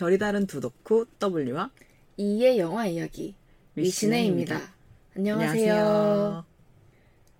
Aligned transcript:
결이 0.00 0.16
다른 0.16 0.46
두 0.46 0.62
덕후 0.62 1.04
W와 1.22 1.70
이의 2.16 2.58
영화 2.58 2.86
이야기 2.86 3.34
미신혜입니다. 3.74 4.72
안녕하세요. 5.14 6.46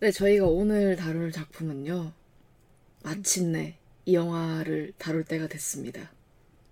네, 0.01 0.11
저희가 0.11 0.45
오늘 0.45 0.95
다룰 0.95 1.33
작품은요. 1.33 2.13
마침내 3.03 3.79
이 4.05 4.13
영화를 4.13 4.93
다룰 4.99 5.25
때가 5.25 5.47
됐습니다. 5.49 6.13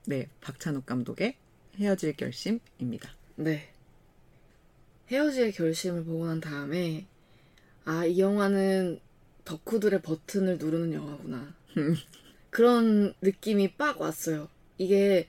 네, 0.04 0.28
박찬욱 0.42 0.84
감독의 0.84 1.36
헤어질 1.78 2.18
결심입니다. 2.18 3.08
네. 3.36 3.70
헤어질 5.10 5.52
결심을 5.52 6.04
보고 6.04 6.26
난 6.26 6.38
다음에 6.42 7.06
아, 7.86 8.04
이 8.04 8.18
영화는 8.18 9.00
덕후들의 9.46 10.02
버튼을 10.02 10.58
누르는 10.58 10.92
영화구나. 10.92 11.54
그런 12.50 13.14
느낌이 13.22 13.72
빡 13.78 14.02
왔어요. 14.02 14.50
이게 14.76 15.26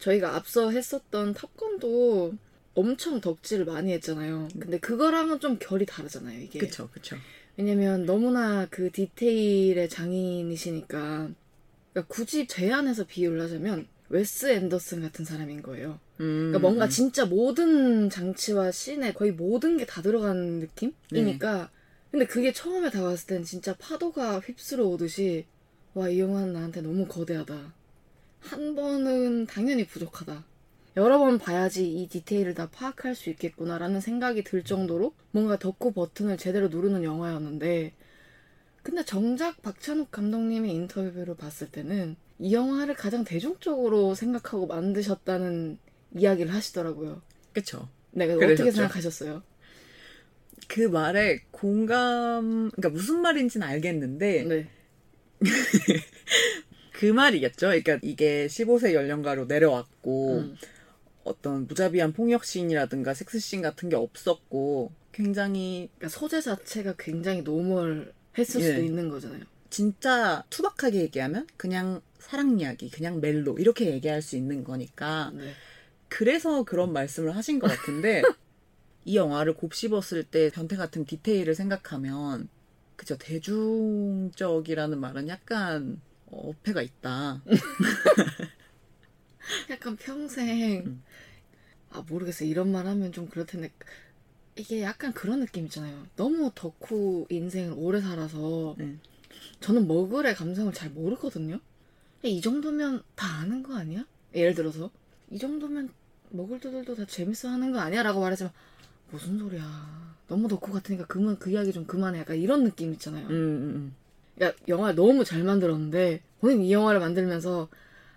저희가 0.00 0.34
앞서 0.34 0.70
했었던 0.70 1.34
탑건도 1.34 2.34
엄청 2.74 3.20
덕질을 3.20 3.64
많이 3.66 3.92
했잖아요. 3.92 4.48
근데 4.58 4.78
그거랑은 4.78 5.40
좀 5.40 5.58
결이 5.60 5.86
다르잖아요, 5.86 6.40
이게. 6.40 6.58
그쵸, 6.58 6.88
그쵸. 6.92 7.16
왜냐면 7.56 8.06
너무나 8.06 8.66
그 8.70 8.90
디테일의 8.90 9.88
장인이시니까 9.88 11.30
그러니까 11.92 12.14
굳이 12.14 12.46
제안해서 12.46 13.04
비유를 13.04 13.40
하자면 13.42 13.86
웨스 14.08 14.46
앤더슨 14.52 15.02
같은 15.02 15.24
사람인 15.24 15.62
거예요. 15.62 16.00
음, 16.20 16.48
그러니까 16.50 16.58
뭔가 16.60 16.84
음. 16.86 16.90
진짜 16.90 17.24
모든 17.26 18.08
장치와 18.10 18.70
씬에 18.72 19.12
거의 19.12 19.32
모든 19.32 19.76
게 19.76 19.84
다 19.86 20.02
들어간 20.02 20.60
느낌이니까 20.60 21.70
근데 22.10 22.26
그게 22.26 22.52
처음에 22.52 22.90
다가왔을 22.90 23.26
땐 23.28 23.44
진짜 23.44 23.74
파도가 23.76 24.40
휩쓸어 24.40 24.84
오듯이 24.86 25.46
와 25.94 26.08
이 26.08 26.18
영화는 26.20 26.52
나한테 26.52 26.80
너무 26.82 27.06
거대하다. 27.06 27.74
한 28.40 28.74
번은 28.74 29.46
당연히 29.46 29.86
부족하다. 29.86 30.44
여러 30.96 31.18
번 31.18 31.38
봐야지 31.38 31.88
이 31.88 32.08
디테일을 32.08 32.54
다 32.54 32.68
파악할 32.70 33.14
수 33.14 33.30
있겠구나라는 33.30 34.00
생각이 34.00 34.42
들 34.42 34.64
정도로 34.64 35.14
뭔가 35.30 35.58
덕후 35.58 35.92
버튼을 35.92 36.36
제대로 36.36 36.68
누르는 36.68 37.04
영화였는데 37.04 37.92
근데 38.82 39.04
정작 39.04 39.62
박찬욱 39.62 40.10
감독님의 40.10 40.72
인터뷰를 40.72 41.36
봤을 41.36 41.70
때는 41.70 42.16
이 42.38 42.54
영화를 42.54 42.94
가장 42.94 43.24
대중적으로 43.24 44.14
생각하고 44.14 44.66
만드셨다는 44.66 45.78
이야기를 46.16 46.52
하시더라고요. 46.52 47.22
그쵸. 47.52 47.88
네, 48.12 48.26
그래서 48.26 48.38
어떻게 48.38 48.54
그러셨죠. 48.54 48.76
생각하셨어요? 48.76 49.42
그 50.66 50.80
말에 50.80 51.40
공감, 51.50 52.70
그러니까 52.70 52.88
무슨 52.88 53.20
말인지는 53.20 53.66
알겠는데, 53.66 54.44
네. 54.44 54.68
그 57.00 57.06
말이겠죠. 57.06 57.68
그러니까 57.68 57.98
이게 58.02 58.46
15세 58.46 58.92
연령가로 58.92 59.46
내려왔고, 59.46 60.40
음. 60.40 60.56
어떤 61.24 61.66
무자비한 61.66 62.12
폭력 62.12 62.44
씬이라든가 62.44 63.14
섹스 63.14 63.38
씬 63.38 63.62
같은 63.62 63.88
게 63.88 63.96
없었고, 63.96 64.92
굉장히 65.10 65.88
그러니까 65.96 66.18
소재 66.18 66.42
자체가 66.42 66.96
굉장히 66.98 67.40
노멀했을 67.40 68.12
예. 68.36 68.44
수도 68.44 68.82
있는 68.82 69.08
거잖아요. 69.08 69.44
진짜 69.70 70.44
투박하게 70.50 71.00
얘기하면 71.00 71.46
그냥 71.56 72.02
사랑 72.18 72.60
이야기, 72.60 72.90
그냥 72.90 73.22
멜로, 73.22 73.56
이렇게 73.58 73.86
얘기할 73.86 74.20
수 74.20 74.36
있는 74.36 74.62
거니까, 74.62 75.32
네. 75.34 75.52
그래서 76.08 76.64
그런 76.64 76.92
말씀을 76.92 77.34
하신 77.34 77.60
것 77.60 77.68
같은데 77.68 78.20
이 79.06 79.16
영화를 79.16 79.54
곱씹었을 79.54 80.24
때 80.24 80.50
변태 80.50 80.76
같은 80.76 81.06
디테일을 81.06 81.54
생각하면 81.54 82.50
그죠 82.96 83.16
대중적이라는 83.16 85.00
말은 85.00 85.28
약간 85.28 86.02
어폐가 86.30 86.82
있다. 86.82 87.42
약간 89.70 89.96
평생 89.96 90.84
음. 90.86 91.02
아 91.90 92.04
모르겠어요. 92.08 92.48
이런 92.48 92.70
말 92.70 92.86
하면 92.86 93.12
좀 93.12 93.28
그럴 93.28 93.46
텐데 93.46 93.72
이게 94.56 94.82
약간 94.82 95.12
그런 95.12 95.40
느낌 95.40 95.64
있잖아요. 95.66 96.06
너무 96.16 96.52
덕후 96.54 97.26
인생을 97.30 97.74
오래 97.76 98.00
살아서 98.00 98.76
음. 98.80 99.00
저는 99.60 99.88
머글의 99.88 100.34
감성을 100.34 100.72
잘 100.72 100.90
모르거든요. 100.90 101.60
이 102.22 102.40
정도면 102.40 103.02
다 103.14 103.26
아는 103.38 103.62
거 103.62 103.76
아니야? 103.76 104.04
예를 104.34 104.54
들어서 104.54 104.90
이 105.30 105.38
정도면 105.38 105.90
머글들도 106.30 106.94
다 106.94 107.04
재밌어 107.06 107.48
하는 107.48 107.72
거 107.72 107.80
아니야? 107.80 108.02
라고 108.02 108.20
말하지만 108.20 108.52
무슨 109.10 109.38
소리야. 109.38 110.10
너무 110.28 110.46
덕후 110.46 110.72
같으니까 110.72 111.06
그만 111.06 111.38
그 111.38 111.50
이야기 111.50 111.72
좀 111.72 111.86
그만해. 111.86 112.20
약간 112.20 112.36
이런 112.36 112.62
느낌 112.62 112.92
있잖아요. 112.92 113.26
음, 113.28 113.32
음, 113.32 113.94
야, 114.42 114.52
영화 114.68 114.92
너무 114.92 115.24
잘 115.24 115.42
만들었는데 115.42 116.22
본인 116.40 116.62
이 116.62 116.72
영화를 116.72 117.00
만들면서 117.00 117.68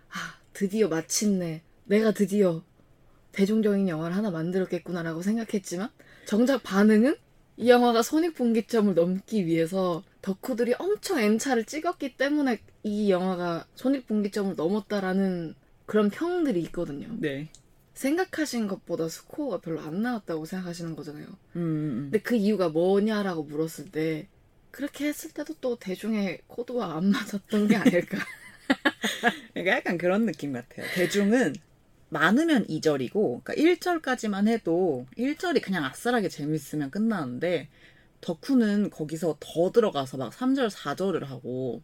아 0.09 0.39
드디어 0.53 0.87
마침내 0.87 1.61
내가 1.85 2.11
드디어 2.11 2.63
대중적인 3.33 3.89
영화를 3.89 4.15
하나 4.15 4.31
만들었겠구나라고 4.31 5.21
생각했지만 5.21 5.89
정작 6.25 6.63
반응은 6.63 7.15
이 7.57 7.69
영화가 7.69 8.01
손익분기점을 8.01 8.93
넘기 8.93 9.45
위해서 9.45 10.03
덕후들이 10.21 10.75
엄청 10.79 11.19
N차를 11.19 11.65
찍었기 11.65 12.15
때문에 12.15 12.59
이 12.83 13.11
영화가 13.11 13.67
손익분기점을 13.75 14.55
넘었다라는 14.55 15.55
그런 15.85 16.09
평들이 16.09 16.61
있거든요. 16.61 17.07
음. 17.07 17.19
네. 17.19 17.49
생각하신 17.93 18.67
것보다 18.67 19.07
스코어가 19.07 19.59
별로 19.59 19.81
안 19.81 20.01
나왔다고 20.01 20.45
생각하시는 20.45 20.95
거잖아요. 20.95 21.27
음, 21.55 21.61
음, 21.61 21.99
근데 22.05 22.19
그 22.19 22.35
이유가 22.35 22.69
뭐냐라고 22.69 23.43
물었을 23.43 23.91
때 23.91 24.27
그렇게 24.73 25.05
했을 25.05 25.29
때도 25.29 25.53
또 25.61 25.77
대중의 25.77 26.41
코드와 26.47 26.97
안 26.97 27.11
맞았던 27.11 27.67
게 27.67 27.75
아닐까. 27.75 28.17
그러니까 29.53 29.75
약간 29.75 29.99
그런 29.99 30.25
느낌 30.25 30.51
같아요. 30.51 30.87
대중은 30.95 31.53
많으면 32.09 32.65
2절이고, 32.65 33.43
그러니까 33.43 33.53
1절까지만 33.53 34.47
해도 34.47 35.05
1절이 35.15 35.61
그냥 35.61 35.85
아싸라게 35.85 36.27
재밌으면 36.27 36.89
끝나는데, 36.89 37.69
덕후는 38.21 38.89
거기서 38.89 39.37
더 39.39 39.71
들어가서 39.71 40.17
막 40.17 40.33
3절, 40.33 40.71
4절을 40.71 41.25
하고, 41.25 41.83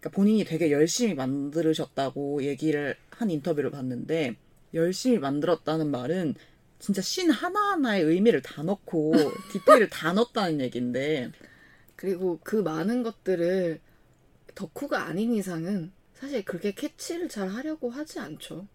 그러니까 0.00 0.16
본인이 0.16 0.44
되게 0.44 0.70
열심히 0.70 1.12
만들으셨다고 1.12 2.44
얘기를 2.44 2.96
한 3.10 3.30
인터뷰를 3.30 3.70
봤는데, 3.70 4.36
열심히 4.72 5.18
만들었다는 5.18 5.90
말은 5.90 6.36
진짜 6.78 7.02
신 7.02 7.30
하나하나의 7.30 8.04
의미를 8.04 8.40
다 8.40 8.62
넣고, 8.62 9.12
디테일을 9.52 9.90
다 9.90 10.14
넣었다는 10.14 10.62
얘기인데, 10.62 11.30
그리고 12.02 12.40
그 12.42 12.56
많은 12.56 13.04
것들을 13.04 13.80
덕후가 14.56 15.04
아닌 15.04 15.34
이상은 15.34 15.92
사실 16.14 16.44
그렇게 16.44 16.72
캐치를 16.72 17.28
잘 17.28 17.48
하려고 17.48 17.90
하지 17.90 18.18
않죠. 18.18 18.66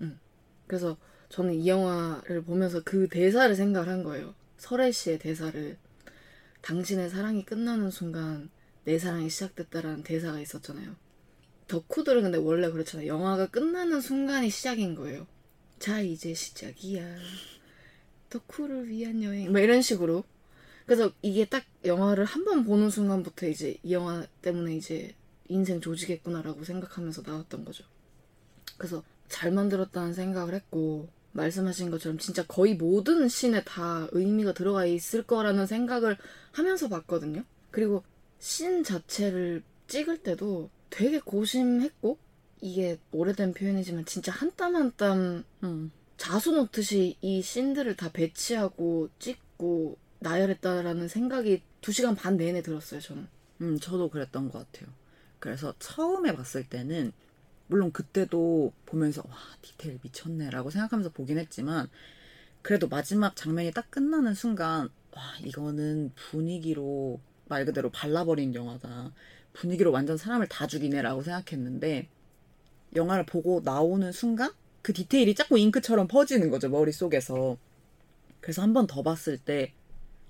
음, 0.00 0.20
그래서 0.68 0.96
저는 1.28 1.54
이 1.54 1.66
영화를 1.66 2.44
보면서 2.44 2.82
그 2.84 3.08
대사를 3.08 3.52
생각을 3.52 3.88
한 3.88 4.04
거예요. 4.04 4.36
설혜 4.58 4.92
씨의 4.92 5.18
대사를 5.18 5.76
당신의 6.60 7.10
사랑이 7.10 7.44
끝나는 7.44 7.90
순간 7.90 8.48
내 8.84 8.96
사랑이 9.00 9.28
시작됐다라는 9.28 10.04
대사가 10.04 10.38
있었잖아요. 10.38 10.94
덕후들은 11.66 12.22
근데 12.22 12.38
원래 12.38 12.70
그렇잖아요. 12.70 13.08
영화가 13.08 13.48
끝나는 13.48 14.00
순간이 14.00 14.50
시작인 14.50 14.94
거예요. 14.94 15.26
자 15.80 16.00
이제 16.00 16.32
시작이야. 16.32 17.16
덕후를 18.30 18.86
위한 18.86 19.20
여행. 19.24 19.50
뭐 19.50 19.60
이런 19.60 19.82
식으로. 19.82 20.22
그래서 20.86 21.10
이게 21.22 21.44
딱 21.44 21.64
영화를 21.84 22.24
한 22.24 22.44
번 22.44 22.64
보는 22.64 22.90
순간부터 22.90 23.48
이제 23.48 23.76
이 23.82 23.92
영화 23.92 24.24
때문에 24.42 24.76
이제 24.76 25.14
인생 25.48 25.80
조지겠구나라고 25.80 26.64
생각하면서 26.64 27.22
나왔던 27.26 27.64
거죠. 27.64 27.84
그래서 28.78 29.02
잘 29.28 29.50
만들었다는 29.52 30.14
생각을 30.14 30.54
했고 30.54 31.08
말씀하신 31.32 31.90
것처럼 31.90 32.18
진짜 32.18 32.44
거의 32.46 32.74
모든 32.74 33.28
씬에 33.28 33.64
다 33.64 34.08
의미가 34.12 34.54
들어가 34.54 34.86
있을 34.86 35.22
거라는 35.24 35.66
생각을 35.66 36.16
하면서 36.52 36.88
봤거든요. 36.88 37.44
그리고 37.70 38.04
씬 38.38 38.84
자체를 38.84 39.62
찍을 39.88 40.18
때도 40.22 40.70
되게 40.90 41.18
고심했고 41.20 42.18
이게 42.60 42.98
오래된 43.12 43.54
표현이지만 43.54 44.04
진짜 44.06 44.32
한 44.32 44.50
땀 44.56 44.76
한땀 44.76 45.44
음. 45.64 45.90
자수 46.16 46.52
놓듯이 46.52 47.16
이 47.20 47.42
씬들을 47.42 47.96
다 47.96 48.10
배치하고 48.10 49.10
찍고 49.18 49.98
나열했다라는 50.20 51.08
생각이 51.08 51.62
두 51.80 51.92
시간 51.92 52.14
반 52.14 52.36
내내 52.36 52.62
들었어요, 52.62 53.00
저는. 53.00 53.28
음, 53.62 53.78
저도 53.80 54.08
그랬던 54.10 54.50
것 54.50 54.70
같아요. 54.72 54.92
그래서 55.38 55.74
처음에 55.78 56.34
봤을 56.34 56.64
때는 56.68 57.12
물론 57.68 57.92
그때도 57.92 58.72
보면서 58.86 59.22
와 59.28 59.36
디테일 59.62 59.98
미쳤네라고 60.02 60.70
생각하면서 60.70 61.10
보긴 61.10 61.38
했지만 61.38 61.88
그래도 62.62 62.88
마지막 62.88 63.36
장면이 63.36 63.72
딱 63.72 63.90
끝나는 63.90 64.34
순간 64.34 64.88
와 65.12 65.22
이거는 65.44 66.12
분위기로 66.16 67.20
말 67.46 67.64
그대로 67.64 67.90
발라버린 67.90 68.54
영화다. 68.54 69.12
분위기로 69.52 69.92
완전 69.92 70.16
사람을 70.16 70.48
다 70.48 70.66
죽이네라고 70.66 71.22
생각했는데 71.22 72.08
영화를 72.94 73.26
보고 73.26 73.60
나오는 73.64 74.10
순간 74.12 74.52
그 74.82 74.92
디테일이 74.92 75.34
자꾸 75.34 75.58
잉크처럼 75.58 76.08
퍼지는 76.08 76.50
거죠 76.50 76.68
머릿속에서. 76.70 77.56
그래서 78.40 78.62
한 78.62 78.72
번 78.72 78.86
더 78.86 79.02
봤을 79.02 79.38
때 79.38 79.72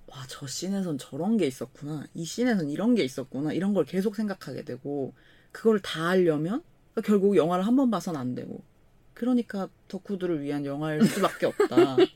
와, 0.07 0.25
저 0.29 0.47
씬에선 0.47 0.99
저런 0.99 1.37
게 1.37 1.47
있었구나. 1.47 2.07
이 2.15 2.25
씬에선 2.25 2.71
이런 2.71 2.95
게 2.95 3.03
있었구나. 3.05 3.53
이런 3.53 3.75
걸 3.75 3.85
계속 3.85 4.15
생각하게 4.17 4.63
되고, 4.65 5.15
그걸 5.53 5.81
다 5.81 6.09
하려면, 6.11 6.63
결국 7.05 7.37
영화를 7.37 7.67
한 7.67 7.77
번 7.77 7.91
봐선 7.91 8.17
안 8.17 8.35
되고, 8.35 8.63
그러니까 9.15 9.69
덕후들을 9.89 10.43
위한 10.43 10.65
영화일 10.65 11.05
수밖에 11.07 11.47
없다. 11.47 11.97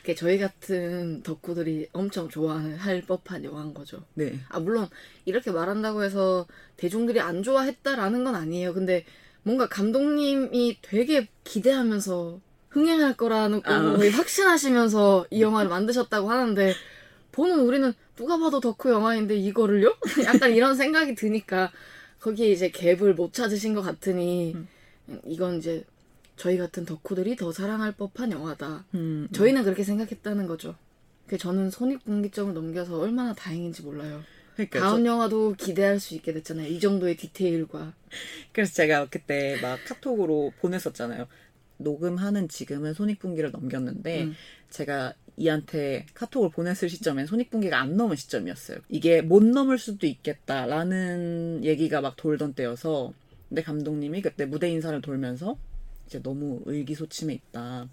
그게 0.00 0.14
저희 0.14 0.38
같은 0.38 1.22
덕후들이 1.22 1.88
엄청 1.92 2.28
좋아할 2.28 3.02
법한 3.06 3.42
영화인 3.44 3.72
거죠. 3.72 4.04
네. 4.14 4.38
아 4.50 4.60
물론 4.60 4.86
이렇게 5.24 5.50
말한다고 5.50 6.02
해서 6.04 6.46
대중들이 6.76 7.20
안 7.20 7.42
좋아했다라는 7.42 8.22
건 8.24 8.34
아니에요. 8.34 8.74
근데 8.74 9.06
뭔가 9.42 9.66
감독님이 9.66 10.78
되게 10.82 11.28
기대하면서 11.44 12.38
흥행할 12.78 13.16
거라는 13.16 13.62
거 13.62 13.72
아. 13.72 13.96
확신하시면서 14.16 15.26
이 15.30 15.40
영화를 15.40 15.70
만드셨다고 15.70 16.28
하는데 16.30 16.74
보는 17.30 17.60
우리는 17.60 17.92
누가 18.16 18.36
봐도 18.36 18.58
덕후 18.60 18.90
영화인데 18.90 19.36
이거를요? 19.36 19.96
약간 20.26 20.52
이런 20.52 20.74
생각이 20.74 21.14
드니까 21.14 21.70
거기에 22.20 22.50
이제 22.50 22.70
갭을 22.70 23.14
못 23.14 23.32
찾으신 23.32 23.74
것 23.74 23.82
같으니 23.82 24.56
이건 25.24 25.58
이제 25.58 25.84
저희 26.36 26.58
같은 26.58 26.84
덕후들이 26.84 27.36
더 27.36 27.52
사랑할 27.52 27.92
법한 27.92 28.32
영화다. 28.32 28.84
음, 28.94 29.28
저희는 29.32 29.62
그렇게 29.62 29.84
생각했다는 29.84 30.48
거죠. 30.48 30.74
그 31.28 31.38
저는 31.38 31.70
손익분기점을 31.70 32.54
넘겨서 32.54 32.98
얼마나 32.98 33.34
다행인지 33.34 33.82
몰라요. 33.82 34.22
그러니까 34.54 34.80
다음 34.80 35.04
저- 35.04 35.10
영화도 35.10 35.54
기대할 35.58 36.00
수 36.00 36.14
있게 36.14 36.32
됐잖아요. 36.32 36.66
이 36.68 36.80
정도의 36.80 37.16
디테일과. 37.16 37.92
그래서 38.52 38.74
제가 38.74 39.06
그때 39.10 39.58
막 39.62 39.78
카톡으로 39.86 40.52
보냈었잖아요. 40.60 41.26
녹음하는 41.76 42.48
지금은 42.48 42.94
손익분기를 42.94 43.50
넘겼는데 43.50 44.24
음. 44.24 44.34
제가 44.70 45.14
이한테 45.36 46.06
카톡을 46.14 46.50
보냈을 46.50 46.88
시점엔 46.88 47.26
손익분기가 47.26 47.78
안 47.78 47.96
넘은 47.96 48.16
시점이었어요. 48.16 48.78
이게 48.88 49.20
못 49.20 49.42
넘을 49.42 49.78
수도 49.78 50.06
있겠다라는 50.06 51.64
얘기가 51.64 52.00
막 52.00 52.16
돌던 52.16 52.54
때여서 52.54 53.12
근데 53.48 53.62
감독님이 53.62 54.22
그때 54.22 54.46
무대 54.46 54.68
인사를 54.70 55.00
돌면서 55.00 55.56
이제 56.06 56.22
너무 56.22 56.62
의기소침해 56.66 57.34
있다. 57.34 57.88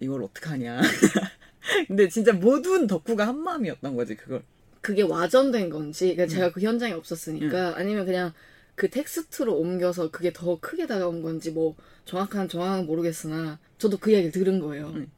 이걸 0.00 0.22
어떡하냐. 0.22 0.80
근데 1.88 2.08
진짜 2.08 2.32
모든 2.32 2.86
덕후가 2.86 3.26
한 3.26 3.38
마음이었던 3.38 3.96
거지 3.96 4.14
그걸. 4.14 4.42
그게 4.80 5.02
와전된 5.02 5.70
건지, 5.70 6.14
그러니까 6.14 6.24
음. 6.24 6.28
제가 6.28 6.52
그 6.52 6.60
현장에 6.60 6.92
없었으니까, 6.92 7.74
아니면 7.76 8.06
그냥 8.06 8.32
그 8.76 8.90
텍스트로 8.90 9.56
옮겨서 9.58 10.10
그게 10.10 10.32
더 10.32 10.60
크게 10.60 10.86
다가온 10.86 11.22
건지, 11.22 11.50
뭐, 11.50 11.74
정확한 12.04 12.48
정황은 12.48 12.86
모르겠으나, 12.86 13.58
저도 13.78 13.98
그 13.98 14.10
이야기를 14.12 14.32
들은 14.32 14.60
거예요. 14.60 14.88
음. 14.90 15.10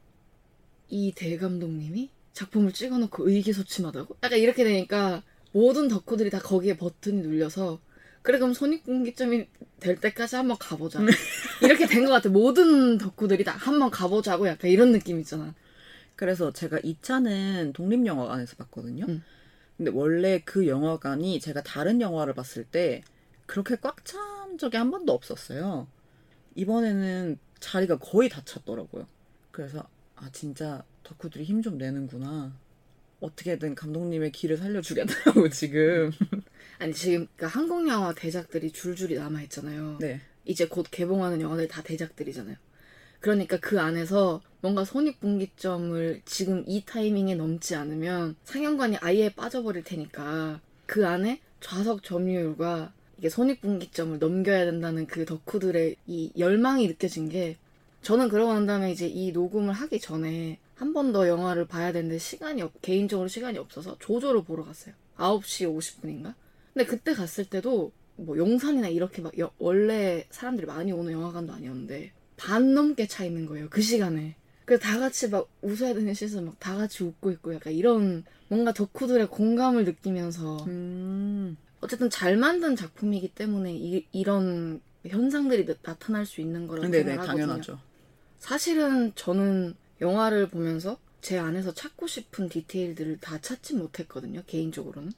이 0.89 1.11
대감독님이 1.15 2.09
작품을 2.33 2.71
찍어놓고 2.73 3.29
의기소침하다고? 3.29 4.17
약간 4.23 4.39
이렇게 4.39 4.63
되니까, 4.63 5.23
모든 5.51 5.87
덕후들이 5.89 6.29
다 6.29 6.39
거기에 6.39 6.77
버튼이 6.77 7.21
눌려서, 7.21 7.79
그래, 8.21 8.37
그럼 8.39 8.53
손익분기점이 8.53 9.47
될 9.79 9.95
때까지 9.99 10.35
한번 10.37 10.57
가보자. 10.59 10.99
이렇게 11.63 11.85
된 11.87 12.05
것 12.05 12.11
같아. 12.11 12.29
모든 12.29 12.97
덕후들이 12.97 13.43
다 13.43 13.53
한번 13.53 13.89
가보자고 13.91 14.47
약간 14.47 14.69
이런 14.71 14.91
느낌 14.91 15.19
있잖아. 15.19 15.53
그래서 16.15 16.51
제가 16.51 16.79
2차는 16.79 17.73
독립영화관에서 17.73 18.55
봤거든요. 18.57 19.05
음. 19.07 19.23
근데 19.77 19.91
원래 19.93 20.41
그 20.43 20.67
영화관이 20.67 21.39
제가 21.39 21.63
다른 21.63 22.01
영화를 22.01 22.33
봤을 22.33 22.65
때 22.65 23.01
그렇게 23.49 23.75
꽉 23.77 24.05
찬 24.05 24.57
적이 24.59 24.77
한 24.77 24.91
번도 24.91 25.11
없었어요. 25.11 25.87
이번에는 26.55 27.39
자리가 27.59 27.97
거의 27.97 28.29
다 28.29 28.41
찼더라고요. 28.45 29.07
그래서 29.51 29.87
아 30.15 30.29
진짜 30.31 30.83
덕후들이 31.03 31.43
힘 31.45 31.61
좀 31.63 31.77
내는구나. 31.79 32.53
어떻게든 33.21 33.73
감독님의 33.75 34.31
길을 34.31 34.57
살려주겠다고 34.57 35.49
지금. 35.51 36.11
아니, 36.77 36.93
지금, 36.93 37.27
그러니까 37.35 37.47
한국 37.47 37.87
영화 37.89 38.13
대작들이 38.13 38.71
줄줄이 38.71 39.15
남아 39.15 39.41
있잖아요. 39.43 39.97
네. 39.99 40.21
이제 40.45 40.67
곧 40.67 40.85
개봉하는 40.89 41.41
영화들 41.41 41.67
다 41.67 41.81
대작들이잖아요. 41.81 42.55
그러니까 43.19 43.57
그 43.57 43.81
안에서 43.81 44.41
뭔가 44.61 44.85
손익분기점을 44.85 46.21
지금 46.23 46.63
이 46.67 46.85
타이밍에 46.85 47.35
넘지 47.35 47.75
않으면 47.75 48.35
상영관이 48.45 48.97
아예 49.01 49.29
빠져버릴 49.29 49.83
테니까 49.83 50.61
그 50.85 51.05
안에 51.05 51.41
좌석 51.59 52.03
점유율과 52.03 52.93
이게 53.19 53.29
손익분기점을 53.29 54.17
넘겨야 54.19 54.65
된다는 54.65 55.05
그 55.05 55.25
덕후들의 55.25 55.95
이 56.07 56.31
열망이 56.37 56.87
느껴진 56.87 57.29
게 57.29 57.57
저는 58.01 58.29
그러고 58.29 58.53
난 58.53 58.65
다음에 58.65 58.91
이제 58.91 59.07
이 59.07 59.31
녹음을 59.33 59.73
하기 59.73 59.99
전에 59.99 60.57
한 60.75 60.93
번 60.93 61.11
더 61.11 61.27
영화를 61.27 61.65
봐야 61.67 61.91
되는데 61.91 62.17
시간이 62.17 62.61
없, 62.61 62.71
개인적으로 62.81 63.27
시간이 63.27 63.57
없어서 63.57 63.97
조조를 63.99 64.43
보러 64.45 64.63
갔어요. 64.63 64.95
9시 65.17 65.67
50분인가? 65.67 66.33
근데 66.73 66.85
그때 66.85 67.13
갔을 67.13 67.43
때도 67.43 67.91
뭐 68.15 68.37
용산이나 68.37 68.87
이렇게 68.87 69.21
막 69.21 69.37
여- 69.39 69.51
원래 69.59 70.25
사람들이 70.29 70.65
많이 70.67 70.93
오는 70.93 71.11
영화관도 71.11 71.51
아니었는데 71.51 72.11
반 72.37 72.73
넘게 72.73 73.07
차 73.07 73.25
있는 73.25 73.45
거예요 73.45 73.67
그 73.69 73.81
시간에 73.81 74.35
그래서 74.63 74.81
다 74.83 74.99
같이 74.99 75.27
막 75.29 75.49
웃어야 75.61 75.93
되는 75.93 76.13
시선 76.13 76.45
막다 76.45 76.77
같이 76.77 77.03
웃고 77.03 77.31
있고 77.31 77.53
약간 77.55 77.73
이런 77.73 78.23
뭔가 78.47 78.71
덕후들의 78.71 79.27
공감을 79.27 79.83
느끼면서 79.83 80.63
음. 80.67 81.57
어쨌든 81.81 82.09
잘 82.09 82.37
만든 82.37 82.75
작품이기 82.75 83.29
때문에 83.29 83.73
이, 83.75 84.05
이런 84.11 84.81
현상들이 85.07 85.65
나- 85.65 85.75
나타날 85.81 86.25
수 86.25 86.41
있는 86.41 86.67
거라고 86.67 86.87
네네 86.87 87.03
생각하거든요 87.03 87.45
당연하죠. 87.47 87.79
사실은 88.39 89.13
저는 89.15 89.75
영화를 90.01 90.49
보면서 90.49 90.97
제 91.21 91.37
안에서 91.37 91.73
찾고 91.73 92.07
싶은 92.07 92.47
디테일들을 92.49 93.19
다 93.19 93.39
찾지 93.41 93.75
못했거든요, 93.75 94.43
개인적으로는. 94.47 95.11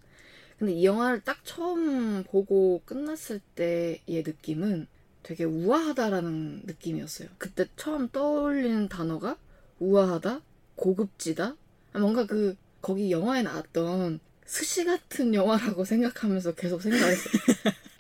근데 0.58 0.74
이 0.74 0.86
영화를 0.86 1.22
딱 1.22 1.38
처음 1.44 2.24
보고 2.24 2.82
끝났을 2.86 3.40
때의 3.56 4.02
느낌은 4.08 4.88
되게 5.24 5.44
우아하다라는 5.44 6.64
느낌이었어요. 6.66 7.30
그때 7.38 7.66
처음 7.76 8.10
떠올리는 8.10 8.88
단어가 8.88 9.38
우아하다, 9.80 10.42
고급지다, 10.76 11.56
아, 11.94 12.00
뭔가 12.00 12.26
그, 12.26 12.56
거기 12.82 13.12
영화에 13.12 13.44
나왔던 13.44 14.20
스시 14.52 14.84
같은 14.84 15.34
영화라고 15.34 15.86
생각하면서 15.86 16.56
계속 16.56 16.82
생각했어요. 16.82 17.34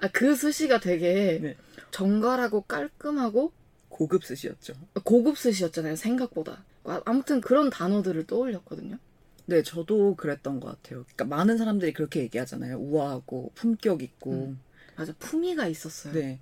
아, 0.01 0.09
그 0.09 0.35
스시가 0.35 0.81
되게 0.81 1.39
네. 1.41 1.55
정갈하고 1.91 2.63
깔끔하고 2.63 3.53
고급 3.87 4.25
스시였죠. 4.25 4.73
고급 5.05 5.37
스시였잖아요, 5.37 5.95
생각보다. 5.95 6.65
아- 6.83 7.01
아무튼 7.05 7.39
그런 7.39 7.69
단어들을 7.69 8.27
떠올렸거든요. 8.27 8.97
네, 9.45 9.63
저도 9.63 10.15
그랬던 10.17 10.59
것 10.59 10.67
같아요. 10.67 11.05
그러니까 11.05 11.23
많은 11.23 11.57
사람들이 11.57 11.93
그렇게 11.93 12.19
얘기하잖아요. 12.19 12.79
우아하고 12.79 13.51
품격 13.55 14.01
있고. 14.03 14.31
음. 14.33 14.59
맞아, 14.97 15.13
품위가 15.19 15.67
있었어요. 15.67 16.13
네. 16.13 16.41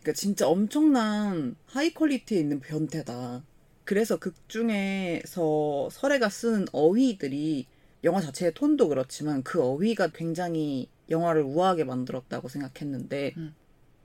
그러니까 0.00 0.18
진짜 0.18 0.48
엄청난 0.48 1.56
high 1.66 1.92
quality에 1.92 2.38
있는 2.38 2.60
변태다. 2.60 3.42
그래서 3.84 4.18
극 4.18 4.48
중에서 4.48 5.90
서래가 5.92 6.30
쓰는 6.30 6.64
어휘들이 6.72 7.66
영화 8.04 8.20
자체의 8.20 8.54
톤도 8.54 8.88
그렇지만 8.88 9.42
그 9.42 9.62
어휘가 9.62 10.08
굉장히 10.08 10.88
영화를 11.10 11.42
우아하게 11.42 11.84
만들었다고 11.84 12.48
생각했는데 12.48 13.34
음. 13.36 13.54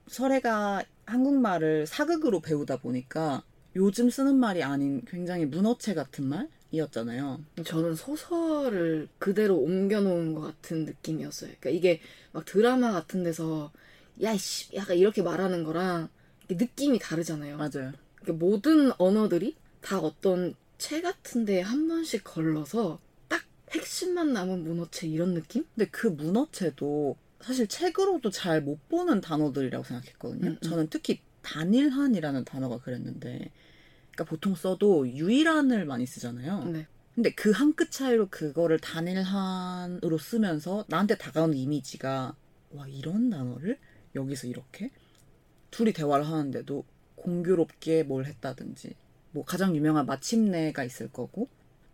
서래가 0.07 0.83
한국말을 1.05 1.85
사극으로 1.87 2.39
배우다 2.41 2.77
보니까 2.77 3.43
요즘 3.75 4.09
쓰는 4.09 4.35
말이 4.35 4.63
아닌 4.63 5.03
굉장히 5.05 5.45
문어체 5.45 5.93
같은 5.93 6.25
말이었잖아요. 6.25 7.43
저는 7.63 7.95
소설을 7.95 9.07
그대로 9.19 9.57
옮겨놓은 9.57 10.33
것 10.33 10.41
같은 10.41 10.85
느낌이었어요. 10.85 11.51
그러니까 11.59 11.69
이게 11.71 12.01
막 12.31 12.45
드라마 12.45 12.91
같은 12.91 13.23
데서 13.23 13.71
야이씨 14.21 14.75
약간 14.75 14.97
이렇게 14.97 15.21
말하는 15.21 15.63
거랑 15.63 16.09
느낌이 16.49 16.99
다르잖아요. 16.99 17.57
맞아요. 17.57 17.91
그러니까 18.15 18.45
모든 18.45 18.91
언어들이 18.97 19.55
다 19.81 19.99
어떤 19.99 20.55
체 20.77 21.01
같은 21.01 21.45
데에 21.45 21.61
한 21.61 21.87
번씩 21.87 22.23
걸러서 22.23 22.99
딱 22.99 23.04
핵심만 23.75 24.33
남은 24.33 24.63
문어체 24.63 25.07
이런 25.07 25.33
느낌? 25.33 25.65
근데 25.75 25.89
그 25.89 26.07
문어체도 26.07 27.17
사실 27.41 27.67
책으로도 27.67 28.29
잘 28.31 28.61
못 28.61 28.87
보는 28.89 29.21
단어들이라고 29.21 29.83
생각했거든요. 29.83 30.47
음, 30.51 30.51
음. 30.53 30.59
저는 30.61 30.87
특히 30.89 31.21
단일한이라는 31.41 32.43
단어가 32.45 32.79
그랬는데, 32.79 33.51
그러니까 34.11 34.23
보통 34.25 34.55
써도 34.55 35.07
유일한을 35.07 35.85
많이 35.85 36.05
쓰잖아요. 36.05 36.63
네. 36.65 36.87
근데 37.13 37.31
그 37.33 37.51
한 37.51 37.73
끗 37.75 37.91
차이로 37.91 38.27
그거를 38.29 38.79
단일한으로 38.79 40.17
쓰면서 40.17 40.85
나한테 40.89 41.17
다가오는 41.17 41.57
이미지가 41.57 42.35
와 42.71 42.87
이런 42.87 43.29
단어를 43.29 43.77
여기서 44.15 44.47
이렇게 44.47 44.91
둘이 45.71 45.93
대화를 45.93 46.27
하는데도 46.27 46.83
공교롭게 47.15 48.03
뭘 48.03 48.25
했다든지 48.25 48.95
뭐 49.31 49.45
가장 49.45 49.75
유명한 49.75 50.05
마침내가 50.05 50.83
있을 50.83 51.09
거고 51.09 51.47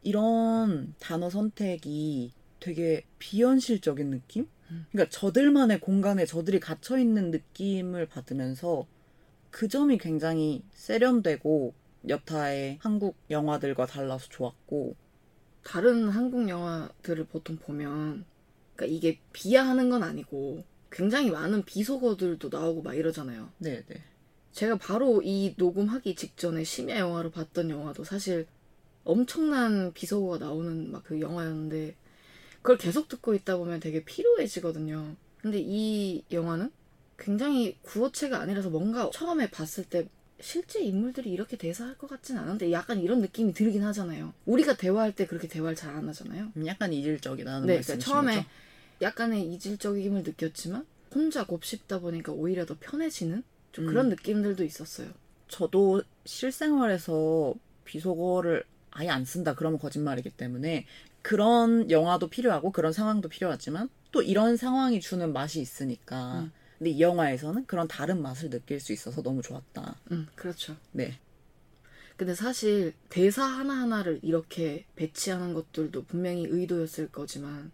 이런 0.03 0.95
단어 0.99 1.29
선택이 1.29 2.33
되게 2.59 3.05
비현실적인 3.19 4.09
느낌? 4.11 4.47
음. 4.71 4.85
그러니까 4.91 5.09
저들만의 5.11 5.79
공간에 5.81 6.25
저들이 6.25 6.59
갇혀 6.59 6.97
있는 6.97 7.31
느낌을 7.31 8.07
받으면서 8.07 8.87
그 9.51 9.67
점이 9.67 9.97
굉장히 9.97 10.63
세련되고 10.73 11.73
여타의 12.09 12.79
한국 12.81 13.17
영화들과 13.29 13.85
달라서 13.85 14.27
좋았고 14.29 14.95
다른 15.63 16.09
한국 16.09 16.49
영화들을 16.49 17.25
보통 17.25 17.57
보면 17.57 18.25
그러니까 18.75 18.95
이게 18.97 19.19
비하하는 19.33 19.89
건 19.89 20.03
아니고 20.03 20.63
굉장히 20.91 21.31
많은 21.31 21.63
비속어들도 21.63 22.49
나오고 22.49 22.81
막 22.81 22.95
이러잖아요. 22.95 23.49
네 23.59 23.83
네 23.87 24.03
제가 24.51 24.77
바로 24.77 25.21
이 25.23 25.53
녹음하기 25.57 26.15
직전에 26.15 26.63
심야 26.63 26.99
영화로 26.99 27.31
봤던 27.31 27.69
영화도 27.69 28.03
사실 28.03 28.47
엄청난 29.03 29.93
비속어가 29.93 30.37
나오는 30.45 30.91
막 30.91 31.03
그 31.03 31.19
영화였는데 31.19 31.95
그걸 32.57 32.77
계속 32.77 33.07
듣고 33.07 33.33
있다 33.33 33.57
보면 33.57 33.79
되게 33.79 34.03
피로해지거든요. 34.03 35.15
근데 35.41 35.59
이 35.59 36.23
영화는 36.31 36.71
굉장히 37.17 37.77
구어체가 37.81 38.39
아니라서 38.39 38.69
뭔가 38.69 39.09
처음에 39.11 39.49
봤을 39.49 39.83
때 39.83 40.07
실제 40.39 40.79
인물들이 40.81 41.31
이렇게 41.31 41.57
대사할 41.57 41.97
것 41.97 42.09
같진 42.09 42.37
않은데 42.37 42.71
약간 42.71 42.99
이런 42.99 43.21
느낌이 43.21 43.53
들긴 43.53 43.83
하잖아요. 43.83 44.33
우리가 44.45 44.75
대화할 44.77 45.15
때 45.15 45.25
그렇게 45.27 45.47
대화를 45.47 45.75
잘 45.75 45.95
안 45.95 46.07
하잖아요. 46.09 46.51
음, 46.55 46.67
약간 46.67 46.93
이질적이다는 46.93 47.67
네, 47.67 47.75
말씀이신 47.75 48.11
그러니까 48.11 48.31
처음에? 48.33 48.47
약간의 49.01 49.51
이질적임을 49.53 50.23
느꼈지만 50.23 50.85
혼자 51.13 51.45
곱씹다 51.45 51.99
보니까 51.99 52.31
오히려 52.31 52.65
더 52.65 52.75
편해지는 52.79 53.43
좀 53.71 53.85
음. 53.85 53.89
그런 53.89 54.09
느낌들도 54.09 54.63
있었어요. 54.63 55.09
저도 55.47 56.03
실생활에서 56.25 57.53
비속어를 57.85 58.63
아예 58.91 59.09
안 59.09 59.25
쓴다 59.25 59.55
그러면 59.55 59.79
거짓말이기 59.79 60.29
때문에 60.31 60.85
그런 61.21 61.89
영화도 61.89 62.29
필요하고 62.29 62.71
그런 62.71 62.93
상황도 62.93 63.29
필요하지만 63.29 63.89
또 64.11 64.21
이런 64.21 64.57
상황이 64.57 64.99
주는 64.99 65.31
맛이 65.31 65.61
있으니까 65.61 66.41
음. 66.41 66.51
근데 66.77 66.91
이 66.91 67.01
영화에서는 67.01 67.65
그런 67.65 67.87
다른 67.87 68.21
맛을 68.21 68.49
느낄 68.49 68.79
수 68.79 68.91
있어서 68.91 69.21
너무 69.21 69.41
좋았다. 69.41 69.99
음, 70.11 70.27
그렇죠. 70.35 70.75
네. 70.91 71.19
근데 72.17 72.35
사실 72.35 72.93
대사 73.09 73.43
하나하나를 73.43 74.19
이렇게 74.23 74.85
배치하는 74.95 75.53
것들도 75.53 76.05
분명히 76.05 76.45
의도였을 76.47 77.09
거지만 77.09 77.71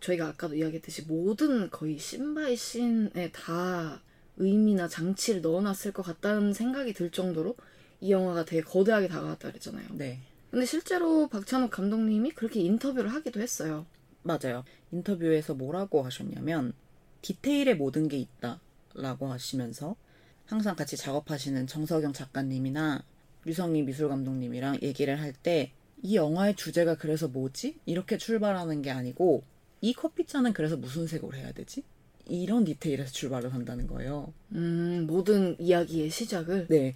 저희가 0.00 0.28
아까도 0.28 0.54
이야기했듯이 0.54 1.02
모든 1.02 1.70
거의 1.70 1.98
신바이 1.98 2.56
씬에 2.56 3.30
다 3.32 4.02
의미나 4.36 4.88
장치를 4.88 5.42
넣어놨을 5.42 5.92
것 5.92 6.02
같다는 6.02 6.52
생각이 6.52 6.92
들 6.92 7.10
정도로 7.10 7.56
이 8.00 8.10
영화가 8.10 8.44
되게 8.44 8.62
거대하게 8.62 9.08
다가왔다 9.08 9.48
그랬잖아요. 9.48 9.86
네. 9.92 10.20
근데 10.54 10.66
실제로 10.66 11.26
박찬욱 11.26 11.72
감독님이 11.72 12.30
그렇게 12.30 12.60
인터뷰를 12.60 13.12
하기도 13.12 13.40
했어요. 13.40 13.86
맞아요. 14.22 14.64
인터뷰에서 14.92 15.54
뭐라고 15.54 16.02
하셨냐면 16.02 16.74
디테일에 17.22 17.74
모든 17.74 18.06
게 18.06 18.18
있다라고 18.18 19.26
하시면서 19.32 19.96
항상 20.46 20.76
같이 20.76 20.96
작업하시는 20.96 21.66
정석영 21.66 22.12
작가님이나 22.12 23.02
유성희 23.46 23.82
미술 23.82 24.08
감독님이랑 24.08 24.78
얘기를 24.82 25.20
할 25.20 25.32
때 25.42 25.72
이 26.02 26.16
영화의 26.16 26.54
주제가 26.54 26.96
그래서 26.96 27.26
뭐지? 27.28 27.80
이렇게 27.86 28.18
출발하는 28.18 28.82
게 28.82 28.90
아니고 28.90 29.42
이 29.80 29.92
커피잔은 29.94 30.52
그래서 30.52 30.76
무슨 30.76 31.06
색으로 31.06 31.34
해야 31.34 31.50
되지? 31.50 31.82
이런 32.26 32.64
디테일에서 32.64 33.10
출발을 33.10 33.54
한다는 33.54 33.86
거예요. 33.86 34.32
음, 34.52 35.06
모든 35.08 35.56
이야기의 35.58 36.10
시작을 36.10 36.66
네. 36.68 36.94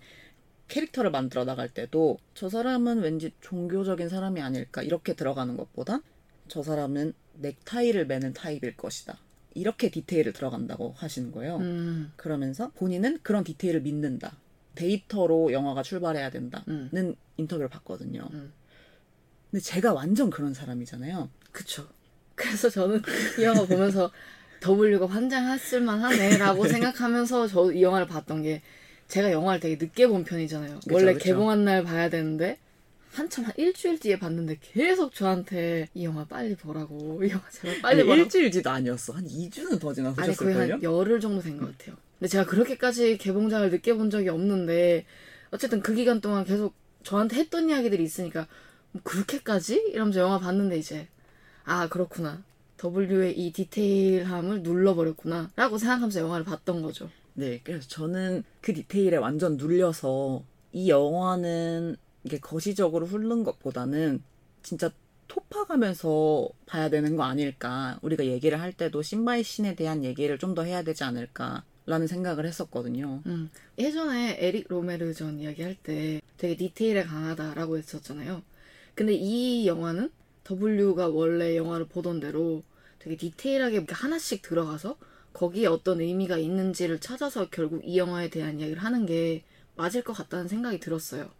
캐릭터를 0.69 1.11
만들어 1.11 1.45
나갈 1.45 1.69
때도 1.69 2.19
저 2.35 2.49
사람은 2.49 3.01
왠지 3.01 3.33
종교적인 3.41 4.09
사람이 4.09 4.41
아닐까 4.41 4.83
이렇게 4.83 5.15
들어가는 5.15 5.57
것보다 5.57 6.01
저 6.49 6.63
사람은 6.63 7.15
넥타이를 7.41 8.07
매는 8.07 8.33
타입일 8.35 8.77
것이다. 8.77 9.19
이렇게 9.55 9.91
디테일을 9.91 10.33
들어간다고 10.33 10.95
하시는 10.97 11.33
거예요. 11.33 11.57
음, 11.57 12.13
그러면서 12.17 12.71
본인은 12.77 13.21
그런 13.23 13.45
디테일을 13.45 13.81
믿는다. 13.81 14.37
데이터로 14.75 15.53
영화가 15.53 15.83
출발해야 15.83 16.31
된다는 16.31 16.91
음. 16.95 17.15
인터뷰를 17.37 17.69
봤거든요. 17.69 18.29
음. 18.33 18.53
근데 19.51 19.63
제가 19.63 19.93
완전 19.93 20.31
그런 20.31 20.55
사람이잖아요. 20.55 21.29
그쵸. 21.51 21.89
그래서 22.35 22.69
저는 22.69 23.03
이 23.41 23.43
영화 23.43 23.65
보면서 23.65 24.13
W가 24.63 25.07
환장했을 25.07 25.81
만하네라고 25.81 26.67
생각하면서 26.69 27.47
저 27.49 27.73
이 27.73 27.83
영화를 27.83 28.07
봤던 28.07 28.43
게 28.43 28.63
제가 29.09 29.33
영화를 29.33 29.61
되게 29.61 29.77
늦게 29.83 30.07
본 30.07 30.25
편이잖아요. 30.25 30.81
그쵸, 30.81 30.95
원래 30.95 31.13
그쵸. 31.15 31.25
개봉한 31.25 31.65
날 31.65 31.83
봐야 31.83 32.09
되는데 32.11 32.59
한참 33.13 33.45
한 33.47 33.53
일주일 33.57 33.99
뒤에 33.99 34.19
봤는데 34.19 34.59
계속 34.61 35.15
저한테 35.15 35.89
이 35.95 36.05
영화 36.05 36.25
빨리 36.27 36.55
보라고 36.55 37.25
이 37.25 37.31
영화 37.31 37.43
제발 37.51 37.81
빨리 37.81 38.01
아니, 38.01 38.05
보라고 38.05 38.23
일주일지도 38.23 38.69
아니었어. 38.71 39.15
한 39.15 39.27
2주는 39.27 39.81
더 39.81 39.89
아니 39.89 39.95
지나서셨을걸요? 39.97 40.55
거의 40.57 40.71
한 40.71 40.83
열흘 40.83 41.21
정도 41.21 41.41
된 41.41 41.59
것 41.59 41.77
같아요. 41.79 41.97
근데 42.19 42.29
제가 42.29 42.45
그렇게까지 42.45 43.17
개봉장을 43.19 43.71
늦게 43.71 43.95
본 43.95 44.11
적이 44.11 44.29
없는데 44.29 45.07
어쨌든 45.51 45.81
그 45.81 45.95
기간 45.95 46.21
동안 46.21 46.45
계속 46.45 46.75
저한테 47.03 47.37
했던 47.37 47.71
이야기들이 47.71 48.03
있으니까 48.05 48.47
뭐 48.93 49.01
그렇게까지 49.03 49.91
이러면서 49.95 50.21
영화 50.21 50.39
봤는데 50.39 50.77
이제 50.77 51.09
아 51.65 51.89
그렇구나 51.89 52.43
W의 52.83 53.39
이 53.39 53.53
디테일함을 53.53 54.63
눌러버렸구나 54.63 55.51
라고 55.57 55.79
생각하면서 55.79 56.21
영화를 56.21 56.45
봤던 56.45 56.83
거죠. 56.83 57.11
네, 57.39 57.61
그래서 57.63 57.87
저는 57.87 58.43
그 58.61 58.73
디테일에 58.73 59.17
완전 59.17 59.57
눌려서 59.57 60.43
이 60.73 60.89
영화는 60.91 61.97
이게 62.25 62.39
거시적으로 62.41 63.07
흐른 63.07 63.45
것보다는 63.45 64.25
진짜 64.65 64.91
토파가면서 65.29 66.49
봐야 66.67 66.89
되는 66.91 67.15
거 67.15 67.23
아닐까. 67.23 68.01
우리가 68.03 68.27
얘기를 68.27 68.61
할 68.61 68.73
때도 68.73 69.03
신바이 69.03 69.45
신에 69.45 69.77
대한 69.77 70.03
얘기를 70.03 70.37
좀 70.37 70.57
더 70.57 70.65
해야 70.65 70.83
되지 70.83 71.05
않을까 71.05 71.63
라는 71.87 72.09
생각을 72.09 72.45
했었거든요. 72.45 73.23
음, 73.27 73.51
예전에 73.79 74.39
에릭 74.41 74.67
로메르 74.69 75.15
전 75.15 75.39
이야기할 75.39 75.77
때 75.81 76.21
되게 76.39 76.57
디테일에 76.57 77.05
강하다라고 77.05 77.79
했었잖아요. 77.79 78.43
근데 78.97 79.15
이 79.15 79.65
영화는 79.69 80.11
W가 80.51 81.07
원래 81.09 81.57
영화를 81.57 81.87
보던 81.87 82.19
대로 82.19 82.65
되게 82.99 83.17
디테일하게 83.17 83.87
하나씩 83.91 84.43
들어가서 84.43 84.97
거기에 85.39 85.69
어떤 85.69 86.01
의미가 86.01 86.37
있는지를 86.37 86.99
찾아서 86.99 87.49
결국 87.49 87.83
이 87.85 87.97
영화에 87.97 88.29
대한 88.29 88.59
이야기를 88.59 88.83
하는 88.83 89.07
게 89.07 89.45
맞을 89.77 90.03
것 90.03 90.13
같다는 90.13 90.49
생각이 90.49 90.81
들었어요. 90.81 91.31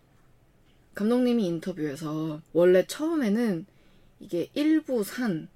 감독님이 0.95 1.45
인터뷰에서 1.47 2.41
원래 2.53 2.87
처음에는 2.87 3.67
이게 4.21 4.51
1부 4.55 5.03
산, 5.03 5.49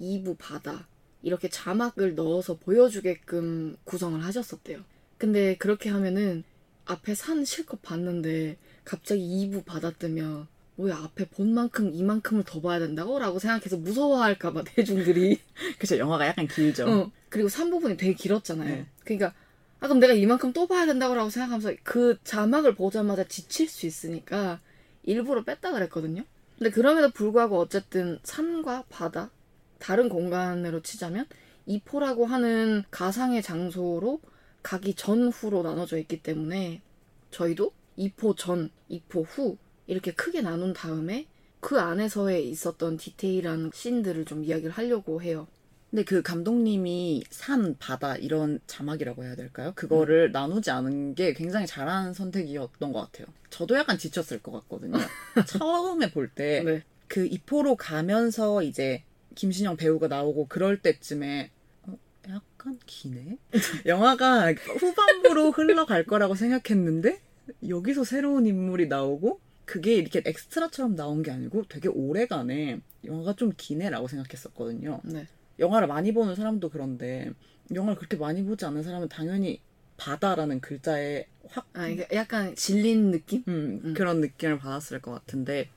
2부 0.00 0.36
바다 0.38 0.88
이렇게 1.22 1.50
자막을 1.50 2.14
넣어서 2.14 2.56
보여주게끔 2.56 3.76
구성을 3.84 4.24
하셨었대요. 4.24 4.82
근데 5.18 5.58
그렇게 5.58 5.90
하면은 5.90 6.42
앞에 6.86 7.14
산 7.14 7.44
실컷 7.44 7.82
봤는데 7.82 8.56
갑자기 8.82 9.20
2부 9.20 9.66
바다 9.66 9.90
뜨면 9.90 10.48
뭐야 10.80 10.96
앞에 10.96 11.28
본 11.28 11.52
만큼 11.52 11.92
이만큼을 11.92 12.44
더 12.44 12.60
봐야 12.60 12.78
된다고? 12.78 13.18
라고 13.18 13.38
생각해서 13.38 13.76
무서워할까봐 13.76 14.64
대중들이 14.64 15.38
그쵸, 15.78 15.98
영화가 15.98 16.26
약간 16.26 16.48
길죠. 16.48 16.88
어, 16.88 17.10
그리고 17.28 17.48
3부분이 17.48 17.98
되게 17.98 18.14
길었잖아요. 18.14 18.68
네. 18.68 18.86
그러니까 19.04 19.34
아 19.80 19.88
그럼 19.88 20.00
내가 20.00 20.14
이만큼 20.14 20.52
또 20.52 20.66
봐야 20.66 20.86
된다고 20.86 21.14
생각하면서 21.28 21.74
그 21.82 22.18
자막을 22.24 22.74
보자마자 22.74 23.24
지칠 23.24 23.68
수 23.68 23.86
있으니까 23.86 24.60
일부러 25.02 25.44
뺐다 25.44 25.72
그랬거든요. 25.72 26.24
근데 26.58 26.70
그럼에도 26.70 27.10
불구하고 27.10 27.58
어쨌든 27.58 28.18
산과 28.22 28.84
바다 28.88 29.30
다른 29.78 30.08
공간으로 30.08 30.80
치자면 30.82 31.26
이포라고 31.66 32.26
하는 32.26 32.84
가상의 32.90 33.42
장소로 33.42 34.20
가기 34.62 34.94
전후로 34.94 35.62
나눠져 35.62 35.98
있기 35.98 36.22
때문에 36.22 36.82
저희도 37.30 37.72
이포 37.96 38.34
전, 38.34 38.70
이포 38.88 39.22
후 39.22 39.56
이렇게 39.90 40.12
크게 40.12 40.40
나눈 40.40 40.72
다음에 40.72 41.26
그 41.58 41.80
안에서의 41.80 42.48
있었던 42.48 42.96
디테일한 42.96 43.72
씬들을 43.74 44.24
좀 44.24 44.44
이야기를 44.44 44.70
하려고 44.70 45.20
해요. 45.20 45.48
근데 45.90 46.04
그 46.04 46.22
감독님이 46.22 47.24
산, 47.28 47.76
바다 47.76 48.14
이런 48.16 48.60
자막이라고 48.68 49.24
해야 49.24 49.34
될까요? 49.34 49.72
그거를 49.74 50.28
음. 50.28 50.32
나누지 50.32 50.70
않은 50.70 51.16
게 51.16 51.34
굉장히 51.34 51.66
잘한 51.66 52.14
선택이었던 52.14 52.92
것 52.92 53.00
같아요. 53.00 53.26
저도 53.50 53.74
약간 53.74 53.98
지쳤을 53.98 54.38
것 54.38 54.52
같거든요. 54.52 54.96
처음에 55.58 56.12
볼때 56.12 56.62
네. 56.64 56.84
그 57.08 57.26
이포로 57.26 57.74
가면서 57.74 58.62
이제 58.62 59.02
김신영 59.34 59.76
배우가 59.76 60.06
나오고 60.06 60.46
그럴 60.46 60.80
때쯤에 60.80 61.50
어, 61.82 61.98
약간 62.28 62.78
기네? 62.86 63.38
영화가 63.86 64.52
후반부로 64.52 65.50
흘러갈 65.50 66.04
거라고 66.04 66.36
생각했는데 66.36 67.20
여기서 67.68 68.04
새로운 68.04 68.46
인물이 68.46 68.86
나오고 68.86 69.40
그게 69.70 69.94
이렇게 69.94 70.20
엑스트라처럼 70.24 70.96
나온 70.96 71.22
게 71.22 71.30
아니고 71.30 71.62
되게 71.68 71.88
오래간에 71.88 72.80
영화가 73.04 73.36
좀 73.36 73.52
기네라고 73.56 74.08
생각했었거든요. 74.08 75.00
네. 75.04 75.28
영화를 75.60 75.86
많이 75.86 76.12
보는 76.12 76.34
사람도 76.34 76.70
그런데 76.70 77.30
영화를 77.72 77.96
그렇게 77.96 78.16
많이 78.16 78.42
보지 78.42 78.64
않는 78.64 78.82
사람은 78.82 79.08
당연히 79.08 79.60
바다라는 79.96 80.60
글자에 80.60 81.28
확 81.46 81.68
아, 81.74 81.86
이게 81.86 82.08
약간 82.12 82.56
질린 82.56 83.12
느낌? 83.12 83.44
음, 83.46 83.80
음. 83.84 83.94
그런 83.94 84.20
느낌을 84.20 84.58
받았을 84.58 85.00
것 85.00 85.12
같은데 85.12 85.68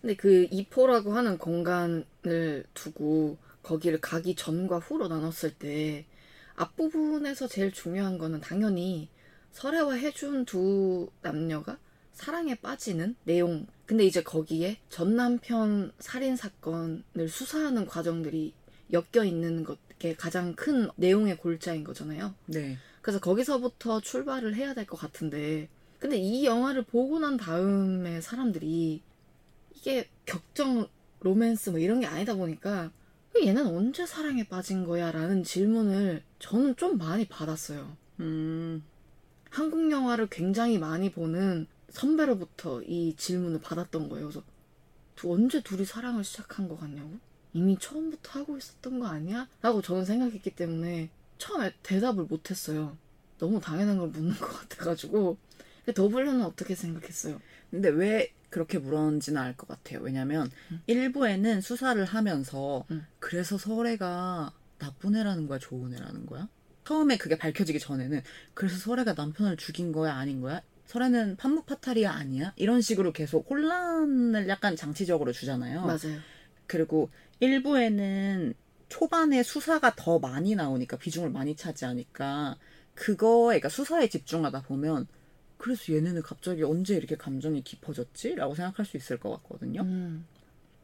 근데 0.00 0.14
그 0.14 0.46
이포라고 0.52 1.12
하는 1.12 1.36
공간을 1.36 2.64
두고 2.74 3.38
거기를 3.64 4.00
가기 4.00 4.36
전과 4.36 4.78
후로 4.78 5.08
나눴을 5.08 5.54
때 5.58 6.06
앞부분에서 6.54 7.48
제일 7.48 7.72
중요한 7.72 8.18
거는 8.18 8.40
당연히 8.40 9.08
설애와 9.50 9.94
해준 9.94 10.44
두 10.44 11.10
남녀가 11.22 11.76
사랑에 12.16 12.54
빠지는 12.56 13.14
내용. 13.24 13.66
근데 13.84 14.04
이제 14.04 14.22
거기에 14.22 14.78
전 14.88 15.14
남편 15.16 15.92
살인 16.00 16.34
사건을 16.34 17.28
수사하는 17.28 17.86
과정들이 17.86 18.52
엮여 18.92 19.24
있는 19.24 19.64
게 19.98 20.14
가장 20.14 20.54
큰 20.54 20.88
내용의 20.96 21.36
골자인 21.36 21.84
거잖아요. 21.84 22.34
네. 22.46 22.76
그래서 23.02 23.20
거기서부터 23.20 24.00
출발을 24.00 24.54
해야 24.56 24.74
될 24.74 24.86
것 24.86 24.96
같은데 24.98 25.68
근데 26.00 26.16
이 26.16 26.44
영화를 26.44 26.82
보고 26.82 27.18
난 27.18 27.36
다음에 27.36 28.20
사람들이 28.20 29.02
이게 29.74 30.08
격정 30.24 30.88
로맨스 31.20 31.70
뭐 31.70 31.78
이런 31.78 32.00
게 32.00 32.06
아니다 32.06 32.34
보니까 32.34 32.90
얘는 33.40 33.66
언제 33.66 34.06
사랑에 34.06 34.44
빠진 34.48 34.84
거야? 34.84 35.12
라는 35.12 35.44
질문을 35.44 36.22
저는 36.38 36.76
좀 36.76 36.96
많이 36.98 37.26
받았어요. 37.28 37.96
음, 38.20 38.82
한국 39.50 39.90
영화를 39.90 40.26
굉장히 40.30 40.78
많이 40.78 41.10
보는 41.12 41.66
선배로부터 41.90 42.82
이 42.82 43.14
질문을 43.16 43.60
받았던 43.60 44.08
거예요. 44.08 44.26
그래서 44.28 44.42
두- 45.14 45.32
언제 45.32 45.62
둘이 45.62 45.84
사랑을 45.84 46.24
시작한 46.24 46.68
것 46.68 46.78
같냐고? 46.78 47.18
이미 47.52 47.76
처음부터 47.80 48.40
하고 48.40 48.58
있었던 48.58 49.00
거 49.00 49.06
아니야? 49.06 49.48
라고 49.62 49.80
저는 49.80 50.04
생각했기 50.04 50.50
때문에 50.54 51.08
처음에 51.38 51.72
대답을 51.82 52.24
못했어요. 52.24 52.96
너무 53.38 53.60
당연한 53.60 53.98
걸 53.98 54.08
묻는 54.08 54.34
것 54.34 54.46
같아가지고. 54.46 55.38
근데 55.84 55.94
더블유는 55.94 56.42
어떻게 56.44 56.74
생각했어요? 56.74 57.40
근데 57.70 57.88
왜 57.88 58.32
그렇게 58.50 58.78
물었는지는 58.78 59.40
알 59.40 59.56
것 59.56 59.68
같아요. 59.68 60.00
왜냐면 60.02 60.50
음. 60.70 60.82
일부에는 60.86 61.60
수사를 61.60 62.02
하면서 62.04 62.84
음. 62.90 63.06
그래서 63.18 63.56
설애가 63.58 64.52
나쁜 64.78 65.16
애라는 65.16 65.46
거야, 65.46 65.58
좋은 65.58 65.94
애라는 65.94 66.26
거야? 66.26 66.48
처음에 66.84 67.16
그게 67.16 67.36
밝혀지기 67.38 67.78
전에는 67.80 68.22
그래서 68.54 68.76
설애가 68.76 69.14
남편을 69.14 69.56
죽인 69.56 69.92
거야, 69.92 70.14
아닌 70.14 70.40
거야? 70.40 70.60
설애는 70.86 71.36
판무파탈이야, 71.36 72.10
아니야? 72.10 72.52
이런 72.56 72.80
식으로 72.80 73.12
계속 73.12 73.50
혼란을 73.50 74.48
약간 74.48 74.76
장치적으로 74.76 75.32
주잖아요. 75.32 75.82
맞아요. 75.82 76.18
그리고 76.66 77.10
일부에는 77.40 78.54
초반에 78.88 79.42
수사가 79.42 79.94
더 79.96 80.18
많이 80.18 80.54
나오니까 80.54 80.96
비중을 80.96 81.30
많이 81.30 81.56
차지하니까 81.56 82.56
그거에 82.94 83.58
그러니까 83.58 83.68
수사에 83.68 84.08
집중하다 84.08 84.62
보면 84.62 85.06
그래서 85.58 85.92
얘네는 85.92 86.22
갑자기 86.22 86.62
언제 86.62 86.94
이렇게 86.96 87.16
감정이 87.16 87.62
깊어졌지? 87.62 88.36
라고 88.36 88.54
생각할 88.54 88.86
수 88.86 88.96
있을 88.96 89.18
것 89.18 89.30
같거든요. 89.30 89.82
음, 89.82 90.26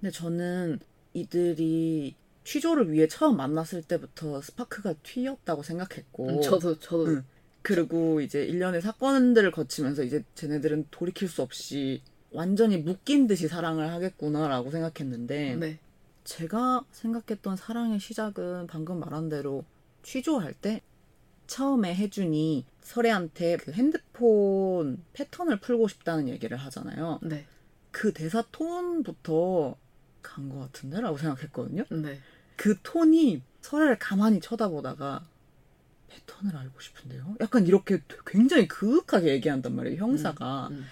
근데 0.01 0.11
저는 0.11 0.81
이들이 1.15 2.17
취조를 2.45 2.91
위해 2.91 3.07
처음 3.07 3.37
만났을 3.37 3.83
때부터 3.83 4.41
스파크가 4.41 4.95
튀었다고 5.03 5.63
생각했고 5.63 6.29
음, 6.29 6.41
저도, 6.43 6.79
저도. 6.79 7.07
응. 7.09 7.25
그리고 7.63 8.21
이제 8.21 8.45
일련의 8.45 8.83
사건들을 8.83 9.51
거치면서 9.53 10.03
이제 10.03 10.25
쟤네들은 10.35 10.89
돌이킬 10.91 11.29
수 11.29 11.43
없이 11.43 12.03
완전히 12.33 12.77
묶인 12.79 13.27
듯이 13.27 13.47
사랑을 13.49 13.91
하겠구나라고 13.93 14.71
생각했는데 14.71 15.57
네. 15.57 15.79
제가 16.25 16.85
생각했던 16.93 17.57
사랑의 17.57 18.01
시작은 18.01 18.67
방금 18.67 19.01
말한 19.01 19.29
대로 19.29 19.65
취조할 20.03 20.55
때 20.55 20.81
처음에 21.47 21.95
혜준이 21.95 22.65
설애한테 22.81 23.59
그 23.59 23.73
핸드폰 23.73 25.05
패턴을 25.13 25.61
풀고 25.61 25.89
싶다는 25.89 26.29
얘기를 26.29 26.57
하잖아요. 26.57 27.21
네. 27.23 27.47
그 27.91 28.13
대사 28.13 28.43
톤부터 28.51 29.77
간 30.23 30.49
것 30.49 30.59
같은데? 30.61 31.01
라고 31.01 31.19
생각했거든요. 31.19 31.85
네. 31.91 32.19
그 32.57 32.77
톤이 32.83 33.43
설애를 33.61 33.99
가만히 33.99 34.41
쳐다보다가 34.41 35.27
패턴을 36.13 36.57
알고 36.57 36.81
싶은데요? 36.81 37.37
약간 37.41 37.67
이렇게 37.67 38.03
굉장히 38.27 38.69
그윽하게 38.69 39.29
얘기한단 39.29 39.75
말이에요, 39.75 40.01
형사가. 40.01 40.69
음. 40.71 40.85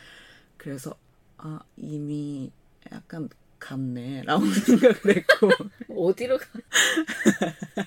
그래서, 0.56 0.96
아, 1.36 1.60
이미 1.76 2.50
약간 2.90 3.28
갔네. 3.58 4.22
라고 4.24 4.44
생각을 4.50 4.96
했고. 5.16 5.50
어디로 5.88 6.38
가? 6.38 6.46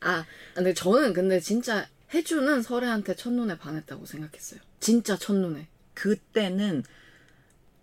아, 0.00 0.26
근데 0.54 0.74
저는 0.74 1.14
근데 1.14 1.40
진짜 1.40 1.88
혜주는 2.12 2.62
설애한테 2.62 3.16
첫눈에 3.16 3.58
반했다고 3.58 4.04
생각했어요. 4.04 4.60
진짜 4.80 5.16
첫눈에. 5.16 5.68
그때는 5.94 6.82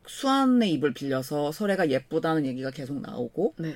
수환의 0.06 0.72
입을 0.74 0.94
빌려서 0.94 1.52
설애가 1.52 1.90
예쁘다는 1.90 2.46
얘기가 2.46 2.70
계속 2.70 3.02
나오고, 3.02 3.56
네. 3.58 3.76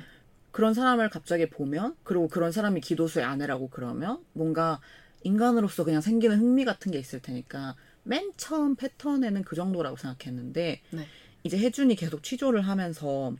그런 0.51 0.73
사람을 0.73 1.09
갑자기 1.09 1.49
보면, 1.49 1.95
그리고 2.03 2.27
그런 2.27 2.51
사람이 2.51 2.81
기도수의 2.81 3.25
아내라고 3.25 3.69
그러면, 3.69 4.23
뭔가 4.33 4.79
인간으로서 5.25 5.83
그냥 5.83 6.01
생기는 6.01 6.37
흥미 6.39 6.65
같은 6.65 6.91
게 6.91 6.99
있을 6.99 7.19
테니까, 7.19 7.75
맨 8.03 8.31
처음 8.37 8.75
패턴에는 8.75 9.43
그 9.43 9.55
정도라고 9.55 9.97
생각했는데, 9.97 10.81
네. 10.91 11.07
이제 11.43 11.57
혜준이 11.57 11.95
계속 11.95 12.21
취조를 12.21 12.61
하면서, 12.61 13.35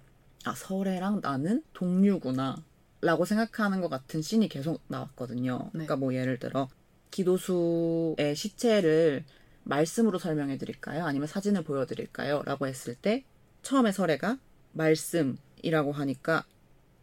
아, 0.45 0.55
설애랑 0.55 1.21
나는 1.21 1.63
동류구나. 1.73 2.57
라고 3.01 3.25
생각하는 3.25 3.81
것 3.81 3.89
같은 3.89 4.23
씬이 4.23 4.49
계속 4.49 4.81
나왔거든요. 4.87 5.59
네. 5.65 5.69
그러니까 5.73 5.95
뭐 5.95 6.15
예를 6.15 6.39
들어, 6.39 6.67
기도수의 7.11 8.35
시체를 8.35 9.23
말씀으로 9.63 10.17
설명해 10.17 10.57
드릴까요? 10.57 11.05
아니면 11.05 11.27
사진을 11.27 11.63
보여 11.63 11.85
드릴까요? 11.85 12.41
라고 12.45 12.65
했을 12.65 12.95
때, 12.95 13.23
처음에 13.61 13.91
설애가 13.91 14.39
말씀이라고 14.73 15.91
하니까, 15.91 16.45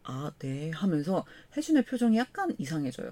아, 0.03 0.33
네. 0.39 0.71
하면서 0.71 1.25
혜준의 1.55 1.85
표정이 1.85 2.17
약간 2.17 2.53
이상해져요. 2.57 3.11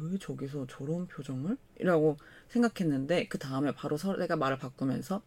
왜 0.00 0.18
저기서 0.18 0.66
저런 0.68 1.06
표정을? 1.06 1.56
이라고 1.80 2.16
생각했는데, 2.48 3.28
그 3.28 3.38
다음에 3.38 3.72
바로 3.72 3.96
설애가 3.96 4.36
말을 4.36 4.58
바꾸면서, 4.58 5.22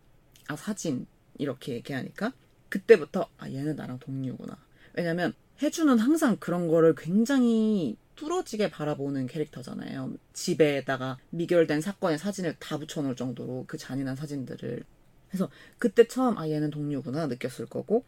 아, 0.48 0.56
사진. 0.56 1.08
이렇게 1.38 1.74
얘기하니까, 1.74 2.34
그때부터, 2.70 3.30
아, 3.38 3.50
얘는 3.50 3.76
나랑 3.76 4.00
동료구나. 4.00 4.58
왜냐면, 4.94 5.34
혜주는 5.62 5.98
항상 6.00 6.38
그런 6.38 6.68
거를 6.68 6.96
굉장히 6.96 7.98
뚫어지게 8.16 8.70
바라보는 8.70 9.28
캐릭터잖아요. 9.28 10.14
집에다가 10.34 11.18
미결된 11.30 11.82
사건의 11.82 12.18
사진을 12.18 12.58
다 12.60 12.78
붙여놓을 12.78 13.16
정도로 13.16 13.66
그 13.68 13.78
잔인한 13.78 14.16
사진들을. 14.16 14.84
그래서 15.30 15.50
그때 15.80 16.08
처음, 16.08 16.38
아, 16.38 16.50
얘는 16.50 16.70
동료구나 16.72 17.28
느꼈을 17.28 17.66
거고, 17.66 18.04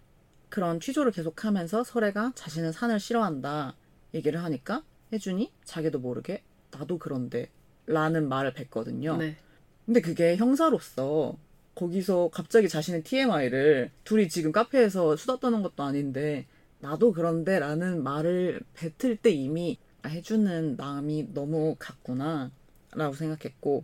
그런 0.53 0.79
취조를 0.79 1.11
계속하면서 1.11 1.83
설애가 1.83 2.33
자신은 2.35 2.73
산을 2.73 2.99
싫어한다 2.99 3.75
얘기를 4.13 4.43
하니까 4.43 4.83
혜준이 5.11 5.51
자기도 5.63 5.97
모르게 5.97 6.43
나도 6.73 6.97
그런데 6.97 7.49
라는 7.85 8.29
말을 8.29 8.53
뱉거든요. 8.53 9.17
네. 9.17 9.37
근데 9.85 10.01
그게 10.01 10.35
형사로서 10.37 11.37
거기서 11.75 12.29
갑자기 12.31 12.69
자신의 12.69 13.03
TMI를 13.03 13.91
둘이 14.03 14.29
지금 14.29 14.51
카페에서 14.51 15.15
수다 15.15 15.39
떠는 15.39 15.63
것도 15.63 15.83
아닌데 15.83 16.45
나도 16.79 17.13
그런데 17.13 17.59
라는 17.59 18.03
말을 18.03 18.61
뱉을 18.73 19.17
때 19.17 19.31
이미 19.31 19.77
아, 20.01 20.09
혜준은 20.09 20.75
마음이 20.77 21.33
너무 21.33 21.75
같구나 21.79 22.51
라고 22.93 23.13
생각했고 23.13 23.83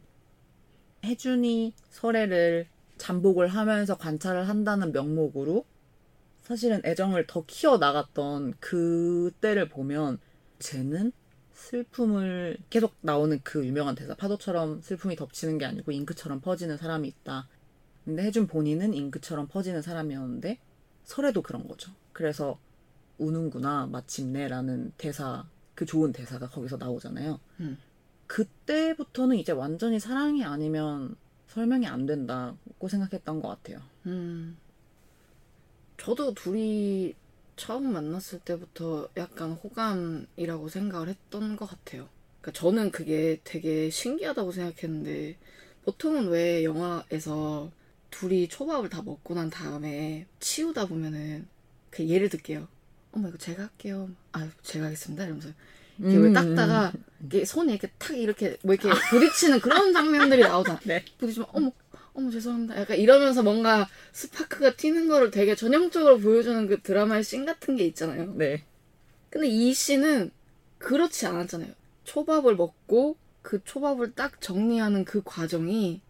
혜준이 1.04 1.74
설애를 1.90 2.68
잠복을 2.98 3.48
하면서 3.48 3.98
관찰을 3.98 4.48
한다는 4.48 4.92
명목으로 4.92 5.66
사실은 6.42 6.82
애정을 6.84 7.26
더 7.28 7.46
키워나갔던 7.46 8.56
그때를 8.60 9.70
보면 9.70 10.20
쟤는 10.60 11.14
슬픔을 11.60 12.58
계속 12.70 12.96
나오는 13.02 13.40
그 13.44 13.66
유명한 13.66 13.94
대사 13.94 14.16
파도처럼 14.16 14.82
슬픔이 14.82 15.16
덮치는 15.16 15.58
게 15.58 15.66
아니고 15.66 15.92
잉크처럼 15.92 16.42
퍼지는 16.42 16.78
사람이 16.78 17.08
있다. 17.08 17.48
근데 18.06 18.24
혜준 18.24 18.48
본인은 18.48 18.94
잉크처럼 18.94 19.48
퍼지는 19.48 19.82
사람이었는데 19.82 20.58
설에도 21.04 21.42
그런 21.42 21.68
거죠. 21.68 21.92
그래서 22.14 22.58
우는구나 23.18 23.88
마침내라는 23.88 24.94
대사 24.98 25.46
그 25.76 25.86
좋은 25.86 26.12
대사가 26.12 26.48
거기서 26.50 26.78
나오잖아요. 26.78 27.40
음. 27.60 27.78
그때부터는 28.28 29.38
이제 29.38 29.52
완전히 29.52 30.00
사랑이 30.00 30.44
아니면 30.44 31.16
설명이 31.48 31.88
안 31.88 32.06
된다고 32.06 32.88
생각했던 32.88 33.42
것 33.42 33.50
같아요. 33.50 33.80
음. 34.06 34.58
저도 35.98 36.34
둘이 36.34 37.14
처음 37.60 37.92
만났을 37.92 38.40
때부터 38.40 39.10
약간 39.18 39.52
호감이라고 39.52 40.70
생각을 40.70 41.10
했던 41.10 41.58
것 41.58 41.70
같아요. 41.70 42.08
그러니까 42.40 42.58
저는 42.58 42.92
그게 42.92 43.42
되게 43.44 43.90
신기하다고 43.90 44.54
생각했는데 44.54 45.36
보통은 45.84 46.30
왜 46.30 46.64
영화에서 46.64 47.70
둘이 48.12 48.48
초밥을 48.48 48.88
다 48.88 49.02
먹고 49.02 49.34
난 49.34 49.50
다음에 49.50 50.26
치우다 50.40 50.86
보면은 50.86 51.48
그 51.90 52.08
예를 52.08 52.30
들게요. 52.30 52.66
어머 53.12 53.28
이거 53.28 53.38
제가 53.38 53.64
할게요. 53.64 54.10
아 54.32 54.50
제가 54.64 54.86
하겠습니다. 54.86 55.26
이러면서 55.26 55.50
이렇게 55.98 56.16
왜 56.16 56.28
음. 56.30 56.34
닦다가 56.34 56.94
이게 57.26 57.44
손이 57.44 57.74
이렇게 57.74 57.92
탁 57.98 58.18
이렇게 58.18 58.58
뭐 58.64 58.74
이렇게 58.74 58.90
부딪히는 59.10 59.60
그런 59.60 59.92
장면들이 59.92 60.44
나오잖아. 60.44 60.80
네. 60.88 61.04
부딪히면 61.18 61.50
어머 61.52 61.72
어머 62.14 62.30
죄송합니다. 62.32 62.80
약간 62.80 62.98
이러면서 62.98 63.44
뭔가 63.44 63.88
스파크가 64.12 64.76
튀는 64.76 65.08
거를 65.08 65.32
되게 65.32 65.56
전형적으로 65.56 66.20
보여주는 66.20 66.68
그 66.68 66.82
드라마의 66.82 67.24
씬 67.24 67.46
같은 67.46 67.76
게 67.76 67.86
있잖아요. 67.86 68.34
네. 68.36 68.64
근데 69.30 69.48
이 69.48 69.74
씬은 69.74 70.32
그렇지 70.78 71.26
않았잖아요. 71.26 71.72
초밥을 72.04 72.56
먹고 72.56 73.18
그 73.42 73.62
초밥을 73.64 74.14
딱 74.14 74.42
정리하는 74.42 75.06
그 75.06 75.22
과정이 75.24 76.02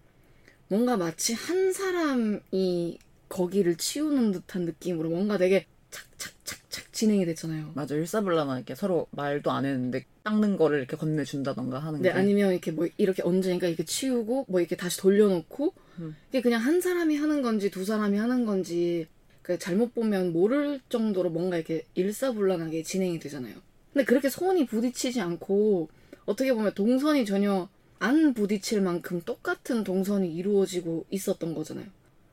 뭔가 0.68 0.98
마치 0.98 1.34
한 1.34 1.74
사람이 1.74 3.00
거기를 3.28 3.76
치우는 3.76 4.32
듯한 4.32 4.66
느낌으로 4.66 5.10
뭔가 5.10 5.38
되게 5.38 5.66
착착착착 5.90 6.94
진행이 6.94 7.26
됐잖아요. 7.26 7.72
맞아 7.74 7.96
일사불란하게 7.96 8.76
서로 8.76 9.08
말도 9.12 9.52
안 9.52 9.66
했는데 9.66 10.06
닦는 10.24 10.58
거를 10.58 10.80
이렇게 10.80 10.96
건네준다던가 10.98 11.80
하는 11.80 12.02
네, 12.02 12.10
게 12.10 12.16
아니면 12.16 12.52
이렇게 12.52 12.72
뭐 12.72 12.88
이렇게 12.98 13.24
얹으니까 13.24 13.68
이렇게 13.68 13.84
치우고 13.84 14.46
뭐 14.48 14.60
이렇게 14.60 14.76
다시 14.76 15.00
돌려놓고 15.00 15.74
음. 15.76 15.89
이게 16.30 16.42
그냥 16.42 16.62
한 16.62 16.82
사람이 16.82 17.16
하는 17.18 17.42
건지 17.42 17.70
두 17.70 17.86
사람이 17.86 18.18
하는 18.18 18.46
건지 18.46 19.08
그 19.42 19.58
잘못 19.58 19.94
보면 19.96 20.32
모를 20.34 20.80
정도로 20.90 21.30
뭔가 21.30 21.58
이렇게 21.58 21.86
일사불란하게 21.96 22.84
진행이 22.84 23.20
되잖아요. 23.20 23.56
근데 23.94 24.06
그렇게 24.06 24.30
손이 24.30 24.66
부딪히지 24.68 25.20
않고 25.22 25.90
어떻게 26.26 26.54
보면 26.54 26.74
동선이 26.76 27.26
전혀 27.26 27.68
안 27.98 28.34
부딪힐 28.34 28.82
만큼 28.82 29.22
똑같은 29.26 29.84
동선이 29.84 30.34
이루어지고 30.34 31.06
있었던 31.10 31.54
거잖아요. 31.54 31.88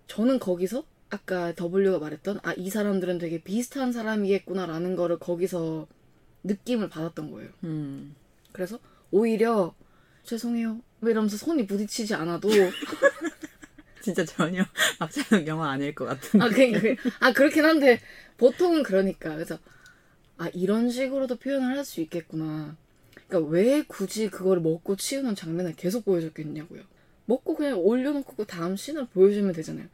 저는 0.06 0.38
거기서 0.38 0.84
아까 1.08 1.52
W가 1.58 1.98
말했던 1.98 2.40
아 2.42 2.52
이 2.56 2.68
사람들은 2.68 3.18
되게 3.18 3.42
비슷한 3.42 3.92
사람이겠구나라는 3.92 4.96
거를 4.96 5.18
거기서 5.18 5.86
느낌을 6.44 6.88
받았던 6.88 7.30
거예요. 7.30 7.50
음. 7.64 8.14
그래서 8.52 8.78
오히려 9.10 9.74
죄송해요. 10.24 10.80
뭐 11.00 11.10
이러면서 11.10 11.36
손이 11.36 11.66
부딪히지 11.66 12.14
않아도 12.14 12.48
진짜 14.06 14.24
전혀 14.24 14.62
박찬욱 15.00 15.46
영화 15.48 15.70
아닐 15.70 15.94
것 15.94 16.04
같은 16.04 16.40
아 16.40 16.48
그러니까 16.48 16.80
그- 16.80 16.96
아 17.20 17.32
그렇긴 17.32 17.64
한데 17.64 18.00
보통은 18.36 18.82
그러니까 18.84 19.34
그래서 19.34 19.58
아 20.38 20.48
이런 20.54 20.88
식으로도 20.90 21.36
표현을 21.36 21.66
할 21.76 21.84
수 21.84 22.00
있겠구나. 22.00 22.76
그러니까 23.28 23.50
왜 23.50 23.82
굳이 23.82 24.28
그걸 24.30 24.60
먹고 24.60 24.94
치우는 24.96 25.34
장면을 25.34 25.74
계속 25.74 26.04
보여줬겠냐고요. 26.04 26.82
먹고 27.24 27.56
그냥 27.56 27.78
올려놓고 27.80 28.36
그 28.36 28.44
다음 28.46 28.76
씬을 28.76 29.06
보여주면 29.08 29.52
되잖아요. 29.52 29.86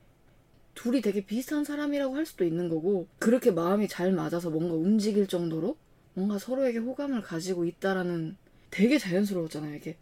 둘이 0.74 1.00
되게 1.00 1.24
비슷한 1.24 1.64
사람이라고 1.64 2.14
할 2.16 2.26
수도 2.26 2.44
있는 2.44 2.68
거고 2.68 3.06
그렇게 3.18 3.50
마음이 3.50 3.88
잘 3.88 4.12
맞아서 4.12 4.50
뭔가 4.50 4.74
움직일 4.74 5.26
정도로 5.26 5.76
뭔가 6.14 6.38
서로에게 6.38 6.78
호감을 6.78 7.22
가지고 7.22 7.64
있다라는 7.64 8.36
되게 8.70 8.98
자연스러웠잖아요. 8.98 9.74
이게 9.76 9.96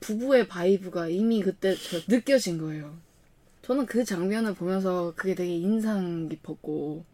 부부의 0.00 0.48
vibe가 0.48 1.08
이미 1.08 1.42
그때 1.42 1.74
저 1.74 1.98
느껴진 2.08 2.56
거예요. 2.58 2.96
저는 3.62 3.86
그 3.86 4.04
장면을 4.04 4.54
보면서 4.54 5.12
그게 5.16 5.34
되게 5.34 5.54
인상 5.56 6.28
깊었고 6.28 7.04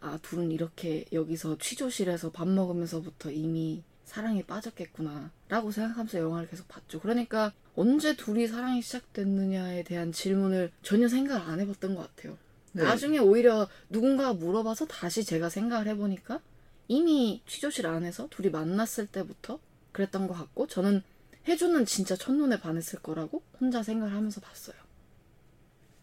아 0.00 0.18
둘은 0.22 0.50
이렇게 0.50 1.06
여기서 1.12 1.58
취조실에서 1.58 2.30
밥 2.30 2.46
먹으면서부터 2.46 3.30
이미 3.30 3.82
사랑에 4.04 4.42
빠졌겠구나 4.42 5.30
라고 5.48 5.70
생각하면서 5.70 6.18
영화를 6.18 6.48
계속 6.48 6.68
봤죠. 6.68 7.00
그러니까 7.00 7.52
언제 7.74 8.14
둘이 8.14 8.46
사랑이 8.46 8.82
시작됐느냐에 8.82 9.82
대한 9.82 10.12
질문을 10.12 10.70
전혀 10.82 11.08
생각을 11.08 11.48
안 11.48 11.60
해봤던 11.60 11.94
것 11.94 12.14
같아요. 12.14 12.36
네. 12.72 12.82
나중에 12.84 13.18
오히려 13.18 13.68
누군가가 13.88 14.34
물어봐서 14.34 14.86
다시 14.86 15.24
제가 15.24 15.48
생각을 15.48 15.86
해보니까 15.88 16.40
이미 16.86 17.42
취조실 17.46 17.86
안에서 17.86 18.28
둘이 18.30 18.50
만났을 18.50 19.06
때부터 19.06 19.58
그랬던 19.92 20.28
것 20.28 20.34
같고 20.34 20.66
저는 20.66 21.02
해주는 21.48 21.84
진짜 21.86 22.14
첫눈에 22.16 22.60
반했을 22.60 23.00
거라고 23.00 23.42
혼자 23.60 23.82
생각을 23.82 24.14
하면서 24.14 24.40
봤어요. 24.40 24.76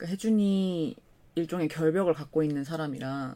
그러니까 0.01 0.07
혜준이 0.07 0.95
일종의 1.35 1.67
결벽을 1.67 2.13
갖고 2.13 2.41
있는 2.41 2.63
사람이라 2.63 3.35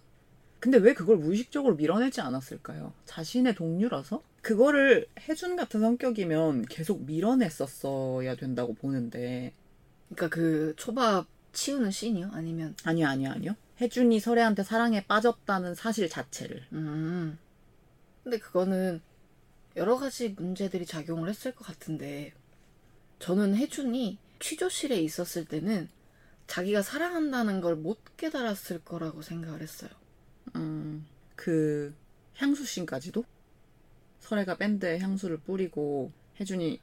근데 0.60 0.80
왜 0.80 0.96
그걸 0.96 1.18
무의식적으로 1.18 1.76
밀어내지 1.76 2.22
않았을까요? 2.22 2.92
자신의 3.06 3.54
동료라서? 3.54 4.24
그거를 4.42 5.08
혜준 5.20 5.56
같은 5.58 5.80
성격이면 5.80 6.64
계속 6.64 7.06
밀어냈었어야 7.06 8.36
된다고 8.36 8.74
보는데 8.74 9.54
그러니까 10.10 10.36
그 10.36 10.74
초밥 10.76 11.28
치우는 11.54 11.92
씬이요? 11.92 12.32
아니면 12.34 12.76
아니요 12.84 13.08
아니요 13.08 13.30
아니요 13.30 13.56
혜준이 13.80 14.20
설애한테 14.20 14.64
사랑에 14.64 15.06
빠졌다는 15.06 15.76
사실 15.76 16.10
자체를 16.10 16.66
음. 16.74 17.38
근데 18.24 18.40
그거는 18.40 19.02
여러 19.76 19.98
가지 19.98 20.30
문제들이 20.30 20.88
작용을 20.88 21.30
했을 21.30 21.54
것 21.54 21.66
같은데 21.66 22.34
저는 23.20 23.56
혜준이 23.56 24.18
취조실에 24.40 25.00
있었을 25.00 25.46
때는 25.46 25.90
자기가 26.48 26.82
사랑한다는 26.82 27.62
걸 27.62 27.76
못 27.76 28.00
깨달았을 28.18 28.80
거라고 28.84 29.22
생각을 29.22 29.62
했어요. 29.62 29.90
음, 30.56 31.06
그 31.36 31.94
향수 32.36 32.66
씬까지도 32.66 33.24
설애가 34.20 34.58
밴드에 34.58 35.00
향수를 35.00 35.38
뿌리고 35.40 36.12
혜준이 36.40 36.82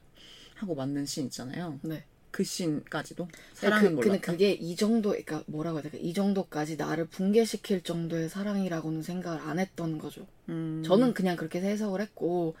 하고 0.55 0.75
맞는 0.75 1.05
씬 1.05 1.25
있잖아요. 1.25 1.79
네. 1.83 2.05
그 2.31 2.43
씬까지도 2.43 3.27
근데 3.27 3.37
사랑은 3.53 3.95
그, 3.95 3.99
근데 3.99 4.17
몰랐다. 4.17 4.19
그게 4.19 4.51
이 4.53 4.75
정도, 4.75 5.09
그러니까 5.09 5.43
뭐라고 5.47 5.77
해야 5.77 5.83
될까? 5.83 5.97
이 5.99 6.13
정도까지 6.13 6.77
나를 6.77 7.05
붕괴시킬 7.07 7.81
정도의 7.83 8.29
사랑이라고는 8.29 9.03
생각을 9.03 9.39
안 9.41 9.59
했던 9.59 9.97
거죠. 9.99 10.27
음, 10.49 10.81
저는 10.85 11.13
그냥 11.13 11.35
그렇게 11.35 11.61
해석을 11.61 12.01
했고 12.01 12.55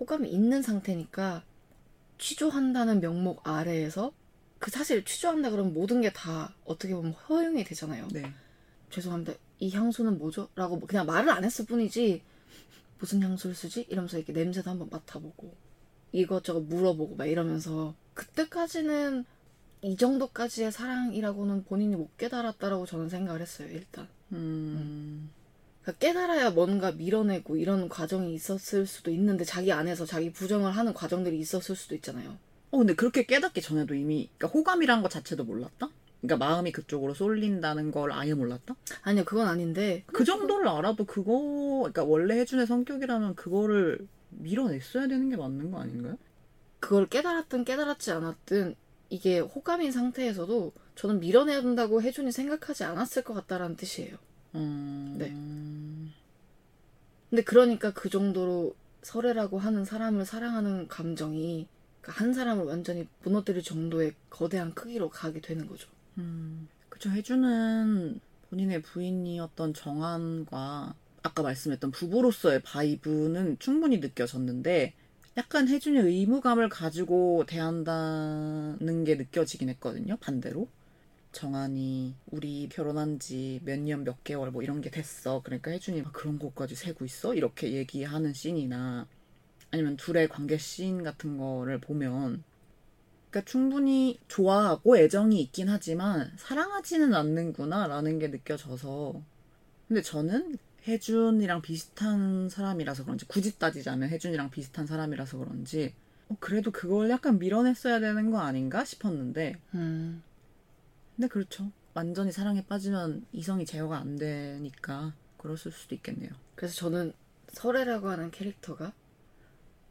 호감이 0.00 0.28
있는 0.30 0.62
상태니까 0.62 1.44
취조한다는 2.18 3.00
명목 3.00 3.46
아래에서 3.48 4.12
그 4.64 4.70
사실 4.70 5.04
취조한다 5.04 5.50
그러면 5.50 5.74
모든 5.74 6.00
게 6.00 6.10
다 6.10 6.54
어떻게 6.64 6.94
보면 6.94 7.12
허용이 7.12 7.64
되잖아요. 7.64 8.08
네. 8.12 8.32
죄송합니다. 8.88 9.34
이 9.58 9.70
향수는 9.70 10.16
뭐죠? 10.16 10.48
라고 10.54 10.76
뭐 10.78 10.86
그냥 10.88 11.04
말을 11.04 11.28
안 11.28 11.44
했을 11.44 11.66
뿐이지 11.66 12.22
무슨 12.98 13.22
향수를 13.22 13.54
쓰지? 13.54 13.82
이러면서 13.90 14.16
이렇게 14.16 14.32
냄새도 14.32 14.70
한번 14.70 14.88
맡아보고 14.90 15.54
이것저것 16.12 16.60
물어보고 16.60 17.16
막 17.16 17.26
이러면서 17.26 17.94
그때까지는 18.14 19.26
이 19.82 19.96
정도까지의 19.98 20.72
사랑이라고는 20.72 21.64
본인이 21.64 21.94
못 21.94 22.16
깨달았다라고 22.16 22.86
저는 22.86 23.10
생각을 23.10 23.42
했어요. 23.42 23.68
일단 23.70 24.08
음, 24.32 25.30
그러니까 25.82 25.98
깨달아야 25.98 26.52
뭔가 26.52 26.90
밀어내고 26.92 27.58
이런 27.58 27.90
과정이 27.90 28.32
있었을 28.32 28.86
수도 28.86 29.10
있는데 29.10 29.44
자기 29.44 29.72
안에서 29.72 30.06
자기 30.06 30.32
부정을 30.32 30.72
하는 30.72 30.94
과정들이 30.94 31.38
있었을 31.38 31.76
수도 31.76 31.94
있잖아요. 31.96 32.38
어 32.74 32.76
근데 32.76 32.92
그렇게 32.96 33.24
깨닫기 33.24 33.62
전에도 33.62 33.94
이미 33.94 34.28
그러니까 34.36 34.58
호감이란 34.58 35.00
것 35.00 35.08
자체도 35.08 35.44
몰랐다? 35.44 35.90
그러니까 36.20 36.44
마음이 36.44 36.72
그쪽으로 36.72 37.14
쏠린다는 37.14 37.92
걸 37.92 38.10
아예 38.10 38.34
몰랐다? 38.34 38.74
아니요, 39.02 39.24
그건 39.24 39.46
아닌데 39.46 40.02
그 40.06 40.24
정도를 40.24 40.66
알아도 40.66 41.04
그거 41.04 41.78
그러니까 41.78 42.02
원래 42.02 42.36
혜준의 42.36 42.66
성격이라면 42.66 43.36
그거를 43.36 44.08
밀어냈어야 44.30 45.06
되는 45.06 45.30
게 45.30 45.36
맞는 45.36 45.70
거 45.70 45.78
아닌가요? 45.78 46.18
그걸 46.80 47.06
깨달았든 47.06 47.64
깨달았지 47.64 48.10
않았든 48.10 48.74
이게 49.08 49.38
호감인 49.38 49.92
상태에서도 49.92 50.72
저는 50.96 51.20
밀어내야 51.20 51.62
된다고 51.62 52.02
혜준이 52.02 52.32
생각하지 52.32 52.82
않았을 52.82 53.22
것 53.22 53.34
같다라는 53.34 53.76
뜻이에요. 53.76 54.16
음, 54.56 55.14
네. 55.16 55.32
근데 57.30 57.44
그러니까 57.44 57.92
그 57.92 58.10
정도로 58.10 58.74
설애라고 59.02 59.60
하는 59.60 59.84
사람을 59.84 60.24
사랑하는 60.26 60.88
감정이 60.88 61.68
한 62.06 62.34
사람을 62.34 62.64
완전히 62.64 63.08
무너뜨릴 63.22 63.62
정도의 63.62 64.14
거대한 64.30 64.74
크기로 64.74 65.10
가게 65.10 65.40
되는 65.40 65.66
거죠. 65.66 65.88
음, 66.18 66.68
그쵸. 66.88 67.10
혜주는 67.10 68.20
본인의 68.50 68.82
부인이었던 68.82 69.74
정한과 69.74 70.94
아까 71.22 71.42
말씀했던 71.42 71.90
부부로서의 71.90 72.62
바이브는 72.62 73.58
충분히 73.58 73.98
느껴졌는데 73.98 74.94
약간 75.36 75.68
혜준이 75.68 75.98
의무감을 75.98 76.68
가지고 76.68 77.44
대한다는 77.46 79.04
게 79.04 79.16
느껴지긴 79.16 79.68
했거든요. 79.70 80.16
반대로. 80.18 80.68
정한이 81.32 82.14
우리 82.26 82.68
결혼한 82.68 83.18
지 83.18 83.60
몇 83.64 83.80
년 83.80 84.04
몇 84.04 84.22
개월 84.22 84.50
뭐 84.52 84.62
이런 84.62 84.80
게 84.80 84.90
됐어. 84.90 85.42
그러니까 85.42 85.72
혜준이 85.72 86.02
막 86.02 86.12
그런 86.12 86.38
것까지 86.38 86.76
세고 86.76 87.04
있어? 87.04 87.34
이렇게 87.34 87.72
얘기하는 87.72 88.32
씬이나 88.32 89.08
아니면 89.74 89.96
둘의 89.96 90.28
관계 90.28 90.56
씬 90.56 91.02
같은 91.02 91.36
거를 91.36 91.80
보면 91.80 92.44
그러니까 93.28 93.50
충분히 93.50 94.20
좋아하고 94.28 94.96
애정이 94.96 95.40
있긴 95.42 95.68
하지만 95.68 96.32
사랑하지는 96.36 97.12
않는구나 97.12 97.88
라는 97.88 98.20
게 98.20 98.28
느껴져서. 98.28 99.20
근데 99.88 100.00
저는 100.00 100.56
혜준이랑 100.86 101.60
비슷한 101.62 102.48
사람이라서 102.48 103.04
그런지 103.04 103.26
굳이 103.26 103.58
따지자면 103.58 104.10
혜준이랑 104.10 104.50
비슷한 104.50 104.86
사람이라서 104.86 105.38
그런지 105.38 105.92
어, 106.28 106.36
그래도 106.38 106.70
그걸 106.70 107.10
약간 107.10 107.40
밀어냈어야 107.40 107.98
되는 107.98 108.30
거 108.30 108.38
아닌가 108.38 108.84
싶었는데. 108.84 109.56
음, 109.74 110.22
근데 111.16 111.26
그렇죠. 111.26 111.72
완전히 111.94 112.30
사랑에 112.30 112.64
빠지면 112.64 113.26
이성이 113.32 113.66
제어가 113.66 113.98
안 113.98 114.16
되니까 114.16 115.14
그랬을 115.38 115.72
수도 115.72 115.96
있겠네요. 115.96 116.30
그래서 116.54 116.74
저는 116.76 117.12
설애라고 117.48 118.08
하는 118.08 118.30
캐릭터가 118.30 118.92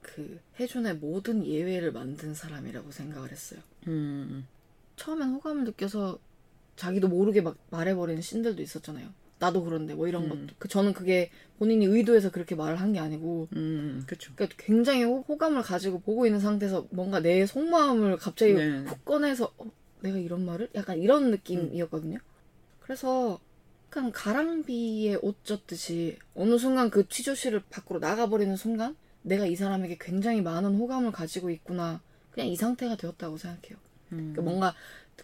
그 0.03 0.39
혜준의 0.59 0.95
모든 0.97 1.45
예외를 1.45 1.91
만든 1.91 2.33
사람이라고 2.35 2.91
생각을 2.91 3.31
했어요. 3.31 3.59
음 3.87 4.47
처음엔 4.97 5.29
호감을 5.29 5.63
느껴서 5.63 6.19
자기도 6.75 7.07
모르게 7.07 7.41
막 7.41 7.57
말해버리는 7.71 8.21
씬들도 8.21 8.61
있었잖아요. 8.61 9.09
나도 9.39 9.63
그런데 9.63 9.93
뭐 9.93 10.07
이런 10.07 10.25
음. 10.25 10.29
것도. 10.29 10.55
그 10.59 10.67
저는 10.67 10.93
그게 10.93 11.29
본인이 11.59 11.85
의도해서 11.85 12.31
그렇게 12.31 12.55
말을 12.55 12.79
한 12.79 12.93
게 12.93 12.99
아니고 12.99 13.47
음, 13.55 14.03
그쵸 14.07 14.31
그러니까 14.35 14.55
굉장히 14.63 15.03
호, 15.03 15.21
호감을 15.27 15.63
가지고 15.63 15.99
보고 15.99 16.25
있는 16.25 16.39
상태에서 16.39 16.87
뭔가 16.91 17.19
내 17.19 17.45
속마음을 17.45 18.17
갑자기 18.17 18.53
네. 18.53 18.79
훅 18.83 19.03
꺼내서 19.03 19.53
어, 19.57 19.71
내가 20.01 20.17
이런 20.17 20.45
말을 20.45 20.69
약간 20.75 20.99
이런 20.99 21.31
느낌이었거든요. 21.31 22.19
그래서 22.79 23.39
약간 23.87 24.11
가랑비에 24.11 25.15
옷 25.21 25.43
젖듯이 25.43 26.17
어느 26.35 26.57
순간 26.57 26.89
그 26.89 27.07
취조실을 27.07 27.63
밖으로 27.69 27.99
나가버리는 27.99 28.55
순간 28.55 28.95
내가 29.23 29.45
이 29.45 29.55
사람에게 29.55 29.97
굉장히 29.99 30.41
많은 30.41 30.75
호감을 30.75 31.11
가지고 31.11 31.49
있구나. 31.49 32.01
그냥 32.31 32.47
이 32.49 32.55
상태가 32.55 32.95
되었다고 32.97 33.37
생각해요. 33.37 33.77
음. 34.13 34.33
그러니까 34.33 34.41
뭔가 34.43 34.75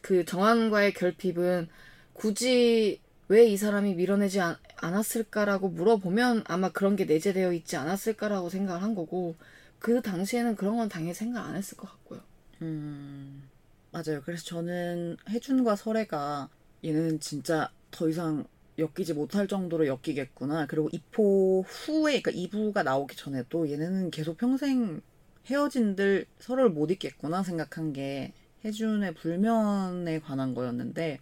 그 0.02 0.26
정한과의 0.26 0.94
결핍은 0.94 1.70
굳이 2.14 3.02
왜 3.30 3.48
이 3.52 3.58
사람이 3.58 3.94
밀어내지 3.96 4.42
않, 4.42 4.58
않았을까라고 4.78 5.70
물어보면 5.70 6.44
아마 6.48 6.70
그런 6.72 6.96
게 6.96 7.06
내재되어 7.06 7.54
있지 7.54 7.78
않았을까라고 7.78 8.50
생각을 8.50 8.82
한 8.82 8.96
거고 8.96 9.36
그 9.80 10.02
당시에는 10.02 10.56
그런 10.56 10.78
건 10.78 10.90
당연히 10.90 11.14
생각 11.14 11.46
안 11.46 11.56
했을 11.56 11.78
것 11.78 11.88
같고요. 11.90 12.22
음, 12.64 13.50
맞아요. 13.92 14.22
그래서 14.24 14.44
저는 14.46 15.18
혜준과 15.30 15.76
설애가 15.76 16.50
얘는 16.84 17.20
진짜 17.20 17.72
더 17.92 18.10
이상 18.10 18.46
엮이지 18.80 19.14
못할 19.14 19.48
정도로 19.48 19.88
엮이겠구나. 19.88 20.68
그리고 20.68 20.90
이포 20.92 21.64
후에, 21.68 22.22
그러니까 22.22 22.32
2부가 22.32 22.84
나오기 22.84 23.16
전에도 23.16 23.70
얘네는 23.70 24.12
계속 24.12 24.38
평생 24.38 25.02
헤어진들 25.48 26.26
서로를 26.40 26.70
못 26.70 26.92
잊겠구나 26.92 27.44
생각한 27.44 27.94
게 27.94 28.34
혜준의 28.66 29.16
불면에 29.16 30.20
관한 30.20 30.54
거였는데 30.54 31.20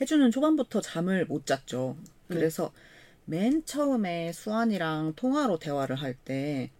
혜준은 0.00 0.30
초반부터 0.30 0.80
잠을 0.80 1.26
못 1.26 1.46
잤죠. 1.46 1.96
그래서 2.28 2.72
맨 3.26 3.64
처음에 3.64 4.32
수환이랑 4.32 5.14
통화로 5.16 5.58
대화를 5.58 5.96
할 5.96 6.14
때 6.24 6.70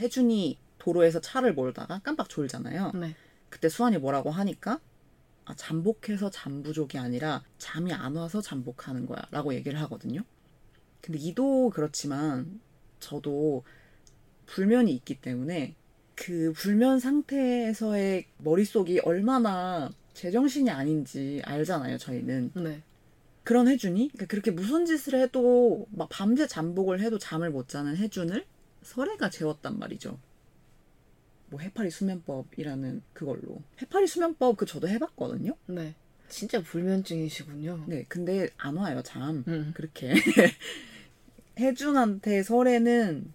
혜준이 0.00 0.58
도로에서 0.78 1.20
차를 1.20 1.54
몰다가 1.54 2.00
깜빡 2.02 2.28
졸잖아요. 2.28 2.92
네. 2.94 3.14
그때 3.48 3.68
수환이 3.68 3.98
뭐라고 3.98 4.30
하니까 4.30 4.80
아, 5.46 5.54
잠복해서 5.54 6.28
잠부족이 6.28 6.98
아니라 6.98 7.42
잠이 7.58 7.92
안 7.92 8.16
와서 8.16 8.40
잠복하는 8.40 9.06
거야 9.06 9.22
라고 9.30 9.54
얘기를 9.54 9.80
하거든요. 9.82 10.22
근데 11.00 11.18
이도 11.20 11.70
그렇지만 11.70 12.60
저도 12.98 13.62
불면이 14.46 14.92
있기 14.92 15.20
때문에 15.20 15.74
그 16.16 16.52
불면 16.56 16.98
상태에서의 16.98 18.26
머릿속이 18.38 19.00
얼마나 19.00 19.90
제정신이 20.14 20.70
아닌지 20.70 21.42
알잖아요, 21.44 21.98
저희는. 21.98 22.52
네. 22.56 22.82
그런 23.44 23.68
혜준이 23.68 24.08
그러니까 24.08 24.26
그렇게 24.26 24.50
무슨 24.50 24.86
짓을 24.86 25.20
해도 25.20 25.86
막 25.90 26.08
밤새 26.10 26.48
잠복을 26.48 27.00
해도 27.00 27.18
잠을 27.18 27.50
못 27.50 27.68
자는 27.68 27.96
혜준을 27.96 28.44
설애가 28.82 29.30
재웠단 29.30 29.78
말이죠. 29.78 30.18
뭐 31.48 31.60
해파리 31.60 31.90
수면법이라는 31.90 33.02
그걸로 33.12 33.62
해파리 33.80 34.06
수면법 34.06 34.56
그 34.56 34.66
저도 34.66 34.88
해봤거든요. 34.88 35.56
네. 35.66 35.94
진짜 36.28 36.60
불면증이시군요. 36.60 37.84
네, 37.86 38.04
근데 38.08 38.50
안 38.56 38.76
와요 38.76 39.00
잠 39.04 39.44
음. 39.46 39.72
그렇게 39.74 40.12
혜준한테 41.58 42.42
설애는 42.42 43.32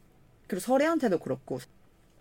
그리고 0.47 0.59
설애한테도 0.59 1.19
그렇고 1.19 1.59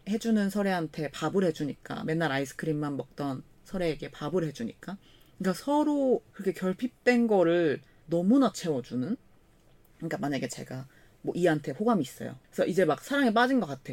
혜준은 0.08 0.50
설애한테 0.50 1.10
밥을 1.10 1.44
해주니까 1.44 2.04
맨날 2.04 2.32
아이스크림만 2.32 2.96
먹던 2.96 3.42
설애에게 3.64 4.10
밥을 4.10 4.44
해주니까 4.44 4.96
그러니까 5.38 5.62
서로 5.62 6.22
그렇게 6.32 6.52
결핍된 6.52 7.26
거를 7.26 7.82
너무나 8.06 8.52
채워주는 8.52 9.16
그러니까 9.96 10.18
만약에 10.18 10.48
제가 10.48 10.86
뭐 11.22 11.34
이한테 11.36 11.72
호감이 11.72 12.02
있어요 12.02 12.36
그래서 12.50 12.66
이제 12.66 12.84
막 12.84 13.02
사랑에 13.02 13.32
빠진 13.32 13.60
것 13.60 13.66
같아 13.66 13.92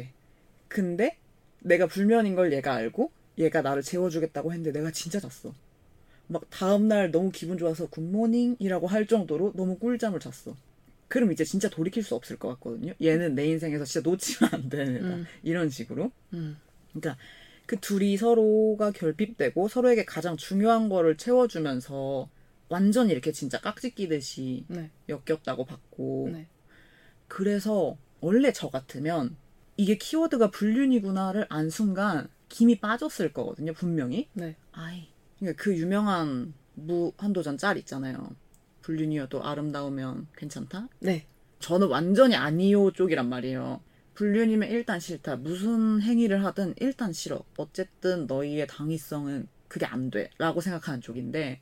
근데 0.68 1.18
내가 1.60 1.86
불면인 1.86 2.34
걸 2.34 2.52
얘가 2.52 2.74
알고 2.74 3.10
얘가 3.38 3.62
나를 3.62 3.82
재워주겠다고 3.82 4.52
했는데 4.52 4.72
내가 4.78 4.90
진짜 4.90 5.20
잤어 5.20 5.54
막 6.26 6.48
다음날 6.50 7.10
너무 7.10 7.30
기분 7.30 7.56
좋아서 7.56 7.88
굿모닝이라고 7.88 8.86
할 8.86 9.06
정도로 9.06 9.52
너무 9.54 9.78
꿀잠을 9.78 10.20
잤어 10.20 10.54
그럼 11.08 11.32
이제 11.32 11.44
진짜 11.44 11.68
돌이킬 11.70 12.02
수 12.02 12.14
없을 12.14 12.36
것 12.36 12.48
같거든요 12.48 12.92
얘는 13.02 13.34
내 13.34 13.46
인생에서 13.46 13.84
진짜 13.84 14.08
놓치면 14.08 14.50
안 14.52 14.68
되는 14.68 14.96
애다 14.96 15.08
음. 15.08 15.26
이런 15.42 15.70
식으로 15.70 16.12
음. 16.34 16.58
그러니까 16.92 17.16
그 17.66 17.78
둘이 17.78 18.16
서로가 18.16 18.92
결핍되고 18.92 19.68
서로에게 19.68 20.04
가장 20.04 20.36
중요한 20.36 20.88
거를 20.88 21.16
채워주면서 21.16 22.28
완전히 22.68 23.12
이렇게 23.12 23.32
진짜 23.32 23.60
깍지 23.60 23.94
끼듯이 23.94 24.64
네. 24.68 24.90
엮였다고 25.08 25.64
봤고 25.64 26.30
네. 26.32 26.46
그래서 27.26 27.96
원래 28.20 28.52
저 28.52 28.68
같으면 28.68 29.36
이게 29.78 29.96
키워드가 29.96 30.50
불륜이구나를 30.50 31.46
안 31.48 31.70
순간 31.70 32.28
김이 32.50 32.80
빠졌을 32.80 33.32
거거든요 33.32 33.72
분명히 33.72 34.28
네. 34.34 34.56
아이 34.72 35.08
그러니까 35.38 35.62
그 35.62 35.74
유명한 35.74 36.52
무한도전 36.74 37.56
짤 37.56 37.78
있잖아요 37.78 38.28
불륜이어도 38.82 39.42
아름다우면 39.42 40.28
괜찮다 40.36 40.88
네. 41.00 41.26
저는 41.58 41.88
완전히 41.88 42.36
아니요 42.36 42.92
쪽이란 42.92 43.28
말이에요. 43.28 43.80
불륜이면 44.14 44.68
일단 44.68 45.00
싫다. 45.00 45.36
무슨 45.36 46.00
행위를 46.02 46.44
하든 46.44 46.74
일단 46.78 47.12
싫어. 47.12 47.44
어쨌든 47.56 48.26
너희의 48.26 48.66
당위성은 48.66 49.48
그게 49.68 49.86
안 49.86 50.10
돼. 50.10 50.30
라고 50.38 50.60
생각하는 50.60 51.00
쪽인데, 51.00 51.60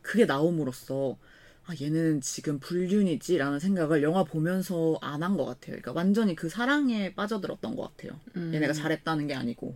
그게 0.00 0.24
나옴으로써, 0.24 1.18
아, 1.66 1.72
얘는 1.80 2.20
지금 2.20 2.58
불륜이지? 2.58 3.38
라는 3.38 3.58
생각을 3.58 4.02
영화 4.02 4.22
보면서 4.24 4.98
안 5.00 5.22
한 5.22 5.36
것 5.36 5.46
같아요. 5.46 5.68
그러니까 5.80 5.92
완전히 5.92 6.34
그 6.36 6.48
사랑에 6.50 7.14
빠져들었던 7.14 7.74
것 7.76 7.96
같아요. 7.96 8.20
음. 8.36 8.52
얘네가 8.54 8.72
잘했다는 8.74 9.26
게 9.28 9.34
아니고. 9.34 9.74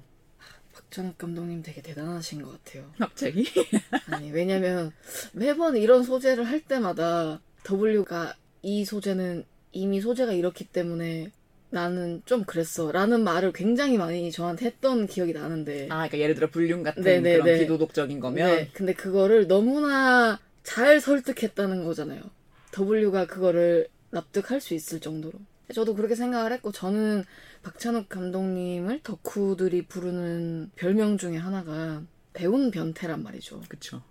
박찬욱 0.74 1.16
감독님 1.18 1.62
되게 1.62 1.80
대단하신 1.82 2.42
것 2.42 2.62
같아요. 2.64 2.90
갑자기? 2.98 3.44
아니 4.10 4.30
왜냐면 4.30 4.92
매번 5.32 5.76
이런 5.76 6.02
소재를 6.02 6.44
할 6.44 6.60
때마다 6.60 7.40
W가 7.70 8.34
이 8.62 8.84
소재는 8.84 9.44
이미 9.72 10.00
소재가 10.00 10.32
이렇기 10.32 10.64
때문에 10.66 11.32
나는 11.70 12.22
좀 12.24 12.44
그랬어 12.44 12.92
라는 12.92 13.24
말을 13.24 13.52
굉장히 13.52 13.98
많이 13.98 14.30
저한테 14.30 14.66
했던 14.66 15.06
기억이 15.06 15.32
나는데 15.32 15.84
아, 15.90 15.96
그러니까 16.08 16.18
예를 16.18 16.34
들어 16.34 16.48
불륜 16.50 16.82
같은 16.82 17.02
네네네. 17.02 17.38
그런 17.42 17.58
비도덕적인 17.60 18.20
거면. 18.20 18.46
네, 18.56 18.68
근데 18.72 18.94
그거를 18.94 19.46
너무나 19.48 20.38
잘 20.68 21.00
설득했다는 21.00 21.84
거잖아요. 21.84 22.20
W가 22.78 23.26
그거를 23.26 23.88
납득할 24.10 24.60
수 24.60 24.74
있을 24.74 25.00
정도로. 25.00 25.38
저도 25.72 25.94
그렇게 25.94 26.14
생각을 26.14 26.52
했고 26.52 26.72
저는 26.72 27.24
박찬욱 27.62 28.10
감독님을 28.10 29.00
덕후들이 29.02 29.86
부르는 29.86 30.70
별명 30.76 31.16
중에 31.16 31.38
하나가 31.38 32.02
배운 32.34 32.70
변태란 32.70 33.22
말이죠. 33.22 33.62
그쵸. 33.70 34.02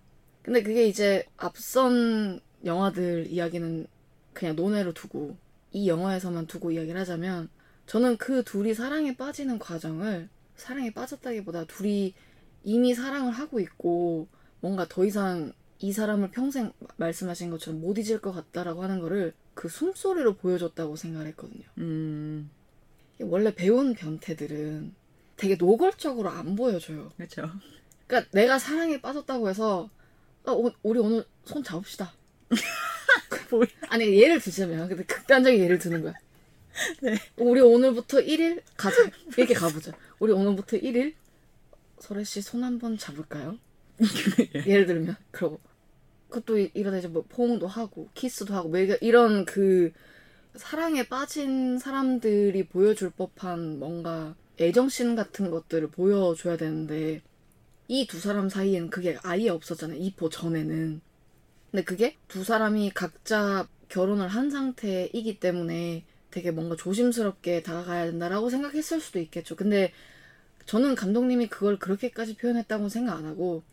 근데 0.42 0.64
그게 0.64 0.88
이제 0.88 1.28
앞선 1.38 2.40
영화들 2.66 3.28
이야기는 3.28 3.86
그냥 4.34 4.56
논외로 4.56 4.94
두고 4.94 5.38
이 5.72 5.88
영화에서만 5.88 6.48
두고 6.48 6.72
이야기를 6.72 7.00
하자면 7.02 7.50
저는 7.86 8.18
그 8.18 8.44
둘이 8.44 8.74
사랑에 8.74 9.16
빠지는 9.16 9.60
과정을 9.60 10.28
사랑에 10.56 10.92
빠졌다기보다 10.92 11.66
둘이 11.66 12.16
이미 12.64 12.96
사랑을 12.96 13.32
하고 13.32 13.60
있고 13.60 14.28
뭔가 14.60 14.88
더 14.90 15.06
이상 15.06 15.54
이 15.80 15.92
사람을 15.92 16.32
평생 16.32 16.72
말씀하신 16.98 17.52
것처럼 17.52 17.82
못 17.82 17.98
잊을 17.98 18.20
것 18.20 18.32
같다라고 18.32 18.84
하는 18.84 19.00
거를 19.00 19.34
그 19.54 19.70
숨소리로 19.70 20.36
보여줬다고 20.36 20.96
생각을 20.96 21.28
했거든요. 21.28 21.64
음, 21.78 22.50
원래 23.20 23.54
배운 23.54 23.94
변태들은 23.94 24.94
되게 25.38 25.56
노골적으로 25.56 26.30
안 26.30 26.56
보여줘요. 26.56 27.12
그쵸. 27.18 27.50
그러니까 28.08 28.30
내가 28.34 28.58
사랑에 28.60 29.00
빠졌다고 29.02 29.50
해서 29.50 29.90
어, 30.46 30.52
오- 30.54 30.72
우리 30.84 31.00
오늘 31.00 31.26
손 31.46 31.64
잡읍시다. 31.64 32.12
뭐야. 33.52 33.68
아니 33.90 34.06
예를 34.20 34.40
들자면 34.40 34.88
근데 34.88 35.04
극단적인 35.04 35.60
예를 35.60 35.78
드는 35.80 36.02
거야. 36.02 36.14
네. 37.02 37.18
우리 37.38 37.60
오늘부터 37.62 38.20
1일 38.20 38.62
가자. 38.78 38.96
이렇게 39.38 39.54
가보자. 39.54 39.92
우리 40.20 40.32
오늘부터 40.32 40.78
1일 40.78 41.14
설혜 42.00 42.24
씨 42.24 42.42
손 42.42 42.64
한번 42.64 42.98
잡을까요? 42.98 43.58
예를 44.68 44.86
들면 44.86 45.16
그러고 45.32 45.60
그것도 46.30 46.58
이- 46.60 46.72
이러다 46.74 46.98
이제 46.98 47.08
뭐 47.08 47.24
포옹도 47.30 47.68
하고 47.68 48.10
키스도 48.14 48.54
하고 48.54 48.70
뭐 48.70 48.80
이런 49.02 49.46
그 49.46 49.92
사랑에 50.56 51.08
빠진 51.08 51.78
사람들이 51.80 52.68
보여줄 52.68 53.12
법한 53.12 53.80
뭔가 53.80 54.36
애정씬 54.60 55.16
같은 55.16 55.52
것들을 55.52 55.90
보여줘야 55.92 56.58
되는데 56.58 57.22
이 57.90 58.08
두 58.08 58.20
사람 58.20 58.50
사이엔 58.50 58.90
그게 58.90 59.18
아예 59.24 59.50
없었잖아요. 59.50 59.98
이포 60.00 60.30
전에는. 60.30 61.02
근데 61.72 61.84
그게 61.84 62.18
두 62.28 62.44
사람이 62.44 62.92
각자 62.92 63.68
결혼을 63.90 64.28
한 64.28 64.50
상태이기 64.52 65.40
때문에 65.40 66.06
되게 66.32 66.52
뭔가 66.52 66.76
조심스럽게 66.76 67.64
다가가야 67.64 68.06
된다라고 68.08 68.50
생각했을 68.50 69.00
수도 69.02 69.20
있겠죠. 69.20 69.56
근데 69.56 69.94
저는 70.66 70.96
감독님이 70.96 71.48
그걸 71.48 71.80
그렇게까지 71.80 72.38
표현했다고 72.38 72.90
생각 72.90 73.18
안 73.18 73.26
하고 73.26 73.64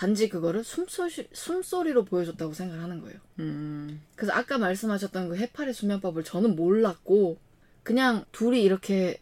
단지 0.00 0.30
그거를 0.30 0.64
숨소리, 0.64 1.28
숨소리로 1.30 2.06
보여줬다고 2.06 2.54
생각하는 2.54 3.02
거예요. 3.02 3.18
음, 3.38 4.00
그래서 4.16 4.32
아까 4.32 4.56
말씀하셨던 4.56 5.28
그 5.28 5.36
해파리 5.36 5.74
수면법을 5.74 6.24
저는 6.24 6.56
몰랐고 6.56 7.36
그냥 7.82 8.24
둘이 8.32 8.62
이렇게 8.62 9.20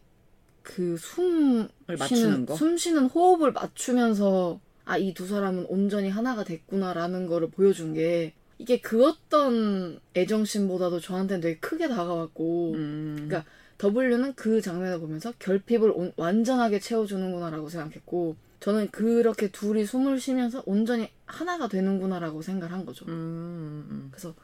그숨 0.63 1.67
맞추는 1.89 2.07
쉬는 2.07 2.47
거? 2.47 2.55
숨 2.55 2.77
쉬는 2.77 3.07
호흡을 3.07 3.51
맞추면서 3.53 4.61
아 4.85 4.99
이 4.99 5.15
두 5.15 5.27
사람은 5.27 5.67
온전히 5.69 6.09
하나가 6.11 6.45
됐구나라는 6.45 7.27
거를 7.27 7.51
보여준 7.51 7.93
게 7.95 8.33
이게 8.59 8.81
그 8.81 9.05
어떤 9.05 9.99
애정심보다도 10.15 11.01
저한테는 11.01 11.41
되게 11.41 11.59
크게 11.59 11.89
다가왔고 11.89 12.73
음. 12.75 13.15
그러니까 13.29 13.45
W는 13.83 14.35
그 14.35 14.61
장면을 14.61 15.01
보면서 15.01 15.33
결핍을 15.41 15.91
온- 15.91 16.13
완전하게 16.17 16.79
채워주는구나라고 16.79 17.69
생각했고 17.69 18.37
저는 18.61 18.91
그렇게 18.91 19.49
둘이 19.51 19.87
숨을 19.87 20.19
쉬면서 20.21 20.63
온전히 20.67 21.11
하나가 21.27 21.69
되는구나라고 21.69 22.43
생각을 22.43 22.73
한 22.75 22.85
거죠. 22.85 23.05
음, 23.07 23.87
음. 23.91 24.09
그래서 24.11 24.35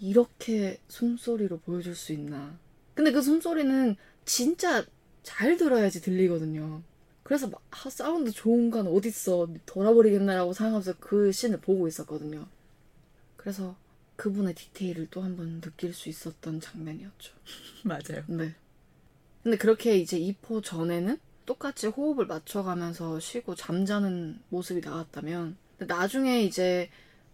이렇게 0.00 0.78
숨소리로 0.88 1.60
보여줄 1.60 1.94
수 1.94 2.12
있나. 2.12 2.58
근데 2.94 3.12
그 3.12 3.22
숨소리는 3.22 3.96
진짜 4.24 4.84
잘 5.22 5.56
들어야지 5.56 6.00
들리거든요. 6.02 6.82
그래서 7.22 7.48
막 7.48 7.62
아, 7.70 7.90
사운드 7.90 8.30
좋은 8.30 8.70
건 8.70 8.86
어딨어 8.86 9.48
돌아버리겠나라고 9.66 10.52
생각하면서 10.52 10.94
그 11.00 11.32
씬을 11.32 11.60
보고 11.60 11.88
있었거든요. 11.88 12.46
그래서 13.36 13.76
그분의 14.16 14.54
디테일을 14.54 15.08
또 15.08 15.22
한 15.22 15.36
번 15.36 15.60
느낄 15.60 15.92
수 15.94 16.08
있었던 16.08 16.60
장면이었죠. 16.60 17.32
맞아요. 17.84 18.24
네. 18.28 18.54
근데 19.42 19.56
그렇게 19.56 19.96
이제 19.96 20.18
이포 20.18 20.60
전에는 20.60 21.18
똑같이 21.46 21.86
호흡을 21.86 22.26
맞춰가면서 22.26 23.20
쉬고 23.20 23.54
잠자는 23.54 24.40
모습이 24.48 24.86
나왔다면 24.86 25.56
나중에 25.78 26.42
이제 26.42 26.90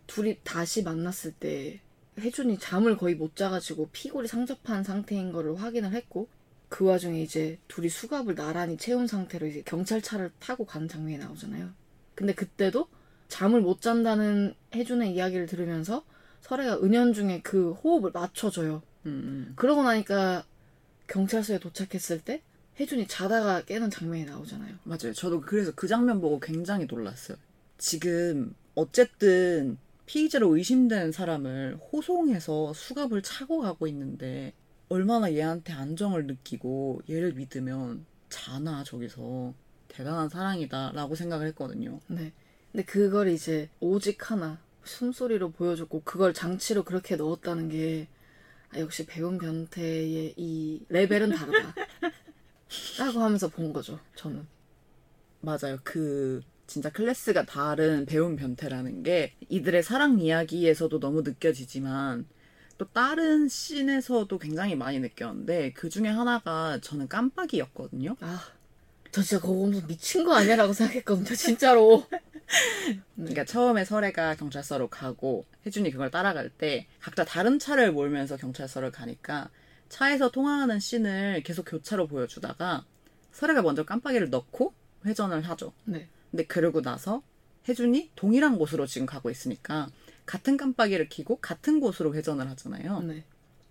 둘이 0.07 0.39
다시 0.45 0.83
만났을 0.83 1.33
때 1.33 1.81
혜준이 2.19 2.59
잠을 2.59 2.97
거의 2.97 3.15
못 3.15 3.35
자가지고 3.37 3.89
피골이 3.93 4.29
상접한 4.29 4.85
상태인 4.85 5.33
거를 5.33 5.61
확인을 5.61 5.93
했고 5.93 6.29
그 6.69 6.85
와중에 6.85 7.23
이제 7.23 7.59
둘이 7.69 7.89
수갑을 7.89 8.35
나란히 8.35 8.77
채운 8.77 9.07
상태로 9.07 9.47
이제 9.47 9.63
경찰차를 9.63 10.31
타고 10.39 10.65
가는 10.65 10.89
장면이 10.89 11.19
나오잖아요. 11.19 11.71
근데 12.15 12.35
그때도 12.35 12.89
잠을 13.29 13.61
못 13.61 13.81
잔다는 13.81 14.55
혜준의 14.75 15.15
이야기를 15.15 15.47
들으면서 15.47 16.05
설애가 16.43 16.83
은연중에 16.83 17.43
그 17.43 17.73
호흡을 17.73 18.11
맞춰줘요. 18.13 18.83
음, 19.07 19.11
음. 19.11 19.53
그러고 19.57 19.83
나니까 19.83 20.45
경찰서에 21.07 21.59
도착했을 21.59 22.21
때 22.21 22.43
혜준이 22.83 23.07
자다가 23.07 23.65
깨는 23.65 23.91
장면이 23.91 24.25
나오잖아요. 24.25 24.75
맞아요. 24.83 25.13
저도 25.15 25.41
그래서 25.41 25.73
그 25.75 25.87
장면 25.87 26.21
보고 26.21 26.41
굉장히 26.41 26.87
놀랐어요. 26.87 27.37
지금 27.79 28.55
어쨌든 28.75 29.79
피의자로 30.07 30.57
의심되는 30.57 31.13
사람을 31.13 31.79
호송해서 31.93 32.73
수갑을 32.75 33.23
차고 33.23 33.61
가고 33.61 33.87
있는데 33.87 34.53
얼마나 34.89 35.33
얘한테 35.33 35.73
안정을 35.73 36.27
느끼고 36.27 37.03
얘를 37.09 37.35
믿으면 37.35 38.05
자나 38.29 38.83
저기서 38.83 39.55
대단한 39.87 40.29
사랑이다라고 40.29 41.15
생각을 41.15 41.47
했거든요. 41.49 42.01
네. 42.09 42.33
근데 42.73 42.85
그걸 42.85 43.29
이제 43.29 43.69
오직 43.79 44.31
하나 44.31 44.59
숨소리로 44.83 45.53
보여줬고 45.53 46.03
그걸 46.03 46.35
장치로 46.35 46.83
그렇게 46.83 47.15
넣었다는 47.15 47.69
게 47.69 48.09
아, 48.75 48.81
역시 48.81 49.07
배운 49.07 49.39
변태의 49.39 50.35
이 50.37 50.85
레벨은 50.89 51.31
다르다. 51.31 51.75
라고 52.99 53.21
하면서 53.21 53.49
본 53.49 53.73
거죠. 53.73 53.99
저는. 54.15 54.47
맞아요. 55.41 55.79
그 55.83 56.43
진짜 56.67 56.91
클래스가 56.91 57.45
다른 57.45 58.07
배운 58.07 58.37
변태라는 58.37 59.03
게 59.03 59.35
이들의 59.49 59.83
사랑 59.83 60.21
이야기에서도 60.21 60.99
너무 61.01 61.23
느껴지지만 61.23 62.27
또 62.79 62.87
다른 62.89 63.49
씬에서도 63.49 64.39
굉장히 64.39 64.75
많이 64.75 64.99
느꼈는데 64.99 65.73
그 65.73 65.89
중에 65.89 66.09
하나가 66.09 66.79
저는 66.81 67.09
깜빡이였거든요. 67.09 68.17
아, 68.21 68.43
저 69.11 69.23
진짜 69.23 69.41
그거 69.41 69.55
보면서 69.55 69.87
미친 69.87 70.25
거 70.25 70.35
아니야라고 70.35 70.73
생각했거든요. 70.75 71.35
진짜로. 71.37 72.07
그러니까 73.17 73.45
처음에 73.45 73.85
설애가 73.85 74.37
경찰서로 74.37 74.89
가고 74.89 75.47
혜준이 75.67 75.91
그걸 75.91 76.11
따라갈 76.11 76.51
때 76.51 76.87
각자 77.01 77.25
다른 77.25 77.59
차를 77.59 77.93
몰면서 77.93 78.37
경찰서를 78.37 78.91
가니까 78.91 79.51
차에서 79.93 80.31
통화하는 80.31 80.81
씬을 80.81 81.43
계속 81.45 81.67
교차로 81.69 82.07
보여주다가 82.07 82.87
설애가 83.33 83.61
먼저 83.61 83.85
깜빡이를 83.85 84.31
넣고 84.31 84.73
회전을 85.05 85.43
하죠. 85.43 85.75
네. 85.85 86.09
근데 86.31 86.45
그러고 86.47 86.81
나서 86.81 87.23
혜준이 87.69 88.13
동일한 88.17 88.57
곳으로 88.57 88.87
지금 88.87 89.07
가고 89.07 89.29
있으니까 89.29 89.91
같은 90.25 90.57
깜빡이를 90.57 91.09
켜고 91.11 91.37
같은 91.37 91.79
곳으로 91.79 92.15
회전을 92.15 92.49
하잖아요. 92.51 93.01
네. 93.01 93.25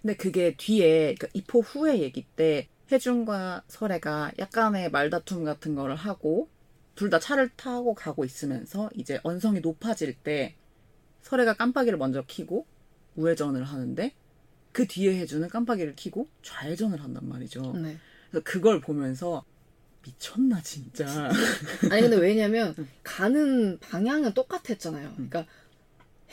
근데 0.04 0.16
그게 0.16 0.56
뒤에 0.56 1.16
그 1.16 1.28
입호 1.34 1.62
후의 1.62 2.04
얘기 2.04 2.24
때 2.36 2.68
혜준과 2.92 3.64
설애가 3.68 4.34
약간의 4.38 4.92
말다툼 4.92 5.44
같은 5.44 5.74
거를 5.74 5.96
하고 5.96 6.50
둘 6.94 7.10
다 7.10 7.18
차를 7.18 7.50
타고 7.56 7.96
가고 7.96 8.26
있으면서 8.26 8.92
이제 8.96 9.20
언성이 9.24 9.60
높아질 9.60 10.14
때 10.14 10.56
설애가 11.24 11.56
깜빡이를 11.56 11.98
먼저 11.98 12.24
켜고 12.28 12.68
우회전을 13.16 13.64
하는데 13.64 14.14
그 14.72 14.88
뒤에 14.88 15.20
혜준은 15.20 15.50
깜빡이를 15.50 15.94
켜고 15.96 16.28
좌회전을 16.44 17.02
한단 17.04 17.28
말이죠. 17.28 17.74
네. 17.74 17.98
그래서 18.30 18.44
그걸 18.44 18.80
보면서 18.82 19.44
미쳤나 20.04 20.62
진짜. 20.62 21.30
아니 21.92 22.02
근데 22.02 22.18
왜냐면 22.18 22.76
가는 23.04 23.78
방향은 23.80 24.34
똑같았잖아요. 24.34 25.12
그러니까 25.14 25.46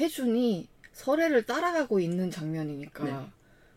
혜준이 0.01 0.69
설애를 0.93 1.45
따라가고 1.45 2.01
있는 2.01 2.31
장면이니까 2.31 3.05
네. 3.05 3.27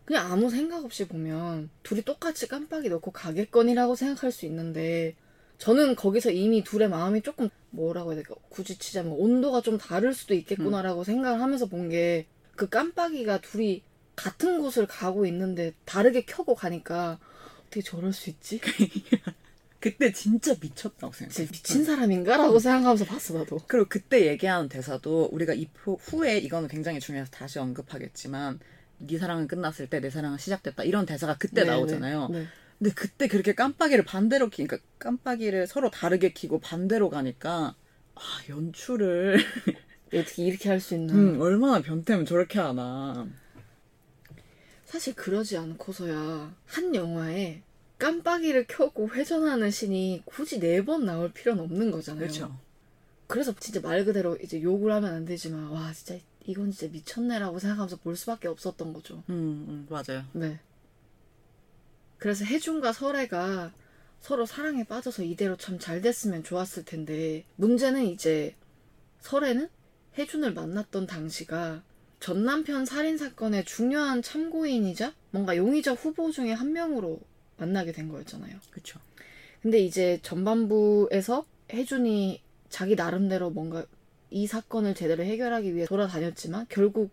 그냥 0.04 0.32
아무 0.32 0.50
생각 0.50 0.84
없이 0.84 1.06
보면 1.06 1.70
둘이 1.82 2.02
똑같이 2.02 2.48
깜빡이 2.48 2.88
넣고 2.88 3.10
가겠거니라고 3.12 3.94
생각할 3.94 4.32
수 4.32 4.46
있는데 4.46 5.14
저는 5.58 5.94
거기서 5.94 6.30
이미 6.30 6.64
둘의 6.64 6.88
마음이 6.88 7.22
조금 7.22 7.48
뭐라고 7.70 8.10
해야 8.10 8.16
될까 8.16 8.34
굳이 8.48 8.78
치자면 8.78 9.12
온도가 9.12 9.60
좀 9.60 9.78
다를 9.78 10.12
수도 10.12 10.34
있겠구나라고 10.34 11.04
생각을 11.04 11.40
하면서 11.40 11.66
본 11.66 11.88
게 11.88 12.26
그 12.56 12.68
깜빡이가 12.68 13.40
둘이 13.40 13.82
같은 14.22 14.60
곳을 14.60 14.86
가고 14.86 15.26
있는데 15.26 15.72
다르게 15.84 16.24
켜고 16.24 16.54
가니까 16.54 17.18
어떻게 17.66 17.80
저럴 17.82 18.12
수 18.12 18.30
있지? 18.30 18.60
그때 19.80 20.12
진짜 20.12 20.54
미쳤다고 20.60 21.12
생각했어요. 21.12 21.46
진짜 21.46 21.50
미친 21.52 21.84
사람인가라고 21.84 22.58
생각하면서 22.60 23.04
봤어 23.04 23.34
나도. 23.34 23.58
그리고 23.66 23.86
그때 23.88 24.26
얘기하는 24.28 24.68
대사도 24.68 25.28
우리가 25.32 25.54
이 25.54 25.68
후- 25.74 25.98
후에 26.00 26.38
이거는 26.38 26.68
굉장히 26.68 27.00
중요해서 27.00 27.30
다시 27.32 27.58
언급하겠지만 27.58 28.60
네 28.98 29.18
사랑은 29.18 29.48
끝났을 29.48 29.88
때 29.88 29.98
내 30.00 30.08
사랑은 30.10 30.38
시작됐다 30.38 30.84
이런 30.84 31.04
대사가 31.04 31.36
그때 31.36 31.62
네, 31.64 31.70
나오잖아요. 31.70 32.28
네. 32.28 32.38
네. 32.40 32.46
근데 32.78 32.94
그때 32.94 33.26
그렇게 33.28 33.54
깜빡이를 33.54 34.04
반대로 34.04 34.48
키, 34.50 34.64
그러니까 34.64 34.86
깜빡이를 35.00 35.66
서로 35.66 35.90
다르게 35.90 36.32
키고 36.32 36.60
반대로 36.60 37.10
가니까 37.10 37.74
아 38.14 38.20
연출을 38.48 39.38
어떻게 40.14 40.44
이렇게 40.44 40.68
할 40.68 40.78
수 40.80 40.94
있나. 40.94 41.12
음, 41.14 41.40
얼마나 41.40 41.80
변태면 41.82 42.24
저렇게 42.26 42.60
하나. 42.60 43.26
사실 44.92 45.14
그러지 45.14 45.56
않고서야 45.56 46.54
한 46.66 46.94
영화에 46.94 47.62
깜빡이를 47.98 48.66
켜고 48.68 49.08
회전하는 49.08 49.70
신이 49.70 50.22
굳이 50.26 50.60
네 50.60 50.82
번 50.82 51.06
나올 51.06 51.32
필요는 51.32 51.64
없는 51.64 51.90
거잖아요. 51.90 52.20
그렇죠. 52.20 52.58
그래서 53.26 53.54
진짜 53.58 53.80
말 53.80 54.04
그대로 54.04 54.36
이제 54.36 54.60
욕을 54.60 54.92
하면 54.92 55.14
안 55.14 55.24
되지만 55.24 55.68
와 55.68 55.94
진짜 55.94 56.18
이건 56.44 56.72
진짜 56.72 56.92
미쳤네라고 56.92 57.58
생각하면서 57.58 57.96
볼 58.00 58.16
수밖에 58.16 58.48
없었던 58.48 58.92
거죠. 58.92 59.22
음, 59.30 59.64
음 59.68 59.86
맞아요. 59.88 60.24
네. 60.32 60.60
그래서 62.18 62.44
혜준과 62.44 62.92
설애가 62.92 63.72
서로 64.20 64.44
사랑에 64.44 64.84
빠져서 64.84 65.22
이대로 65.24 65.56
참 65.56 65.78
잘 65.78 66.02
됐으면 66.02 66.44
좋았을 66.44 66.84
텐데 66.84 67.44
문제는 67.56 68.04
이제 68.04 68.54
설애는 69.20 69.70
혜준을 70.18 70.52
만났던 70.52 71.06
당시가 71.06 71.82
전 72.22 72.44
남편 72.44 72.86
살인 72.86 73.18
사건의 73.18 73.64
중요한 73.64 74.22
참고인이자 74.22 75.12
뭔가 75.32 75.56
용의자 75.56 75.94
후보 75.94 76.30
중에 76.30 76.52
한 76.52 76.72
명으로 76.72 77.18
만나게 77.56 77.90
된 77.90 78.08
거였잖아요. 78.08 78.60
그렇죠. 78.70 79.00
근데 79.60 79.80
이제 79.80 80.20
전반부에서 80.22 81.44
혜준이 81.72 82.40
자기 82.68 82.94
나름대로 82.94 83.50
뭔가 83.50 83.84
이 84.30 84.46
사건을 84.46 84.94
제대로 84.94 85.24
해결하기 85.24 85.74
위해 85.74 85.84
돌아다녔지만 85.84 86.66
결국 86.68 87.10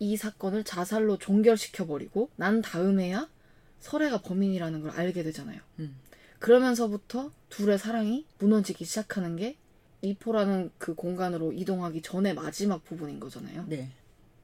이 0.00 0.16
사건을 0.16 0.64
자살로 0.64 1.18
종결시켜 1.18 1.86
버리고 1.86 2.28
난 2.34 2.62
다음에야 2.62 3.30
설애가 3.78 4.22
범인이라는 4.22 4.82
걸 4.82 4.90
알게 4.90 5.22
되잖아요. 5.22 5.60
음. 5.78 5.96
그러면서부터 6.40 7.30
둘의 7.48 7.78
사랑이 7.78 8.26
무너지기 8.40 8.86
시작하는 8.86 9.36
게 9.36 9.56
이포라는 10.00 10.72
그 10.78 10.96
공간으로 10.96 11.52
이동하기 11.52 12.02
전의 12.02 12.34
마지막 12.34 12.82
부분인 12.82 13.20
거잖아요. 13.20 13.66
네. 13.68 13.92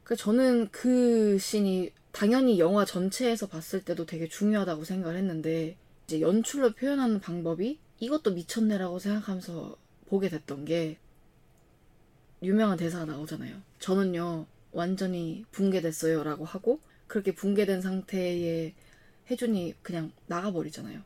그래서 0.08 0.24
저는 0.24 0.70
그 0.70 1.36
씬이 1.38 1.90
당연히 2.12 2.58
영화 2.58 2.86
전체에서 2.86 3.46
봤을 3.46 3.84
때도 3.84 4.06
되게 4.06 4.26
중요하다고 4.26 4.84
생각을 4.84 5.18
했는데 5.18 5.76
이제 6.06 6.22
연출로 6.22 6.72
표현하는 6.72 7.20
방법이 7.20 7.78
이것도 8.00 8.30
미쳤네라고 8.32 9.00
생각하면서 9.00 9.76
보게 10.06 10.30
됐던 10.30 10.64
게 10.64 10.96
유명한 12.42 12.78
대사가 12.78 13.04
나오잖아요. 13.04 13.60
저는요 13.80 14.46
완전히 14.72 15.44
붕괴됐어요라고 15.50 16.46
하고 16.46 16.80
그렇게 17.06 17.34
붕괴된 17.34 17.82
상태의 17.82 18.72
혜준이 19.30 19.74
그냥 19.82 20.10
나가버리잖아요. 20.26 21.02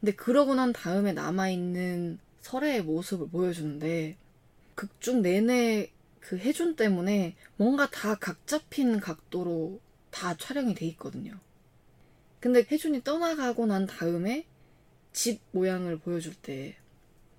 근데 0.00 0.14
그러고 0.14 0.54
난 0.54 0.72
다음에 0.72 1.12
남아있는 1.12 2.18
설애의 2.40 2.82
모습을 2.84 3.28
보여주는데 3.28 4.16
극중 4.74 5.20
내내 5.20 5.90
그 6.28 6.38
해준 6.38 6.76
때문에 6.76 7.36
뭔가 7.56 7.88
다 7.90 8.16
각 8.16 8.46
잡힌 8.46 9.00
각도로 9.00 9.80
다 10.10 10.36
촬영이 10.36 10.74
돼 10.74 10.86
있거든요. 10.88 11.38
근데 12.40 12.64
혜준이 12.70 13.02
떠나가고 13.02 13.66
난 13.66 13.86
다음에 13.86 14.46
집 15.12 15.40
모양을 15.52 15.98
보여줄 15.98 16.34
때 16.34 16.76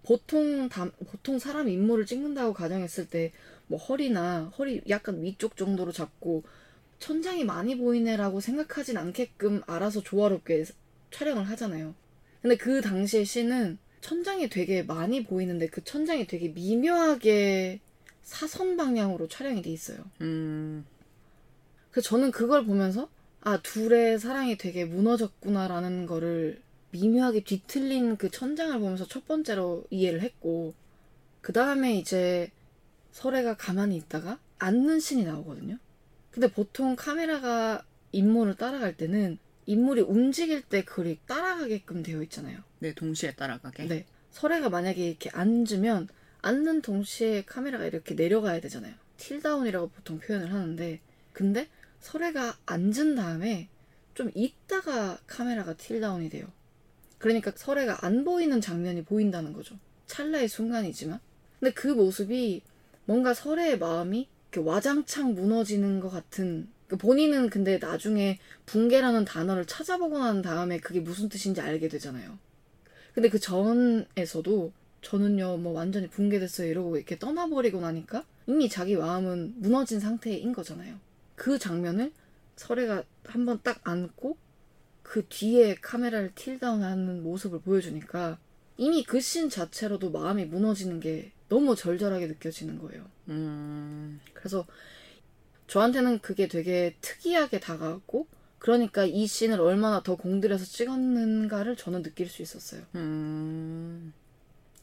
보통 0.03 0.69
다, 0.69 0.89
보통 1.11 1.37
사람 1.39 1.69
인물을 1.69 2.05
찍는다고 2.05 2.53
가정했을 2.53 3.07
때 3.07 3.31
뭐 3.67 3.77
허리나 3.77 4.45
허리 4.57 4.81
약간 4.89 5.21
위쪽 5.21 5.55
정도로 5.55 5.91
잡고 5.91 6.43
천장이 6.97 7.43
많이 7.43 7.77
보이네라고 7.77 8.39
생각하진 8.41 8.97
않게끔 8.97 9.61
알아서 9.67 10.01
조화롭게 10.01 10.65
촬영을 11.11 11.43
하잖아요. 11.51 11.93
근데 12.41 12.57
그 12.57 12.81
당시의 12.81 13.25
씬은 13.25 13.77
천장이 14.01 14.49
되게 14.49 14.81
많이 14.81 15.23
보이는데 15.23 15.67
그 15.67 15.83
천장이 15.83 16.25
되게 16.25 16.49
미묘하게 16.49 17.79
사선 18.29 18.77
방향으로 18.77 19.27
촬영이 19.27 19.63
돼 19.63 19.71
있어요. 19.71 19.97
음, 20.21 20.85
그래서 21.89 22.07
저는 22.09 22.29
그걸 22.29 22.63
보면서 22.63 23.09
아 23.41 23.59
둘의 23.61 24.19
사랑이 24.19 24.55
되게 24.55 24.85
무너졌구나라는 24.85 26.05
거를 26.05 26.61
미묘하게 26.91 27.43
뒤틀린 27.43 28.17
그 28.17 28.29
천장을 28.29 28.77
보면서 28.79 29.07
첫 29.07 29.27
번째로 29.27 29.83
이해를 29.89 30.21
했고 30.21 30.75
그 31.41 31.53
다음에 31.53 31.95
이제 31.95 32.51
설애가 33.13 33.57
가만히 33.57 33.97
있다가 33.97 34.37
앉는 34.59 34.99
신이 34.99 35.23
나오거든요. 35.23 35.79
근데 36.29 36.51
보통 36.51 36.95
카메라가 36.95 37.83
인물을 38.11 38.55
따라갈 38.55 38.95
때는 38.95 39.39
인물이 39.65 40.01
움직일 40.01 40.61
때 40.61 40.83
그걸 40.83 41.17
따라가게끔 41.25 42.03
되어 42.03 42.21
있잖아요. 42.23 42.59
네, 42.77 42.93
동시에 42.93 43.33
따라가게. 43.33 43.87
네. 43.87 44.05
설애가 44.31 44.69
만약에 44.69 45.07
이렇게 45.07 45.31
앉으면 45.31 46.07
앉는 46.41 46.81
동시에 46.81 47.43
카메라가 47.45 47.85
이렇게 47.85 48.15
내려가야 48.15 48.61
되잖아요. 48.61 48.93
틸다운이라고 49.17 49.89
보통 49.89 50.19
표현을 50.19 50.53
하는데 50.53 50.99
근데 51.33 51.67
설애가 51.99 52.57
앉은 52.65 53.15
다음에 53.15 53.69
좀 54.13 54.31
있다가 54.33 55.19
카메라가 55.27 55.73
틸다운이 55.73 56.29
돼요. 56.29 56.47
그러니까 57.17 57.51
설애가 57.55 58.05
안 58.05 58.23
보이는 58.23 58.61
장면이 58.61 59.03
보인다는 59.03 59.53
거죠. 59.53 59.77
찰나의 60.07 60.47
순간이지만. 60.47 61.19
근데 61.59 61.73
그 61.73 61.87
모습이 61.87 62.61
뭔가 63.05 63.33
설애의 63.33 63.79
마음이 63.79 64.27
와장창 64.57 65.35
무너지는 65.35 65.99
것 65.99 66.09
같은 66.09 66.69
그 66.87 66.97
본인은 66.97 67.49
근데 67.49 67.77
나중에 67.77 68.39
붕괴라는 68.65 69.25
단어를 69.25 69.65
찾아보고 69.65 70.17
난 70.17 70.41
다음에 70.41 70.79
그게 70.79 70.99
무슨 70.99 71.29
뜻인지 71.29 71.61
알게 71.61 71.87
되잖아요. 71.87 72.39
근데 73.13 73.29
그 73.29 73.39
전에서도 73.39 74.71
저는요 75.01 75.57
뭐 75.57 75.73
완전히 75.73 76.07
붕괴됐어요 76.09 76.67
이러고 76.69 76.97
이렇게 76.97 77.17
떠나버리고 77.17 77.81
나니까 77.81 78.25
이미 78.47 78.69
자기 78.69 78.95
마음은 78.95 79.55
무너진 79.57 79.99
상태인 79.99 80.53
거잖아요. 80.53 80.95
그 81.35 81.57
장면을 81.59 82.11
설애가 82.55 83.03
한번 83.25 83.59
딱 83.63 83.79
안고 83.83 84.37
그 85.03 85.25
뒤에 85.27 85.75
카메라를 85.75 86.31
틸다운하는 86.35 87.23
모습을 87.23 87.61
보여주니까 87.61 88.37
이미 88.77 89.03
그 89.03 89.19
씬 89.19 89.49
자체로도 89.49 90.11
마음이 90.11 90.45
무너지는 90.45 90.99
게 90.99 91.31
너무 91.49 91.75
절절하게 91.75 92.27
느껴지는 92.27 92.79
거예요. 92.79 93.05
음, 93.29 94.19
그래서 94.33 94.65
저한테는 95.67 96.19
그게 96.19 96.47
되게 96.47 96.95
특이하게 97.01 97.59
다가왔고 97.59 98.27
그러니까 98.57 99.05
이 99.05 99.25
씬을 99.27 99.59
얼마나 99.61 100.01
더 100.03 100.15
공들여서 100.15 100.65
찍었는가를 100.65 101.75
저는 101.75 102.03
느낄 102.03 102.27
수 102.27 102.41
있었어요. 102.41 102.81
음. 102.95 104.13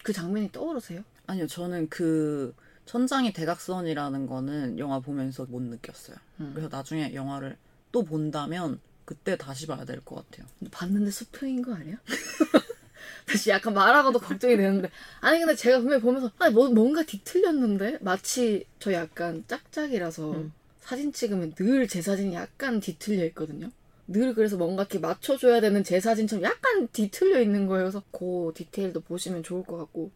그 0.07 0.12
장면이 0.12 0.52
떠오르세요? 0.52 1.02
아니요, 1.26 1.48
저는 1.48 1.88
그 1.88 2.54
천장이 2.84 3.32
대각선이라는 3.32 4.28
거는 4.28 4.78
영화 4.78 5.00
보면서 5.00 5.44
못 5.46 5.61
느꼈어요. 5.61 6.16
음. 6.38 6.52
그래서 6.54 6.68
나중에 6.70 7.12
영화를 7.12 7.57
또 7.90 8.04
본다면 8.04 8.78
그때 9.04 9.36
다시 9.36 9.66
봐야 9.66 9.84
될 9.84 10.00
것 10.04 10.14
같아요. 10.30 10.46
봤는데 10.70 11.11
스프인 11.11 11.62
거 11.62 11.74
아니야? 11.74 11.96
다시 13.26 13.50
약간 13.50 13.74
말하고도 13.74 14.20
걱정이 14.20 14.57
되는데 14.57 14.90
아니 15.20 15.40
근데 15.40 15.57
제가 15.57 15.78
분명히 15.78 16.00
보면서 16.00 16.30
아니 16.38 16.54
뭐, 16.54 16.68
뭔가 16.68 17.02
뒤틀렸는데 17.02 17.98
마치 18.00 18.64
저 18.78 18.92
약간 18.92 19.42
짝짝이라서 19.48 20.32
음. 20.34 20.52
사진 20.78 21.12
찍으면 21.12 21.54
늘 21.57 21.88
제 21.88 22.00
사진이 22.00 22.32
약간 22.36 22.78
뒤틀려 22.78 23.24
있거든요. 23.26 23.72
늘 24.09 24.34
그래서 24.34 24.57
뭔가 24.57 24.82
이렇게 24.82 24.98
맞춰줘야 24.98 25.61
되는 25.61 25.82
제 25.82 26.00
사진처럼 26.00 26.44
약간 26.44 26.88
뒤틀려 26.88 27.40
있는 27.40 27.66
거예요. 27.66 27.84
그래서 27.84 28.02
그 28.12 28.52
디테일도 28.54 29.00
보시면 29.00 29.42
좋을 29.42 29.64
것 29.64 29.76
같고 29.76 30.11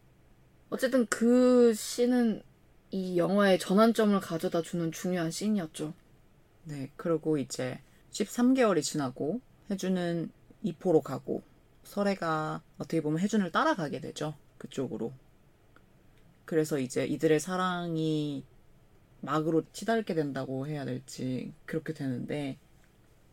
어쨌든 0.71 1.07
그 1.07 1.75
씬은 1.75 2.43
이 2.93 3.19
영화의 3.19 3.59
전환점을 3.59 4.19
가져다 4.21 4.63
주는 4.63 4.93
중요한 4.93 5.31
씬이었죠. 5.31 5.93
네, 6.65 6.91
그리고 6.97 7.39
이제 7.39 7.81
13개월이 8.13 8.83
지나고 8.83 9.41
혜준은 9.71 10.31
이포로 10.63 11.01
가고 11.01 11.43
설애가 11.85 12.63
어떻게 12.79 13.01
보면 13.01 13.21
혜준을 13.21 13.51
따라가게 13.51 14.01
되죠. 14.01 14.35
그쪽으로. 14.59 15.13
그래서 16.45 16.79
이제 16.79 17.07
이들의 17.07 17.41
사랑이 17.41 18.45
막으로 19.21 19.65
치닫게 19.73 20.15
된다고 20.15 20.67
해야 20.67 20.85
될지 20.85 21.53
그렇게 21.67 21.93
되는데 21.93 22.59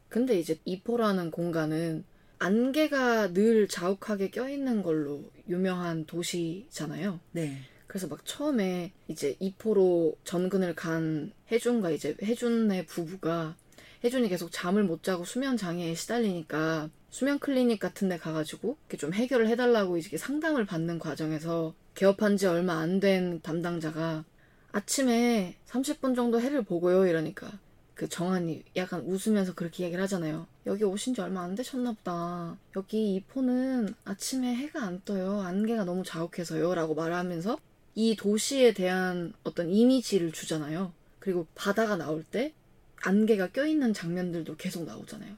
근데 0.09 0.39
이제 0.39 0.59
이포라는 0.65 1.31
공간은 1.31 2.03
안개가 2.39 3.33
늘 3.33 3.67
자욱하게 3.67 4.29
껴있는 4.29 4.83
걸로 4.83 5.31
유명한 5.49 6.05
도시잖아요. 6.05 7.19
네. 7.31 7.57
그래서 7.87 8.07
막 8.07 8.25
처음에 8.25 8.91
이제 9.07 9.35
이포로 9.39 10.17
전근을 10.23 10.75
간 10.75 11.31
혜준과 11.51 11.91
이제 11.91 12.15
혜준의 12.21 12.85
부부가 12.85 13.55
혜준이 14.03 14.29
계속 14.29 14.51
잠을 14.51 14.83
못 14.83 15.03
자고 15.03 15.25
수면 15.25 15.57
장애에 15.57 15.95
시달리니까 15.95 16.89
수면 17.09 17.39
클리닉 17.39 17.79
같은 17.79 18.09
데 18.09 18.17
가가지고 18.17 18.77
이렇게 18.81 18.97
좀 18.97 19.13
해결을 19.13 19.47
해달라고 19.47 19.97
이제 19.97 20.17
상담을 20.17 20.65
받는 20.65 20.99
과정에서 20.99 21.73
개업한 21.95 22.37
지 22.37 22.45
얼마 22.45 22.73
안 22.79 22.99
된 22.99 23.41
담당자가 23.41 24.25
아침에 24.71 25.57
30분 25.67 26.15
정도 26.15 26.39
해를 26.39 26.61
보고요 26.63 27.07
이러니까 27.07 27.59
그 27.97 28.07
정한이 28.07 28.63
약간 28.75 29.01
웃으면서 29.01 29.55
그렇게 29.55 29.83
얘기를 29.83 30.01
하잖아요. 30.03 30.45
여기 30.67 30.83
오신 30.83 31.15
지 31.15 31.21
얼마 31.21 31.41
안 31.41 31.55
되셨나 31.55 31.93
보다. 31.93 32.55
여기 32.75 33.15
이 33.15 33.21
포는 33.21 33.91
아침에 34.05 34.53
해가 34.53 34.83
안 34.83 35.01
떠요. 35.03 35.41
안개가 35.41 35.83
너무 35.83 36.03
자욱해서요. 36.03 36.75
라고 36.75 36.93
말하면서 36.93 37.57
이 37.95 38.15
도시에 38.15 38.73
대한 38.73 39.33
어떤 39.43 39.71
이미지를 39.71 40.31
주잖아요. 40.31 40.93
그리고 41.17 41.47
바다가 41.55 41.97
나올 41.97 42.23
때 42.23 42.53
안개가 43.01 43.47
껴있는 43.47 43.95
장면들도 43.95 44.57
계속 44.57 44.85
나오잖아요. 44.85 45.35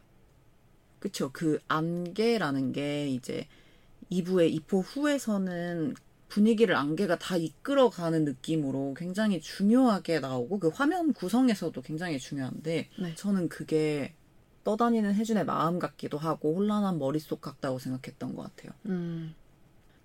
그쵸. 0.99 1.29
그 1.31 1.59
안개라는 1.69 2.73
게 2.73 3.07
이제 3.07 3.47
2부의 4.11 4.51
이포 4.51 4.81
후에서는 4.81 5.95
분위기를 6.29 6.75
안개가 6.75 7.17
다 7.17 7.35
이끌어가는 7.35 8.23
느낌으로 8.23 8.93
굉장히 8.95 9.41
중요하게 9.41 10.19
나오고 10.19 10.59
그 10.59 10.67
화면 10.69 11.11
구성에서도 11.11 11.81
굉장히 11.81 12.19
중요한데 12.19 12.89
네. 12.99 13.15
저는 13.15 13.49
그게 13.49 14.13
떠다니는 14.63 15.15
혜준의 15.15 15.45
마음 15.45 15.79
같기도 15.79 16.17
하고 16.17 16.55
혼란한 16.55 16.99
머릿속 16.99 17.41
같다고 17.41 17.79
생각했던 17.79 18.35
것 18.35 18.43
같아요. 18.43 18.71
음, 18.85 19.33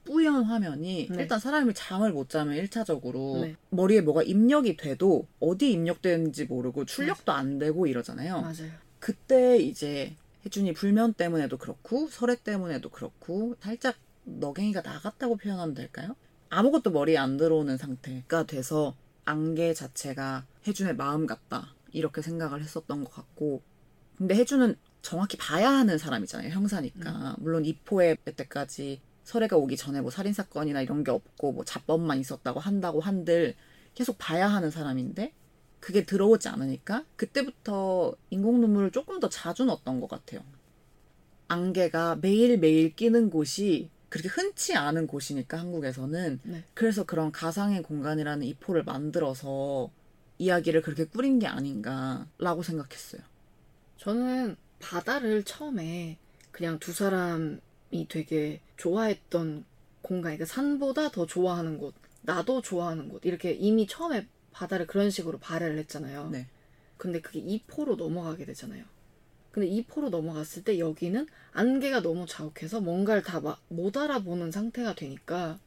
뿌연 0.04 0.44
화면이 0.44 1.08
네. 1.10 1.22
일단 1.22 1.38
사람이 1.38 1.74
잠을 1.74 2.12
못 2.12 2.30
자면 2.30 2.56
1차적으로 2.56 3.42
네. 3.42 3.56
머리에 3.68 4.00
뭐가 4.00 4.22
입력이 4.22 4.78
돼도 4.78 5.26
어디 5.40 5.72
입력되는지 5.72 6.46
모르고 6.46 6.86
출력도 6.86 7.32
안 7.32 7.58
되고 7.58 7.86
이러잖아요. 7.86 8.40
맞아요. 8.40 8.70
그때 8.98 9.58
이제 9.58 10.16
혜준이 10.46 10.72
불면 10.72 11.12
때문에도 11.12 11.58
그렇고 11.58 12.06
설애 12.08 12.36
때문에도 12.36 12.88
그렇고 12.88 13.56
살짝 13.60 13.96
너갱이가 14.24 14.82
나갔다고 14.82 15.36
표현하면 15.36 15.74
될까요? 15.74 16.16
아무것도 16.50 16.90
머리에 16.90 17.16
안 17.16 17.36
들어오는 17.36 17.76
상태가 17.76 18.44
돼서 18.44 18.94
안개 19.24 19.74
자체가 19.74 20.46
혜준의 20.66 20.96
마음 20.96 21.26
같다 21.26 21.74
이렇게 21.92 22.22
생각을 22.22 22.62
했었던 22.62 23.04
것 23.04 23.12
같고 23.12 23.62
근데 24.16 24.34
혜준은 24.34 24.76
정확히 25.02 25.36
봐야 25.36 25.70
하는 25.70 25.98
사람이잖아요 25.98 26.50
형사니까 26.50 27.36
물론 27.38 27.64
이포에 27.64 28.16
때까지 28.16 29.00
설애가 29.24 29.56
오기 29.56 29.76
전에 29.76 30.00
뭐 30.00 30.10
살인 30.10 30.32
사건이나 30.32 30.82
이런 30.82 31.02
게 31.02 31.10
없고 31.10 31.52
뭐 31.52 31.64
자법만 31.64 32.18
있었다고 32.20 32.60
한다고 32.60 33.00
한들 33.00 33.54
계속 33.94 34.16
봐야 34.18 34.46
하는 34.48 34.70
사람인데 34.70 35.32
그게 35.80 36.04
들어오지 36.04 36.48
않으니까 36.48 37.04
그때부터 37.16 38.14
인공 38.30 38.60
눈물을 38.60 38.90
조금 38.90 39.20
더 39.20 39.28
자주 39.28 39.64
넣었던 39.64 40.00
것 40.00 40.08
같아요. 40.08 40.42
안개가 41.48 42.16
매일매일 42.16 42.94
끼는 42.94 43.28
곳이 43.28 43.90
그렇게 44.14 44.28
흔치 44.28 44.76
않은 44.76 45.08
곳이니까 45.08 45.58
한국에서는 45.58 46.38
네. 46.44 46.62
그래서 46.72 47.02
그런 47.02 47.32
가상의 47.32 47.82
공간이라는 47.82 48.46
이포를 48.46 48.84
만들어서 48.84 49.90
이야기를 50.38 50.82
그렇게 50.82 51.04
꾸린 51.04 51.40
게 51.40 51.48
아닌가라고 51.48 52.62
생각했어요. 52.62 53.22
저는 53.96 54.54
바다를 54.78 55.42
처음에 55.42 56.18
그냥 56.52 56.78
두 56.78 56.92
사람이 56.92 57.58
되게 58.08 58.60
좋아했던 58.76 59.64
공간, 60.00 60.36
그러니까 60.36 60.46
산보다 60.46 61.10
더 61.10 61.26
좋아하는 61.26 61.78
곳, 61.78 61.92
나도 62.22 62.62
좋아하는 62.62 63.08
곳, 63.08 63.24
이렇게 63.24 63.50
이미 63.50 63.88
처음에 63.88 64.28
바다를 64.52 64.86
그런 64.86 65.10
식으로 65.10 65.38
발해를 65.40 65.76
했잖아요. 65.78 66.28
네. 66.30 66.46
근데 66.98 67.20
그게 67.20 67.40
2포로 67.42 67.96
넘어가게 67.96 68.44
되잖아요. 68.44 68.84
근데 69.54 69.68
2포로 69.68 70.10
넘어갔을 70.10 70.64
때 70.64 70.78
여기는 70.80 71.26
안개가 71.52 72.02
너무 72.02 72.26
자욱해서 72.26 72.80
뭔가를 72.80 73.22
다 73.22 73.40
못 73.68 73.96
알아보는 73.96 74.50
상태가 74.50 74.94
되니까 74.96 75.58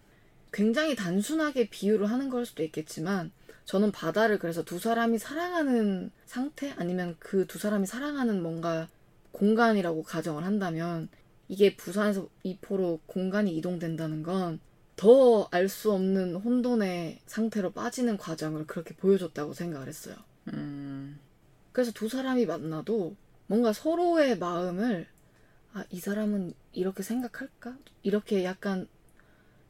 굉장히 0.51 0.95
단순하게 0.95 1.69
비유를 1.69 2.09
하는 2.11 2.29
걸 2.29 2.45
수도 2.45 2.63
있겠지만 2.63 3.31
저는 3.65 3.91
바다를 3.91 4.39
그래서 4.39 4.63
두 4.63 4.79
사람이 4.79 5.19
사랑하는 5.19 6.11
상태 6.25 6.73
아니면 6.77 7.15
그 7.19 7.45
두 7.47 7.57
사람이 7.59 7.85
사랑하는 7.87 8.41
뭔가 8.41 8.89
공간이라고 9.31 10.03
가정을 10.03 10.43
한다면 10.43 11.07
이게 11.47 11.75
부산에서 11.77 12.27
2포로 12.43 12.99
공간이 13.07 13.55
이동된다는 13.57 14.23
건 14.23 14.59
더 14.97 15.47
알 15.51 15.69
수 15.69 15.91
없는 15.93 16.35
혼돈의 16.35 17.19
상태로 17.27 17.71
빠지는 17.71 18.17
과정을 18.17 18.65
그렇게 18.65 18.95
보여줬다고 18.95 19.53
생각을 19.53 19.87
했어요. 19.87 20.15
음, 20.53 21.19
그래서 21.71 21.91
두 21.91 22.09
사람이 22.09 22.47
만나도 22.47 23.15
뭔가 23.47 23.73
서로의 23.73 24.37
마음을 24.37 25.07
아, 25.73 25.85
이 25.89 25.99
사람은 25.99 26.53
이렇게 26.73 27.03
생각할까? 27.03 27.77
이렇게 28.03 28.43
약간 28.43 28.87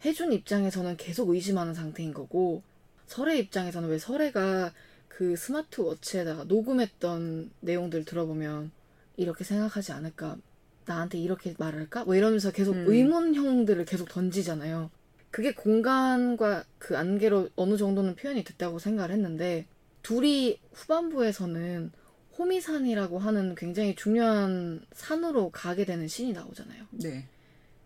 해준 0.05 0.31
입장에서는 0.31 0.97
계속 0.97 1.29
의심하는 1.29 1.73
상태인 1.73 2.13
거고 2.13 2.63
설의 3.07 3.39
입장에서는 3.39 3.89
왜 3.89 3.97
설애가 3.97 4.73
그 5.07 5.35
스마트워치에다가 5.35 6.43
녹음했던 6.43 7.51
내용들 7.61 8.05
들어보면 8.05 8.71
이렇게 9.15 9.43
생각하지 9.43 9.91
않을까? 9.91 10.37
나한테 10.85 11.17
이렇게 11.17 11.53
말할까? 11.57 12.05
뭐 12.05 12.15
이러면서 12.15 12.51
계속 12.51 12.75
음. 12.75 12.85
의문형들을 12.87 13.85
계속 13.85 14.09
던지잖아요. 14.09 14.89
그게 15.31 15.53
공간과 15.53 16.63
그 16.77 16.97
안개로 16.97 17.49
어느 17.55 17.77
정도는 17.77 18.15
표현이 18.15 18.43
됐다고 18.43 18.79
생각을 18.79 19.11
했는데 19.11 19.65
둘이 20.03 20.59
후반부에서는 20.73 21.91
호미산이라고 22.37 23.19
하는 23.19 23.55
굉장히 23.55 23.95
중요한 23.95 24.85
산으로 24.93 25.49
가게 25.51 25.85
되는 25.85 26.07
신이 26.07 26.33
나오잖아요. 26.33 26.85
네. 26.91 27.27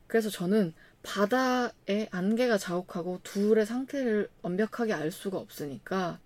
그래서 0.07 0.29
저는 0.29 0.73
바다에 1.03 2.07
안개가 2.11 2.57
자욱하고 2.57 3.21
둘의 3.23 3.65
상태를 3.65 4.29
완벽하게 4.41 4.93
알 4.93 5.11
수가 5.11 5.37
없으니까 5.37 6.19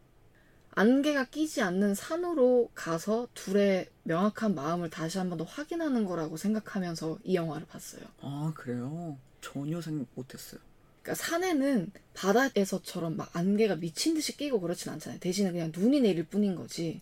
안개가 0.72 1.26
끼지 1.26 1.62
않는 1.62 1.96
산으로 1.96 2.70
가서 2.76 3.28
둘의 3.34 3.88
명확한 4.04 4.56
마음을 4.56 4.90
다시 4.90 5.18
한 5.18 5.30
번 5.30 5.38
더 5.38 5.44
확인하는 5.46 6.06
거라고 6.06 6.36
생각하면서 6.38 7.20
이 7.24 7.36
영화를 7.36 7.66
봤어요. 7.68 8.02
아, 8.22 8.52
그래요? 8.56 9.18
전혀 9.40 9.80
생각 9.82 10.08
못했어요. 10.16 10.60
그러니까 11.02 11.24
산에는 11.24 11.92
바다에서처럼 12.14 13.16
막 13.16 13.30
안개가 13.36 13.76
미친 13.78 14.16
듯이 14.16 14.36
끼고 14.36 14.60
그렇진 14.60 14.92
않잖아요. 14.92 15.20
대신에 15.20 15.52
그냥 15.52 15.72
눈이 15.74 16.02
내릴 16.02 16.26
뿐인 16.26 16.56
거지. 16.56 17.02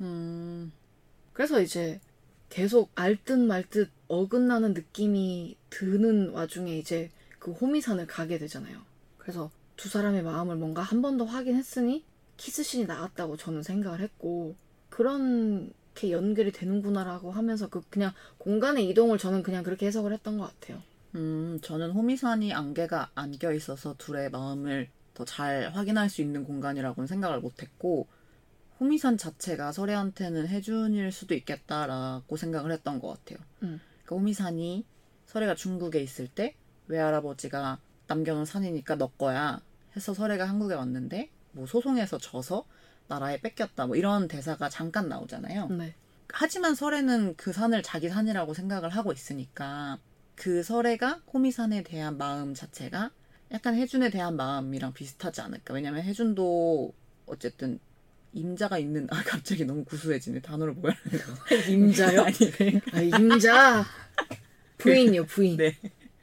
음, 0.00 0.72
그래서 1.32 1.60
이제 1.60 2.00
계속 2.48 2.90
알듯 2.94 3.38
말듯 3.40 3.90
어긋나는 4.08 4.74
느낌이 4.74 5.58
드는 5.70 6.30
와중에 6.30 6.76
이제 6.78 7.10
그 7.38 7.52
호미산을 7.52 8.06
가게 8.06 8.38
되잖아요. 8.38 8.80
그래서 9.18 9.50
두 9.76 9.88
사람의 9.88 10.22
마음을 10.22 10.56
뭔가 10.56 10.82
한 10.82 11.02
번 11.02 11.16
더 11.18 11.24
확인했으니 11.24 12.04
키스신이 12.36 12.86
나왔다고 12.86 13.36
저는 13.36 13.62
생각을 13.62 14.00
했고 14.00 14.56
그렇게 14.88 16.10
연결이 16.12 16.52
되는구나라고 16.52 17.30
하면서 17.32 17.68
그 17.68 17.82
그냥 17.90 18.12
공간의 18.38 18.88
이동을 18.90 19.18
저는 19.18 19.42
그냥 19.42 19.62
그렇게 19.62 19.86
해석을 19.86 20.12
했던 20.12 20.38
것 20.38 20.46
같아요. 20.46 20.82
음, 21.14 21.58
저는 21.62 21.90
호미산이 21.92 22.52
안개가 22.54 23.10
안겨 23.14 23.52
있어서 23.52 23.94
둘의 23.98 24.30
마음을 24.30 24.90
더 25.14 25.24
잘 25.24 25.70
확인할 25.74 26.08
수 26.08 26.22
있는 26.22 26.44
공간이라고는 26.44 27.06
생각을 27.06 27.40
못했고, 27.40 28.08
호미산 28.80 29.18
자체가 29.18 29.72
설애한테는 29.72 30.48
해준 30.48 30.94
일 30.94 31.12
수도 31.12 31.34
있겠다라고 31.34 32.36
생각을 32.36 32.72
했던 32.72 32.98
것 32.98 33.08
같아요. 33.08 33.38
음. 33.62 33.78
그러니까 34.04 34.16
호미산이 34.16 34.86
설애가 35.26 35.54
중국에 35.54 36.00
있을 36.00 36.26
때 36.26 36.56
외할아버지가 36.88 37.78
남겨놓은 38.06 38.46
산이니까 38.46 38.96
너 38.96 39.08
거야 39.08 39.60
해서 39.94 40.14
설애가 40.14 40.48
한국에 40.48 40.74
왔는데 40.74 41.30
뭐 41.52 41.66
소송에서 41.66 42.18
져서 42.18 42.64
나라에 43.06 43.40
뺏겼다 43.40 43.86
뭐 43.86 43.96
이런 43.96 44.28
대사가 44.28 44.68
잠깐 44.68 45.08
나오잖아요. 45.08 45.68
네. 45.68 45.94
하지만 46.32 46.74
설애는 46.74 47.36
그 47.36 47.52
산을 47.52 47.82
자기 47.82 48.08
산이라고 48.08 48.54
생각을 48.54 48.90
하고 48.90 49.12
있으니까 49.12 49.98
그 50.36 50.62
설애가 50.62 51.22
호미산에 51.32 51.82
대한 51.82 52.16
마음 52.16 52.54
자체가 52.54 53.10
약간 53.52 53.74
혜준에 53.74 54.10
대한 54.10 54.36
마음이랑 54.36 54.94
비슷하지 54.94 55.40
않을까. 55.42 55.74
왜냐면 55.74 56.02
혜준도 56.02 56.94
어쨌든 57.26 57.80
임자가 58.32 58.78
있는 58.78 59.06
아 59.10 59.22
갑자기 59.24 59.64
너무 59.64 59.84
구수해지네 59.84 60.40
단어를 60.40 60.74
뭐야 60.74 60.94
임자요? 61.68 62.22
아니 62.22 62.36
그러니까 62.52 62.96
아, 62.98 63.00
임자 63.02 63.84
부인이요 64.78 65.26
부인. 65.26 65.56
네 65.56 65.76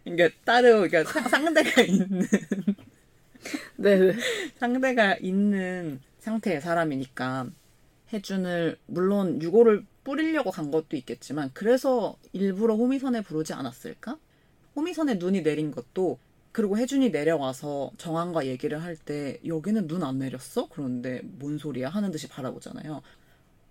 그러니까 0.03 0.29
따로 0.45 0.87
그러니까 0.87 1.03
사- 1.03 1.27
상대가 1.27 1.81
있는 1.81 2.27
네. 3.77 3.97
네. 3.97 4.13
상대가 4.57 5.15
있는 5.17 5.99
상태의 6.19 6.61
사람이니까 6.61 7.47
혜준을 8.13 8.77
물론 8.87 9.41
유고를 9.41 9.85
뿌리려고 10.03 10.51
간 10.51 10.71
것도 10.71 10.95
있겠지만 10.95 11.51
그래서 11.53 12.17
일부러 12.31 12.75
호미선에 12.75 13.21
부르지 13.21 13.53
않았을까? 13.53 14.17
호미선에 14.75 15.15
눈이 15.15 15.43
내린 15.43 15.71
것도 15.71 16.17
그리고 16.57 16.75
혜준이 16.75 17.11
내려와서 17.11 17.91
정한과 17.99 18.47
얘기를 18.47 18.81
할 18.81 18.97
때 18.97 19.39
여기는 19.45 19.87
눈 19.87 20.01
안 20.01 20.17
내렸어? 20.17 20.67
그런데 20.69 21.21
뭔 21.23 21.59
소리야? 21.59 21.87
하는 21.89 22.09
듯이 22.09 22.27
바라보잖아요. 22.27 23.03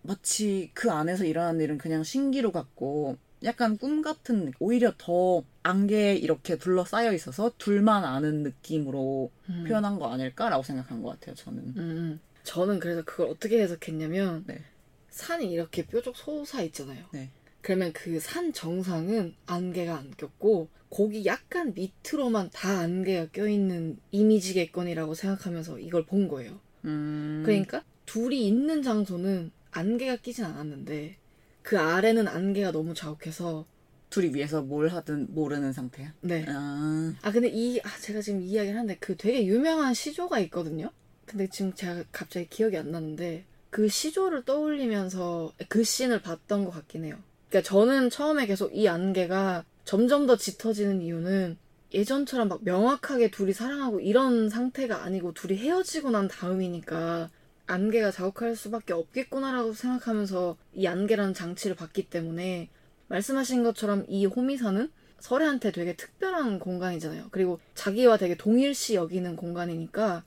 마치 0.03 0.71
그 0.73 0.93
안에서 0.93 1.25
일어나는 1.25 1.61
일은 1.61 1.79
그냥 1.79 2.05
신기루 2.05 2.53
같고 2.53 3.17
약간 3.43 3.77
꿈 3.77 4.03
같은 4.03 4.53
오히려 4.61 4.93
더 4.99 5.43
안개에 5.65 6.15
이렇게 6.15 6.57
둘러싸여 6.59 7.13
있어서 7.13 7.51
둘만 7.59 8.05
아는 8.05 8.45
느낌으로 8.45 9.33
음. 9.49 9.65
표현한 9.67 9.99
거 9.99 10.13
아닐까라고 10.13 10.63
생각한 10.63 11.03
것 11.03 11.11
같아요. 11.19 11.35
저는. 11.35 11.59
음, 11.77 12.21
저는 12.45 12.79
그래서 12.79 13.03
그걸 13.05 13.27
어떻게 13.31 13.61
해석했냐면 13.61 14.45
네. 14.47 14.63
산이 15.11 15.51
이렇게 15.51 15.85
뾰족 15.87 16.15
솟아 16.17 16.63
있잖아요. 16.63 17.05
네. 17.11 17.31
그러면 17.67 17.93
그 17.93 18.21
산 18.21 18.53
정상은 18.53 19.35
안개가 19.47 19.97
안 19.97 20.13
꼈고 20.13 20.69
거기 20.89 21.27
약간 21.27 21.75
밑으로만 21.75 22.51
다 22.53 22.79
안개가 22.79 23.33
껴있는 23.33 23.99
이미지겠거니라고 24.13 25.15
생각하면서 25.15 25.81
이걸 25.81 26.07
본 26.07 26.29
거예요. 26.29 26.61
음. 26.85 27.43
그러니까 27.45 27.83
둘이 28.05 28.47
있는 28.47 28.83
장소는 28.83 29.51
안개가 29.73 30.19
끼진 30.19 30.45
않았는데 30.45 31.17
그 31.63 31.77
아래는 31.77 32.29
안개가 32.29 32.71
너무 32.71 32.95
자욱해서 32.95 33.67
둘이 34.11 34.33
위에서 34.33 34.63
뭘 34.63 34.87
하든 34.87 35.35
모르는 35.35 35.73
상태야. 35.73 36.15
네. 36.21 36.45
아, 36.49 37.15
아 37.23 37.33
근데 37.33 37.49
이 37.49 37.81
아, 37.81 37.89
제가 38.01 38.21
지금 38.21 38.43
이야기를 38.43 38.77
하는데 38.79 38.97
그 39.01 39.17
되게 39.17 39.45
유명한 39.45 39.93
시조가 39.93 40.39
있거든요. 40.39 40.93
근데 41.25 41.49
지금 41.49 41.75
제가 41.75 42.05
갑자기 42.13 42.47
기억이 42.49 42.77
안 42.77 42.93
나는데 42.93 43.45
그 43.71 43.89
시조를 43.89 44.45
떠올리면서 44.45 45.53
그 45.69 45.83
씬을 45.83 46.23
봤던 46.23 46.65
것 46.65 46.71
같긴 46.71 47.05
해요. 47.07 47.19
그러니까 47.49 47.69
저는 47.69 48.11
처음에 48.11 48.47
계속 48.47 48.75
이 48.75 48.89
안개가 48.89 49.65
점점 49.85 50.27
더 50.27 50.37
짙어지는 50.37 51.01
이유는 51.01 51.57
예전처럼 51.95 52.49
막 52.49 52.61
명확하게 52.63 53.31
둘이 53.31 53.53
사랑하고 53.53 54.01
이런 54.01 54.51
상태가 54.51 55.05
아니고 55.05 55.33
둘이 55.33 55.57
헤어지고 55.57 56.11
난 56.11 56.29
다음이니까 56.29 57.31
안개가 57.67 58.11
자욱할 58.11 58.57
수밖에 58.57 58.93
없겠구나라고 58.93 59.73
생각하면서 59.73 60.57
이 60.75 60.87
안개라는 60.87 61.35
장치를 61.35 61.77
봤기 61.77 62.11
때문에 62.11 62.69
말씀하신 63.09 63.63
것처럼 63.63 64.05
이 64.09 64.27
호미사는 64.27 64.91
설애한테 65.21 65.73
되게 65.73 65.97
특별한 65.97 66.59
공간이잖아요. 66.59 67.29
그리고 67.31 67.61
자기와 67.75 68.17
되게 68.17 68.37
동일시 68.37 68.95
여기는 68.95 69.37
공간이니까 69.37 70.25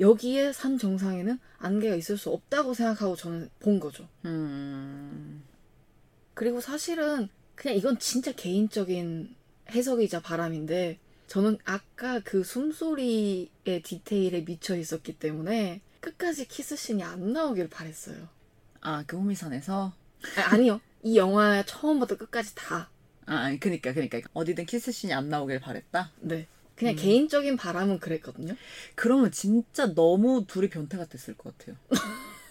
여기에 0.00 0.52
산 0.52 0.78
정상에는 0.78 1.38
안개가 1.58 1.94
있을 1.96 2.16
수 2.16 2.30
없다고 2.30 2.74
생각하고 2.74 3.14
저는 3.14 3.50
본 3.60 3.78
거죠. 3.78 4.08
음. 4.24 5.42
그리고 6.34 6.60
사실은 6.60 7.28
그냥 7.54 7.76
이건 7.76 7.98
진짜 7.98 8.32
개인적인 8.32 9.34
해석이자 9.70 10.20
바람인데 10.20 10.98
저는 11.26 11.58
아까 11.64 12.20
그 12.20 12.44
숨소리의 12.44 13.48
디테일에 13.82 14.42
미쳐 14.42 14.76
있었기 14.76 15.18
때문에 15.18 15.80
끝까지 16.00 16.46
키스씬이 16.48 17.02
안 17.02 17.32
나오길 17.32 17.68
바랬어요. 17.68 18.28
아, 18.80 19.04
그 19.06 19.16
호미산에서? 19.16 19.92
아, 20.36 20.40
아니요. 20.52 20.80
이 21.02 21.16
영화 21.16 21.62
처음부터 21.64 22.16
끝까지 22.16 22.54
다. 22.54 22.90
아, 23.26 23.56
그니까, 23.60 23.92
그니까. 23.92 24.20
어디든 24.32 24.66
키스씬이 24.66 25.12
안 25.12 25.28
나오길 25.28 25.60
바랬다? 25.60 26.10
네. 26.20 26.46
그냥 26.74 26.96
개인적인 26.96 27.56
바람은 27.56 28.00
그랬거든요. 28.00 28.56
그러면 28.94 29.30
진짜 29.30 29.94
너무 29.94 30.44
둘이 30.46 30.68
변태 30.68 30.96
같았을 30.98 31.34
것 31.36 31.56
같아요. 31.56 31.76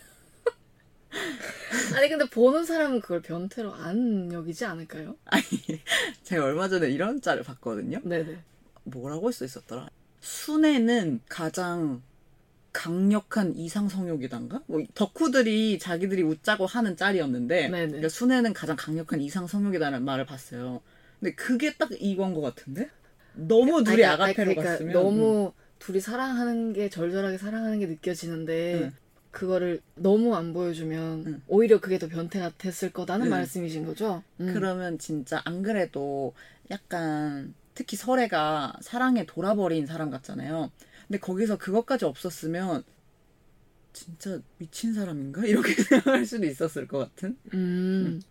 아니 1.96 2.10
근데 2.10 2.26
보는 2.30 2.66
사람은 2.66 3.02
그걸 3.02 3.22
변태로 3.22 3.74
안 3.74 4.32
여기지 4.32 4.66
않을까요? 4.66 5.16
아니, 5.26 5.44
제가 6.24 6.46
얼마 6.46 6.68
전에 6.68 6.90
이런 6.90 7.22
짤을 7.22 7.44
봤거든요. 7.44 8.02
네네. 8.04 8.38
뭐라고 8.84 9.28
할 9.28 9.34
수 9.34 9.46
있었더라? 9.46 9.90
순애는 10.20 11.22
가장 11.30 12.02
강력한 12.74 13.56
이상 13.56 13.90
성욕이단가? 13.90 14.64
뭐 14.68 14.82
덕후들이 14.94 15.78
자기들이 15.80 16.24
웃자고 16.24 16.66
하는 16.66 16.96
짤이었는데. 16.96 17.70
그러니까 17.70 18.10
순애는 18.10 18.54
가장 18.54 18.76
강력한 18.76 19.22
이상 19.22 19.48
성욕이다는 19.48 20.04
말을 20.04 20.26
봤어요. 20.26 20.82
근데 21.20 21.36
그게 21.36 21.74
딱 21.76 21.90
이건 22.00 22.34
것 22.34 22.42
같은데? 22.42 22.90
너무 23.34 23.84
둘이 23.84 24.04
아니, 24.04 24.14
아가페로 24.14 24.56
그러니까 24.56 24.64
갔으면 24.64 24.94
너무 24.94 25.54
둘이 25.80 26.00
사랑하는 26.00 26.74
게 26.74 26.90
절절하게 26.90 27.38
사랑하는 27.38 27.80
게 27.80 27.88
느껴지는데 27.88 28.74
응. 28.76 28.92
그거를 29.32 29.82
너무 29.96 30.36
안 30.36 30.54
보여주면 30.54 31.24
응. 31.26 31.42
오히려 31.48 31.80
그게 31.80 31.98
더 31.98 32.08
변태 32.08 32.40
같았을 32.40 32.92
거다는 32.92 33.28
응. 33.28 33.32
말씀이신 33.32 33.86
거죠? 33.86 34.24
음, 34.40 34.48
음. 34.48 34.54
그러면 34.54 35.00
진짜 35.00 35.42
안 35.46 35.64
그래도 35.64 36.34
약간 36.70 37.54
특히 37.74 37.96
설애가 37.98 38.74
사랑에 38.82 39.26
돌아버린 39.26 39.86
사람 39.86 40.10
같잖아요. 40.10 40.72
근데 41.08 41.20
거기서 41.20 41.58
그것까지 41.58 42.06
없었으면 42.06 42.84
진짜 43.94 44.40
미친 44.58 44.94
사람인가? 44.94 45.46
이렇게 45.46 45.74
생각할 45.82 46.26
수도 46.26 46.46
있었을 46.46 46.88
것 46.88 47.00
같은? 47.00 47.38
음. 47.54 48.22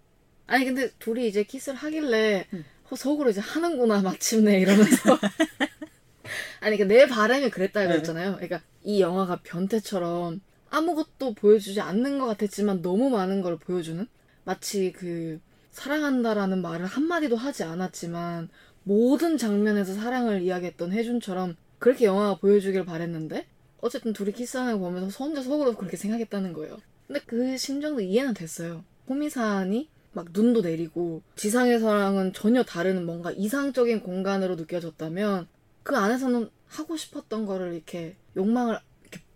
아니 0.47 0.65
근데 0.65 0.91
둘이 0.99 1.29
이제 1.29 1.45
키스를 1.45 1.79
하길래 1.79 2.47
응. 2.53 2.65
어, 2.91 2.97
속으로 2.97 3.31
이제 3.31 3.41
하는구나 3.41 4.03
마침내 4.03 4.61
이러면서 4.61 5.19
아니 6.61 6.77
그러니까 6.77 6.85
내 6.87 7.07
바람이 7.07 7.51
그랬다 7.51 7.85
이거였잖아요. 7.85 8.35
그러니까 8.35 8.61
이 8.83 9.01
영화가 9.01 9.41
변태처럼 9.43 10.41
아무것도 10.71 11.35
보여주지 11.35 11.81
않는 11.81 12.19
것 12.19 12.27
같았지만 12.27 12.83
너무 12.83 13.11
많은 13.11 13.43
걸 13.43 13.59
보여주는 13.59 14.07
마치 14.45 14.93
그 14.93 15.41
사랑한다라는 15.73 16.63
말을 16.63 16.87
한마디도 16.87 17.37
하지 17.37 17.65
않았지만 17.65 18.49
모든 18.85 19.37
장면에서 19.37 19.95
사랑을 19.95 20.43
이야기했던 20.43 20.93
혜준처럼 20.93 21.57
그렇게 21.79 22.07
영화가 22.07 22.39
보여주길 22.39 22.85
바랬는데 22.85 23.47
어쨌든 23.81 24.13
둘이 24.13 24.33
키스하는 24.33 24.75
거 24.75 24.79
보면서 24.81 25.11
저 25.11 25.25
혼자 25.25 25.43
속으로 25.43 25.75
그렇게 25.75 25.97
생각했다는 25.97 26.53
거예요. 26.53 26.79
근데 27.07 27.21
그 27.27 27.57
심정도 27.57 28.01
이해는 28.01 28.35
됐어요. 28.35 28.85
호미산이 29.09 29.89
막 30.13 30.27
눈도 30.33 30.61
내리고 30.61 31.23
지상에서랑은 31.37 32.33
전혀 32.33 32.63
다른 32.63 33.07
뭔가 33.07 33.31
이상적인 33.31 34.01
공간으로 34.01 34.57
느껴졌다면 34.57 35.49
그 35.83 35.97
안에서는 35.97 36.51
하고 36.67 36.97
싶었던 36.97 37.47
거를 37.47 37.75
이렇게 37.75 38.17
욕망을 38.37 38.79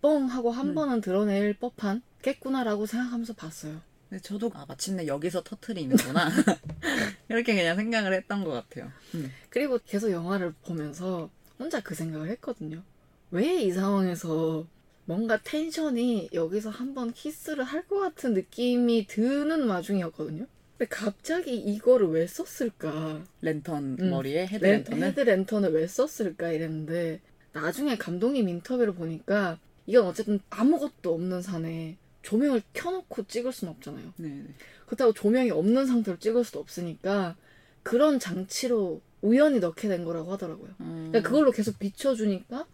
뻥 0.01 0.25
하고 0.27 0.51
한 0.51 0.69
음. 0.69 0.75
번은 0.75 1.01
드러낼 1.01 1.53
법한 1.57 2.01
겠구나라고 2.21 2.85
생각하면서 2.85 3.33
봤어요. 3.33 3.81
근데 4.09 4.21
저도 4.21 4.51
아 4.53 4.65
마침내 4.67 5.07
여기서 5.07 5.43
터트리는구나 5.43 6.29
이렇게 7.29 7.55
그냥 7.55 7.75
생각을 7.75 8.13
했던 8.13 8.43
것 8.43 8.51
같아요. 8.51 8.91
음. 9.15 9.31
그리고 9.49 9.79
계속 9.85 10.11
영화를 10.11 10.53
보면서 10.63 11.29
혼자 11.59 11.81
그 11.81 11.95
생각을 11.95 12.29
했거든요. 12.29 12.83
왜 13.31 13.63
이 13.63 13.71
상황에서 13.71 14.65
뭔가 15.05 15.37
텐션이 15.41 16.29
여기서 16.33 16.69
한번 16.69 17.11
키스를 17.13 17.63
할 17.63 17.87
것 17.87 17.99
같은 17.99 18.33
느낌이 18.33 19.07
드는 19.07 19.67
와중이었거든요. 19.67 20.45
근데 20.77 20.89
갑자기 20.89 21.55
이거를 21.55 22.07
왜 22.09 22.27
썼을까? 22.27 23.23
랜턴 23.41 23.97
음. 23.99 24.09
머리에 24.09 24.45
랜- 24.45 24.47
헤드 24.49 24.65
랜턴을 24.65 25.07
헤드 25.07 25.19
랜턴을 25.21 25.71
왜 25.73 25.87
썼을까 25.87 26.51
이랬는데 26.51 27.21
나중에 27.53 27.97
감독님 27.97 28.49
인터뷰를 28.49 28.93
보니까 28.93 29.57
이건 29.87 30.05
어쨌든 30.05 30.39
아무것도 30.49 31.13
없는 31.13 31.41
산에 31.41 31.97
조명을 32.21 32.63
켜놓고 32.73 33.27
찍을 33.27 33.51
수는 33.51 33.73
없잖아요. 33.73 34.13
네, 34.17 34.29
네. 34.29 34.47
그렇다고 34.85 35.13
조명이 35.13 35.51
없는 35.51 35.85
상태로 35.85 36.17
찍을 36.17 36.43
수도 36.43 36.59
없으니까 36.59 37.35
그런 37.83 38.19
장치로 38.19 39.01
우연히 39.21 39.59
넣게 39.59 39.87
된 39.87 40.05
거라고 40.05 40.31
하더라고요. 40.33 40.71
음. 40.79 41.07
그러니까 41.11 41.29
그걸로 41.29 41.51
계속 41.51 41.77
비춰주니까 41.77 42.65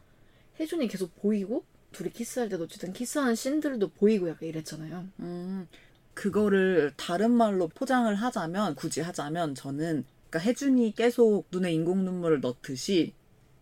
혜준이 0.59 0.87
계속 0.87 1.15
보이고 1.21 1.63
둘이 1.91 2.11
키스할 2.11 2.49
때도 2.49 2.63
어쨌든 2.63 2.93
키스하는 2.93 3.35
씬들도 3.35 3.89
보이고 3.89 4.29
약간 4.29 4.47
이랬잖아요. 4.47 5.05
음, 5.19 5.67
그거를 6.13 6.93
다른 6.95 7.31
말로 7.31 7.67
포장을 7.67 8.13
하자면 8.13 8.75
굳이 8.75 9.01
하자면 9.01 9.55
저는 9.55 10.05
그러니까 10.29 10.39
혜준이 10.39 10.93
계속 10.95 11.45
눈에 11.51 11.73
인공 11.73 12.05
눈물을 12.05 12.39
넣듯이 12.39 13.13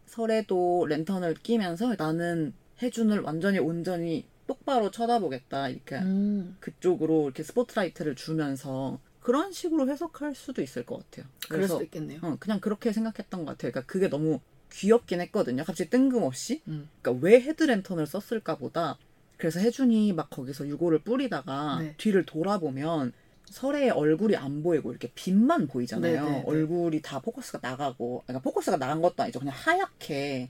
설에도 0.06 0.86
랜턴을 0.88 1.36
끼면서 1.36 1.96
나는 1.98 2.54
혜준을 2.82 3.20
완전히 3.22 3.60
온전히 3.60 4.26
똑바로 4.48 4.90
쳐다보겠다 4.90 5.70
이렇게 5.70 5.98
음. 5.98 6.58
그쪽으로 6.60 7.26
이렇게 7.26 7.44
스포트라이트를 7.44 8.16
주면서 8.16 9.00
그런 9.20 9.52
식으로 9.52 9.90
해석할 9.90 10.34
수도 10.34 10.62
있을 10.62 10.86
것 10.86 10.98
같아요. 10.98 11.30
그럴 11.48 11.68
수도 11.68 11.84
있겠네요. 11.84 12.20
어, 12.24 12.38
그냥 12.40 12.60
그렇게 12.60 12.92
생각했던 12.92 13.46
것 13.46 13.52
같아요. 13.52 13.72
그러니까 13.72 13.92
그게 13.92 14.10
너무 14.10 14.40
귀엽긴 14.72 15.22
했거든요. 15.22 15.64
갑자기 15.64 15.90
뜬금없이. 15.90 16.62
음. 16.68 16.90
그러니까 17.02 17.26
왜 17.26 17.42
헤드랜턴을 17.42 18.08
썼을까 18.08 18.58
보다 18.58 18.98
그래서 19.38 19.60
혜준이 19.60 20.14
막 20.14 20.30
거기서 20.30 20.68
유골을 20.68 21.00
뿌리다가 21.00 21.80
네. 21.80 21.96
뒤를 21.98 22.26
돌아보면 22.26 23.14
설의 23.46 23.90
얼굴이 23.90 24.36
안 24.36 24.62
보이고 24.62 24.92
이렇게 24.92 25.12
빛만 25.16 25.68
보이잖아요. 25.68 26.24
네, 26.24 26.30
네, 26.30 26.38
네. 26.38 26.44
얼굴이 26.46 27.02
다 27.02 27.20
포커스가 27.20 27.60
나가고 27.62 28.24
그러니까 28.26 28.44
포커스가 28.44 28.78
나간 28.78 29.02
것도 29.02 29.24
아니죠. 29.24 29.40
그냥 29.40 29.56
하얗게. 29.56 30.50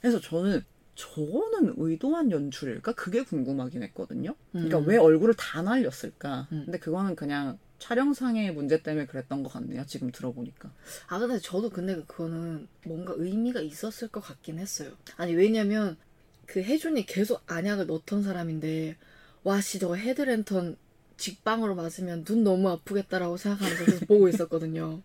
그래서 0.00 0.20
저는 0.20 0.64
저거는 1.00 1.74
의도한 1.78 2.30
연출일까? 2.30 2.92
그게 2.92 3.22
궁금하긴 3.24 3.82
했거든요. 3.84 4.34
그러니까 4.52 4.78
음. 4.80 4.86
왜 4.86 4.98
얼굴을 4.98 5.34
다 5.34 5.62
날렸을까? 5.62 6.48
음. 6.52 6.62
근데 6.66 6.78
그거는 6.78 7.16
그냥 7.16 7.58
촬영상의 7.78 8.52
문제 8.52 8.82
때문에 8.82 9.06
그랬던 9.06 9.42
것 9.42 9.50
같네요. 9.50 9.86
지금 9.86 10.12
들어보니까. 10.12 10.70
아 11.08 11.18
근데 11.18 11.38
저도 11.38 11.70
근데 11.70 11.94
그거는 12.06 12.68
뭔가 12.84 13.14
의미가 13.16 13.60
있었을 13.62 14.08
것 14.08 14.20
같긴 14.20 14.58
했어요. 14.58 14.90
아니 15.16 15.34
왜냐면 15.34 15.96
그 16.44 16.62
혜준이 16.62 17.06
계속 17.06 17.42
안약을 17.46 17.86
넣던 17.86 18.22
사람인데 18.22 18.98
와씨 19.42 19.78
저거 19.78 19.94
헤드랜턴 19.94 20.76
직방으로 21.16 21.76
맞으면 21.76 22.24
눈 22.24 22.44
너무 22.44 22.68
아프겠다라고 22.68 23.38
생각하면서 23.38 23.84
계속 23.86 24.06
보고 24.06 24.28
있었거든요. 24.28 25.00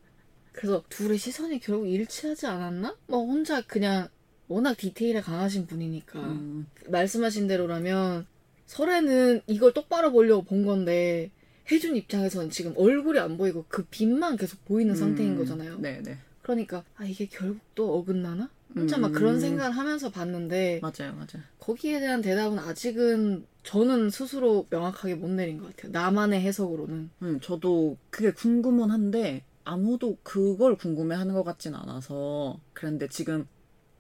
그래서 0.52 0.84
둘의 0.90 1.18
시선이 1.18 1.60
결국 1.60 1.88
일치하지 1.88 2.48
않았나? 2.48 2.98
뭐 3.08 3.26
혼자 3.26 3.62
그냥 3.62 4.10
워낙 4.48 4.78
디테일에 4.78 5.22
강하신 5.22 5.68
분이니까 5.68 6.20
음, 6.20 6.68
말씀하신 6.88 7.48
대로라면 7.48 8.28
설에는 8.68 9.42
이걸 9.48 9.74
똑바로 9.74 10.12
보려고 10.12 10.44
본 10.44 10.66
건데 10.66 11.32
혜준 11.72 11.96
입장에서는 11.96 12.50
지금 12.50 12.74
얼굴이 12.78 13.20
안 13.20 13.38
보이고 13.38 13.66
그 13.68 13.86
빛만 13.86 14.38
계속 14.38 14.64
보이는 14.66 14.96
상태인 14.96 15.32
음, 15.32 15.38
거잖아요. 15.38 15.80
네네. 15.80 16.18
그러니까 16.42 16.84
아 16.96 17.06
이게 17.06 17.28
결국 17.28 17.60
또 17.74 17.98
어긋나나? 17.98 18.50
혼자 18.76 18.98
막 18.98 19.14
그런 19.14 19.36
음. 19.36 19.40
생각을 19.40 19.72
하면서 19.72 20.12
봤는데 20.12 20.82
맞아요, 20.82 21.14
맞아요. 21.14 21.44
거기에 21.60 22.00
대한 22.00 22.22
대답은 22.22 22.60
아직은 22.60 23.46
저는 23.64 24.10
스스로 24.10 24.68
명확하게 24.70 25.16
못 25.16 25.30
내린 25.30 25.58
것 25.60 25.76
같아요. 25.76 25.92
나만의 25.92 26.42
해석으로는. 26.42 27.10
음, 27.22 27.40
저도 27.42 27.98
그게 28.10 28.32
궁금은 28.32 28.92
한데 28.92 29.44
아무도 29.64 30.18
그걸 30.24 30.76
궁금해하는 30.76 31.34
것 31.34 31.44
같진 31.44 31.74
않아서 31.74 32.60
그런데 32.74 33.08
지금 33.08 33.48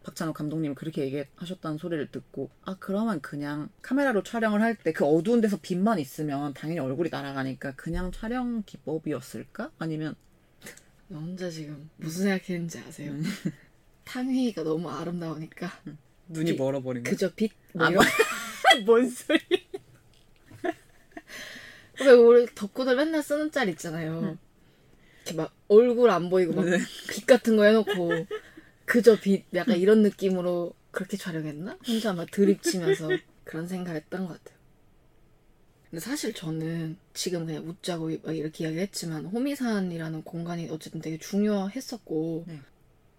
박찬욱 0.05 0.35
감독님이 0.35 0.75
그렇게 0.75 1.01
얘기하셨다는 1.01 1.79
소리를 1.79 2.11
듣고 2.11 2.49
아 2.63 2.75
그러면 2.79 3.21
그냥 3.21 3.69
카메라로 3.81 4.21
촬영을 4.23 4.61
할 4.61 4.75
때 4.77 4.93
그 4.93 5.03
어두운 5.03 5.41
데서 5.41 5.57
빛만 5.59 5.97
있으면 5.99 6.53
당연히 6.53 6.79
얼굴이 6.79 7.09
날아가니까 7.09 7.73
그냥 7.75 8.11
촬영 8.11 8.61
기법이었을까? 8.65 9.71
아니면 9.79 10.15
나 11.09 11.17
혼자 11.19 11.49
지금 11.49 11.89
무슨 11.97 12.23
생각했는지 12.23 12.79
아세요? 12.79 13.11
음. 13.13 13.23
탕휘가 14.05 14.61
너무 14.63 14.89
아름다우니까 14.91 15.71
눈이 16.27 16.51
비- 16.53 16.57
멀어버린 16.57 17.03
거? 17.03 17.09
그저 17.09 17.33
빛. 17.33 17.51
뭐 17.73 17.85
아, 17.87 17.89
이런- 17.89 18.05
뭔 18.85 19.09
소리? 19.09 19.39
왜 22.01 22.11
우리 22.11 22.45
덕후들 22.53 22.95
맨날 22.95 23.23
쓰는 23.23 23.51
짤 23.51 23.69
있잖아요. 23.69 24.37
이렇게 25.23 25.37
막 25.37 25.53
얼굴 25.69 26.09
안 26.11 26.29
보이고 26.29 26.53
막 26.53 26.65
네. 26.65 26.77
빛 27.09 27.25
같은 27.25 27.55
거 27.57 27.63
해놓고 27.63 28.27
그저 28.85 29.19
빛 29.19 29.45
약간 29.53 29.77
이런 29.77 30.01
느낌으로 30.01 30.73
그렇게 30.91 31.17
촬영했나? 31.17 31.77
혼자 31.87 32.13
막 32.13 32.29
드립치면서 32.31 33.17
그런 33.43 33.67
생각을 33.67 34.01
했던 34.01 34.27
것 34.27 34.33
같아요. 34.43 34.55
근데 35.89 35.99
사실 35.99 36.33
저는 36.33 36.97
지금 37.13 37.45
그냥 37.45 37.67
웃자고 37.67 38.09
막 38.23 38.35
이렇게 38.35 38.63
이야기를 38.63 38.81
했지만 38.83 39.25
호미산이라는 39.25 40.23
공간이 40.23 40.69
어쨌든 40.69 40.99
되게 41.01 41.17
중요했었고 41.17 42.45
네. 42.47 42.59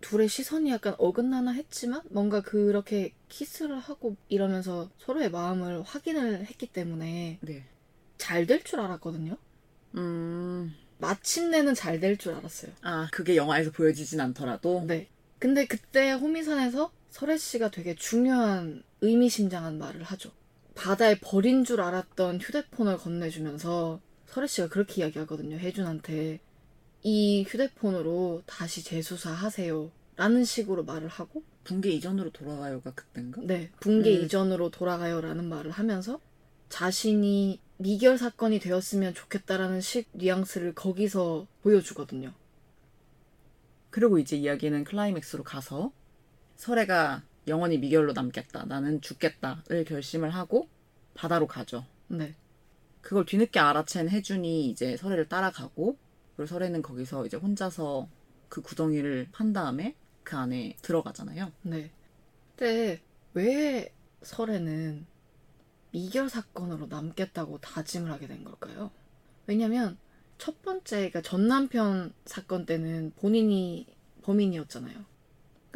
둘의 0.02 0.28
시선이 0.28 0.70
약간 0.70 0.94
어긋나나 0.98 1.52
했지만 1.52 2.02
뭔가 2.10 2.42
그렇게 2.42 3.14
키스를 3.28 3.78
하고 3.78 4.16
이러면서 4.28 4.90
서로의 4.98 5.30
마음을 5.30 5.82
확인을 5.82 6.44
했기 6.46 6.66
때문에 6.66 7.38
네. 7.40 7.64
잘될 8.18 8.62
줄 8.64 8.80
알았거든요. 8.80 9.36
음, 9.94 10.74
마침내는 10.98 11.74
잘 11.74 12.00
될 12.00 12.16
줄 12.18 12.34
알았어요. 12.34 12.72
아 12.82 13.08
그게 13.10 13.36
영화에서 13.36 13.70
보여지진 13.70 14.20
않더라도 14.20 14.84
네. 14.86 15.08
근데 15.38 15.66
그때 15.66 16.12
호미산에서 16.12 16.90
설혜 17.10 17.36
씨가 17.36 17.70
되게 17.70 17.94
중요한 17.94 18.82
의미심장한 19.00 19.78
말을 19.78 20.02
하죠. 20.02 20.30
바다에 20.74 21.18
버린 21.20 21.64
줄 21.64 21.80
알았던 21.80 22.40
휴대폰을 22.40 22.98
건네주면서 22.98 24.00
설혜 24.26 24.46
씨가 24.46 24.68
그렇게 24.68 25.02
이야기하거든요. 25.02 25.56
혜준한테 25.56 26.40
이 27.02 27.44
휴대폰으로 27.48 28.42
다시 28.46 28.82
재수사 28.84 29.30
하세요. 29.30 29.90
라는 30.16 30.44
식으로 30.44 30.84
말을 30.84 31.08
하고 31.08 31.42
붕괴 31.62 31.90
이전으로 31.90 32.30
돌아가요가 32.30 32.92
그땐가? 32.92 33.42
네, 33.44 33.70
붕괴 33.80 34.16
음. 34.16 34.24
이전으로 34.24 34.70
돌아가요라는 34.70 35.44
말을 35.48 35.70
하면서 35.70 36.20
자신이 36.68 37.60
미결 37.76 38.16
사건이 38.16 38.58
되었으면 38.58 39.14
좋겠다라는 39.14 39.82
식 39.82 40.08
뉘앙스를 40.12 40.74
거기서 40.74 41.46
보여주거든요. 41.62 42.32
그리고 43.96 44.18
이제 44.18 44.36
이야기는 44.36 44.84
클라이맥스로 44.84 45.42
가서 45.42 45.90
설애가 46.56 47.22
영원히 47.48 47.78
미결로 47.78 48.12
남겠다. 48.12 48.66
나는 48.66 49.00
죽겠다를 49.00 49.86
결심을 49.86 50.28
하고 50.28 50.68
바다로 51.14 51.46
가죠. 51.46 51.86
네. 52.08 52.34
그걸 53.00 53.24
뒤늦게 53.24 53.58
알아챈 53.58 54.10
혜준이 54.10 54.68
이제 54.68 54.98
설애를 54.98 55.30
따라가고 55.30 55.96
그리고 56.36 56.46
설애는 56.46 56.82
거기서 56.82 57.24
이제 57.24 57.38
혼자서 57.38 58.06
그 58.50 58.60
구덩이를 58.60 59.28
판 59.32 59.54
다음에 59.54 59.96
그 60.24 60.36
안에 60.36 60.76
들어가잖아요. 60.82 61.50
네. 61.62 61.90
근데 62.54 63.00
왜 63.32 63.94
설에는 64.20 65.06
미결 65.92 66.28
사건으로 66.28 66.88
남겠다고 66.88 67.60
다짐을 67.62 68.10
하게 68.10 68.26
된 68.26 68.44
걸까요? 68.44 68.90
왜냐면 69.46 69.96
첫 70.38 70.62
번째, 70.62 70.96
그러니까 70.96 71.22
전 71.22 71.48
남편 71.48 72.12
사건 72.26 72.66
때는 72.66 73.12
본인이 73.16 73.86
범인이었잖아요. 74.22 75.04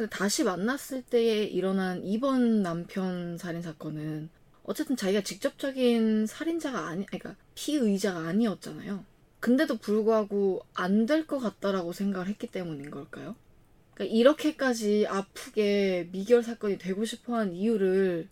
다시 0.09 0.43
만났을 0.43 1.03
때에 1.03 1.43
일어난 1.45 2.03
이번 2.03 2.63
남편 2.63 3.37
살인 3.37 3.61
사건은 3.61 4.29
어쨌든 4.63 4.95
자기가 4.95 5.21
직접적인 5.21 6.25
살인자가 6.27 6.87
아니, 6.87 7.05
그러니까 7.05 7.35
피의자가 7.55 8.19
아니었잖아요. 8.27 9.05
근데도 9.39 9.77
불구하고 9.77 10.65
안 10.73 11.05
될 11.05 11.25
것 11.27 11.39
같다라고 11.39 11.93
생각을 11.93 12.27
했기 12.27 12.47
때문인 12.47 12.89
걸까요? 12.91 13.35
그러니까 13.93 14.15
이렇게까지 14.15 15.07
아프게 15.07 16.09
미결 16.11 16.43
사건이 16.43 16.77
되고 16.79 17.05
싶어 17.05 17.35
한 17.35 17.53
이유를 17.53 18.29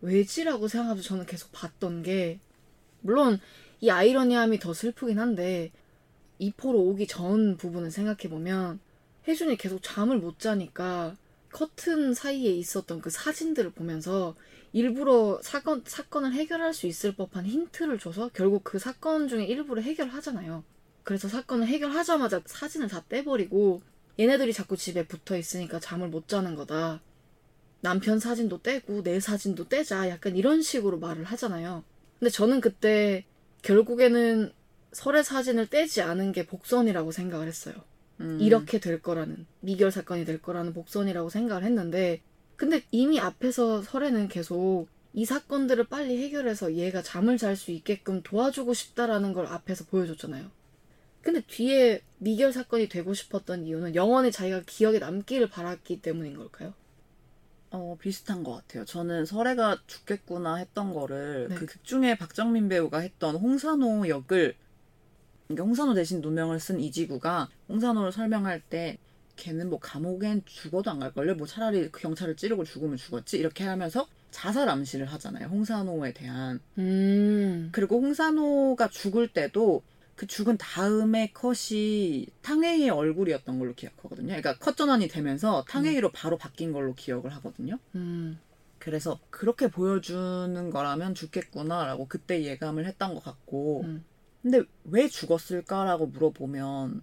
왜지라고 0.00 0.68
생각하면서 0.68 1.06
저는 1.08 1.26
계속 1.26 1.52
봤던 1.52 2.02
게 2.02 2.40
물론 3.00 3.40
이 3.80 3.90
아이러니함이 3.90 4.58
더 4.58 4.72
슬프긴 4.72 5.18
한데 5.18 5.70
이포로 6.38 6.78
오기 6.78 7.06
전 7.06 7.56
부분을 7.56 7.90
생각해 7.90 8.28
보면 8.28 8.80
혜준이 9.26 9.56
계속 9.56 9.80
잠을 9.82 10.18
못 10.18 10.38
자니까 10.38 11.16
커튼 11.52 12.14
사이에 12.14 12.50
있었던 12.50 13.00
그 13.00 13.10
사진들을 13.10 13.70
보면서 13.70 14.34
일부러 14.72 15.40
사건 15.42 15.84
사건을 15.86 16.32
해결할 16.32 16.74
수 16.74 16.88
있을 16.88 17.14
법한 17.14 17.46
힌트를 17.46 17.98
줘서 18.00 18.28
결국 18.34 18.64
그 18.64 18.80
사건 18.80 19.28
중에 19.28 19.44
일부를 19.44 19.84
해결하잖아요. 19.84 20.64
그래서 21.04 21.28
사건을 21.28 21.68
해결하자마자 21.68 22.42
사진을 22.44 22.88
다 22.88 23.04
떼버리고 23.08 23.82
얘네들이 24.18 24.52
자꾸 24.52 24.76
집에 24.76 25.06
붙어 25.06 25.36
있으니까 25.36 25.78
잠을 25.78 26.08
못 26.08 26.26
자는 26.26 26.56
거다. 26.56 27.00
남편 27.80 28.18
사진도 28.18 28.62
떼고 28.62 29.02
내 29.02 29.20
사진도 29.20 29.68
떼자. 29.68 30.08
약간 30.08 30.36
이런 30.36 30.62
식으로 30.62 30.98
말을 30.98 31.24
하잖아요. 31.24 31.84
근데 32.18 32.30
저는 32.30 32.60
그때 32.60 33.24
결국에는 33.64 34.52
설의 34.92 35.24
사진을 35.24 35.66
떼지 35.66 36.02
않은 36.02 36.32
게 36.32 36.46
복선이라고 36.46 37.10
생각을 37.10 37.48
했어요. 37.48 37.74
음, 38.20 38.38
이렇게 38.40 38.78
될 38.78 39.02
거라는 39.02 39.46
미결 39.60 39.90
사건이 39.90 40.24
될 40.24 40.40
거라는 40.40 40.72
복선이라고 40.72 41.30
생각을 41.30 41.64
했는데 41.64 42.20
근데 42.56 42.82
이미 42.92 43.18
앞에서 43.18 43.82
설에는 43.82 44.28
계속 44.28 44.86
이 45.12 45.24
사건들을 45.24 45.84
빨리 45.84 46.22
해결해서 46.22 46.74
얘가 46.74 47.02
잠을 47.02 47.38
잘 47.38 47.56
수 47.56 47.72
있게끔 47.72 48.22
도와주고 48.22 48.74
싶다라는 48.74 49.32
걸 49.32 49.46
앞에서 49.46 49.84
보여줬잖아요. 49.86 50.50
근데 51.22 51.40
뒤에 51.40 52.02
미결 52.18 52.52
사건이 52.52 52.88
되고 52.88 53.14
싶었던 53.14 53.64
이유는 53.64 53.94
영원히 53.94 54.30
자기가 54.30 54.62
기억에 54.66 54.98
남기를 54.98 55.48
바랐기 55.48 56.02
때문인 56.02 56.36
걸까요? 56.36 56.74
어, 57.74 57.96
비슷한 58.00 58.44
것 58.44 58.52
같아요. 58.52 58.84
저는 58.84 59.26
설애가 59.26 59.78
죽겠구나 59.88 60.56
했던 60.56 60.94
거를 60.94 61.48
네. 61.48 61.56
그극 61.56 61.82
중에 61.82 62.16
박정민 62.16 62.68
배우가 62.68 63.00
했던 63.00 63.34
홍산호 63.34 64.08
역을 64.08 64.54
그러니까 65.48 65.64
홍산호 65.64 65.94
대신 65.94 66.20
누명을 66.20 66.60
쓴 66.60 66.78
이지구가 66.78 67.48
홍산호를 67.68 68.12
설명할 68.12 68.60
때 68.60 68.98
걔는 69.34 69.70
뭐 69.70 69.80
감옥엔 69.80 70.42
죽어도 70.44 70.92
안 70.92 71.00
갈걸요? 71.00 71.34
뭐 71.34 71.48
차라리 71.48 71.90
그 71.90 72.00
경찰을 72.00 72.36
찌르고 72.36 72.62
죽으면 72.62 72.96
죽었지? 72.96 73.38
이렇게 73.38 73.64
하면서 73.64 74.06
자살 74.30 74.68
암시를 74.68 75.06
하잖아요. 75.06 75.48
홍산호에 75.48 76.12
대한. 76.12 76.60
음. 76.78 77.70
그리고 77.72 78.00
홍산호가 78.00 78.88
죽을 78.88 79.26
때도 79.26 79.82
그 80.16 80.26
죽은 80.26 80.56
다음에 80.58 81.32
컷이 81.32 82.26
탕웨이의 82.42 82.90
얼굴이었던 82.90 83.58
걸로 83.58 83.74
기억하거든요. 83.74 84.28
그러니까 84.28 84.56
컷 84.58 84.76
전환이 84.76 85.08
되면서 85.08 85.64
탕웨이로 85.68 86.12
바로 86.12 86.38
바뀐 86.38 86.72
걸로 86.72 86.94
기억을 86.94 87.32
하거든요. 87.34 87.78
음. 87.94 88.38
그래서 88.78 89.18
그렇게 89.30 89.68
보여주는 89.68 90.70
거라면 90.70 91.14
죽겠구나라고 91.14 92.06
그때 92.06 92.44
예감을 92.44 92.86
했던 92.86 93.14
것 93.14 93.24
같고 93.24 93.82
음. 93.84 94.04
근데 94.42 94.62
왜 94.84 95.08
죽었을까라고 95.08 96.06
물어보면 96.08 97.02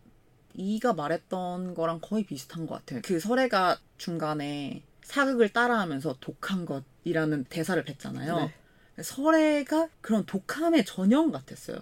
이가 0.53 0.93
말했던 0.93 1.73
거랑 1.73 1.99
거의 2.01 2.23
비슷한 2.23 2.67
것 2.67 2.75
같아요. 2.75 3.01
그 3.03 3.19
설애가 3.19 3.79
중간에 3.97 4.83
사극을 5.03 5.49
따라하면서 5.49 6.17
독한 6.19 6.65
것이라는 6.65 7.45
대사를 7.45 7.83
뱉잖아요. 7.83 8.35
네. 8.37 8.53
설애가 9.01 9.89
그런 10.01 10.25
독함의 10.25 10.85
전형 10.85 11.31
같았어요. 11.31 11.79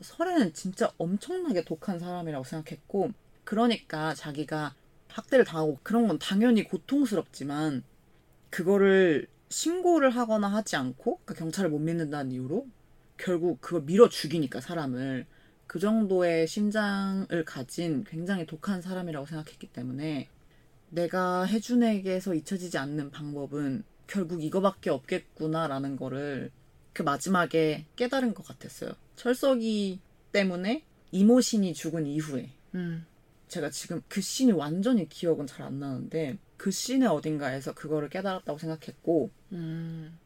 설애는 0.00 0.54
진짜 0.54 0.92
엄청나게 0.98 1.64
독한 1.64 1.98
사람이라고 1.98 2.44
생각했고 2.44 3.12
그러니까 3.44 4.14
자기가 4.14 4.74
학대를 5.08 5.44
당하고 5.44 5.78
그런 5.82 6.08
건 6.08 6.18
당연히 6.18 6.64
고통스럽지만 6.64 7.84
그거를 8.50 9.26
신고를 9.48 10.10
하거나 10.10 10.48
하지 10.48 10.76
않고 10.76 11.18
그러니까 11.24 11.34
경찰을 11.34 11.70
못 11.70 11.78
믿는다는 11.78 12.32
이유로 12.32 12.66
결국 13.18 13.60
그걸 13.60 13.82
밀어 13.82 14.08
죽이니까 14.08 14.60
사람을. 14.60 15.26
그 15.66 15.78
정도의 15.78 16.46
심장을 16.46 17.44
가진 17.46 18.04
굉장히 18.04 18.46
독한 18.46 18.82
사람이라고 18.82 19.26
생각했기 19.26 19.68
때문에 19.68 20.28
내가 20.90 21.46
혜준에게서 21.46 22.34
잊혀지지 22.34 22.76
않는 22.76 23.10
방법은 23.10 23.84
결국 24.06 24.42
이거밖에 24.42 24.90
없겠구나라는 24.90 25.96
거를 25.96 26.50
그 26.92 27.02
마지막에 27.02 27.86
깨달은 27.96 28.34
것 28.34 28.46
같았어요. 28.46 28.92
철썩이 29.16 30.00
때문에 30.32 30.84
임호신이 31.12 31.74
죽은 31.74 32.06
이후에 32.06 32.50
음. 32.74 33.06
제가 33.48 33.70
지금 33.70 34.02
그 34.08 34.20
씬이 34.20 34.52
완전히 34.52 35.08
기억은 35.08 35.46
잘 35.46 35.62
안 35.66 35.78
나는데 35.78 36.38
그 36.56 36.70
씬의 36.70 37.08
어딘가에서 37.08 37.74
그거를 37.74 38.08
깨달았다고 38.08 38.58
생각했고 38.58 39.30
음. 39.52 40.18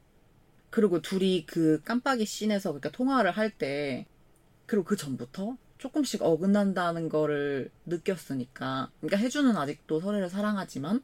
그리고 0.70 1.00
둘이 1.00 1.46
그 1.46 1.80
깜빡이 1.84 2.24
씬에서 2.26 2.70
그러니까 2.70 2.90
통화를 2.90 3.30
할 3.32 3.50
때 3.58 4.06
그리고 4.66 4.84
그 4.84 4.96
전부터 4.96 5.56
조금씩 5.78 6.22
어긋난다는 6.22 7.08
거를 7.08 7.70
느꼈으니까 7.86 8.90
그러니까 9.00 9.18
해준은 9.18 9.57
아직도 9.56 10.00
서래를 10.00 10.28
사랑하지만 10.28 11.02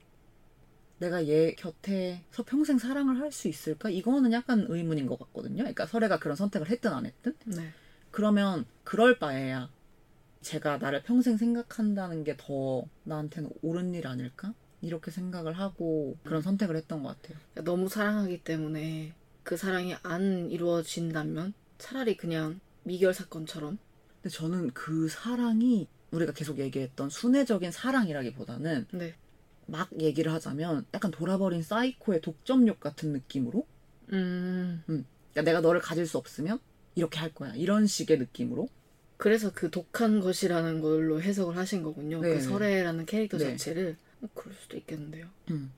내가 1.02 1.26
얘 1.28 1.54
곁에서 1.54 2.42
평생 2.46 2.78
사랑을 2.78 3.18
할 3.20 3.32
수 3.32 3.48
있을까? 3.48 3.90
이거는 3.90 4.32
약간 4.32 4.66
의문인 4.68 5.06
것 5.06 5.18
같거든요. 5.18 5.58
그러니까 5.64 5.86
설애가 5.86 6.18
그런 6.18 6.36
선택을 6.36 6.68
했든 6.70 6.92
안 6.92 7.06
했든 7.06 7.34
네. 7.46 7.70
그러면 8.10 8.66
그럴 8.84 9.18
바에야 9.18 9.70
제가 10.42 10.78
나를 10.78 11.02
평생 11.02 11.36
생각한다는 11.36 12.24
게 12.24 12.36
더 12.36 12.84
나한테는 13.04 13.50
옳은 13.62 13.94
일 13.94 14.06
아닐까? 14.06 14.54
이렇게 14.80 15.10
생각을 15.10 15.52
하고 15.54 16.16
그런 16.24 16.42
선택을 16.42 16.76
했던 16.76 17.02
것 17.02 17.10
같아요. 17.20 17.38
그러니까 17.52 17.70
너무 17.70 17.88
사랑하기 17.88 18.42
때문에 18.42 19.14
그 19.44 19.56
사랑이 19.56 19.94
안 20.02 20.50
이루어진다면 20.50 21.54
차라리 21.78 22.16
그냥 22.16 22.60
미결 22.84 23.14
사건처럼 23.14 23.78
근데 24.20 24.28
저는 24.28 24.70
그 24.72 25.08
사랑이 25.08 25.88
우리가 26.10 26.32
계속 26.32 26.58
얘기했던 26.58 27.08
순애적인 27.10 27.70
사랑이라기보다는 27.70 28.86
네. 28.92 29.14
막 29.66 29.88
얘기를 30.00 30.32
하자면 30.32 30.86
약간 30.94 31.10
돌아버린 31.10 31.62
사이코의 31.62 32.20
독점욕 32.20 32.80
같은 32.80 33.12
느낌으로 33.12 33.66
음. 34.12 34.82
그러니까 34.86 35.42
내가 35.42 35.60
너를 35.60 35.80
가질 35.80 36.06
수 36.06 36.18
없으면 36.18 36.58
이렇게 36.94 37.18
할 37.18 37.32
거야 37.32 37.54
이런 37.54 37.86
식의 37.86 38.18
느낌으로 38.18 38.68
그래서 39.16 39.52
그 39.54 39.70
독한 39.70 40.20
것이라는 40.20 40.80
걸로 40.80 41.22
해석을 41.22 41.56
하신 41.56 41.82
거군요. 41.82 42.20
네, 42.20 42.34
그 42.34 42.40
서래라는 42.40 43.06
캐릭터 43.06 43.38
네. 43.38 43.44
자체를 43.52 43.96
어, 44.20 44.28
그럴 44.34 44.54
수도 44.54 44.76
있겠는데요. 44.76 45.26
음. 45.50 45.72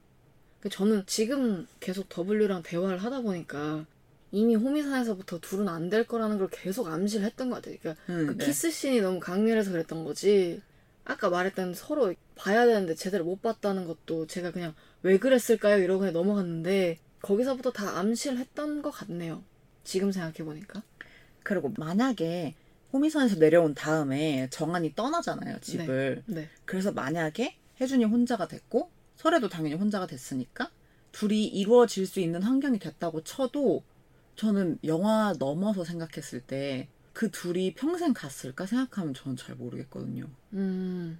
그 0.60 0.68
저는 0.70 1.04
지금 1.06 1.66
계속 1.78 2.08
W랑 2.08 2.62
대화를 2.62 2.98
하다 2.98 3.20
보니까 3.20 3.86
이미 4.32 4.54
호미산에서부터 4.56 5.38
둘은 5.40 5.68
안 5.68 5.90
될 5.90 6.06
거라는 6.06 6.38
걸 6.38 6.48
계속 6.50 6.88
암시를 6.88 7.26
했던 7.26 7.50
것 7.50 7.56
같아요. 7.56 7.76
그러니까 7.80 8.02
음, 8.08 8.26
그 8.26 8.36
네. 8.38 8.46
키스 8.46 8.70
씬이 8.70 9.00
너무 9.02 9.20
강렬해서 9.20 9.70
그랬던 9.72 10.04
거지. 10.04 10.60
아까 11.04 11.28
말했던 11.28 11.74
서로 11.74 12.14
봐야 12.34 12.66
되는데 12.66 12.94
제대로 12.94 13.24
못 13.24 13.42
봤다는 13.42 13.86
것도 13.86 14.26
제가 14.26 14.50
그냥 14.52 14.74
왜 15.02 15.18
그랬을까요? 15.18 15.82
이러고 15.82 16.00
그냥 16.00 16.14
넘어갔는데 16.14 16.98
거기서부터 17.20 17.72
다 17.72 17.98
암시를 17.98 18.38
했던 18.38 18.82
것 18.82 18.90
같네요. 18.90 19.42
지금 19.84 20.12
생각해보니까. 20.12 20.82
그리고 21.42 21.72
만약에 21.76 22.54
호미선에서 22.92 23.36
내려온 23.36 23.74
다음에 23.74 24.48
정한이 24.50 24.94
떠나잖아요 24.94 25.58
집을 25.60 26.22
네. 26.26 26.48
그래서 26.64 26.92
만약에 26.92 27.56
혜준이 27.80 28.04
혼자가 28.04 28.48
됐고 28.48 28.90
설애도 29.16 29.48
당연히 29.48 29.74
혼자가 29.74 30.06
됐으니까 30.06 30.70
둘이 31.12 31.44
이루어질 31.44 32.06
수 32.06 32.20
있는 32.20 32.42
환경이 32.42 32.78
됐다고 32.78 33.24
쳐도 33.24 33.82
저는 34.36 34.78
영화 34.84 35.34
넘어서 35.38 35.84
생각했을 35.84 36.40
때 36.40 36.88
그 37.14 37.30
둘이 37.30 37.72
평생 37.74 38.12
갔을까 38.12 38.66
생각하면 38.66 39.14
저는 39.14 39.36
잘 39.36 39.54
모르겠거든요. 39.54 40.26
음. 40.54 41.18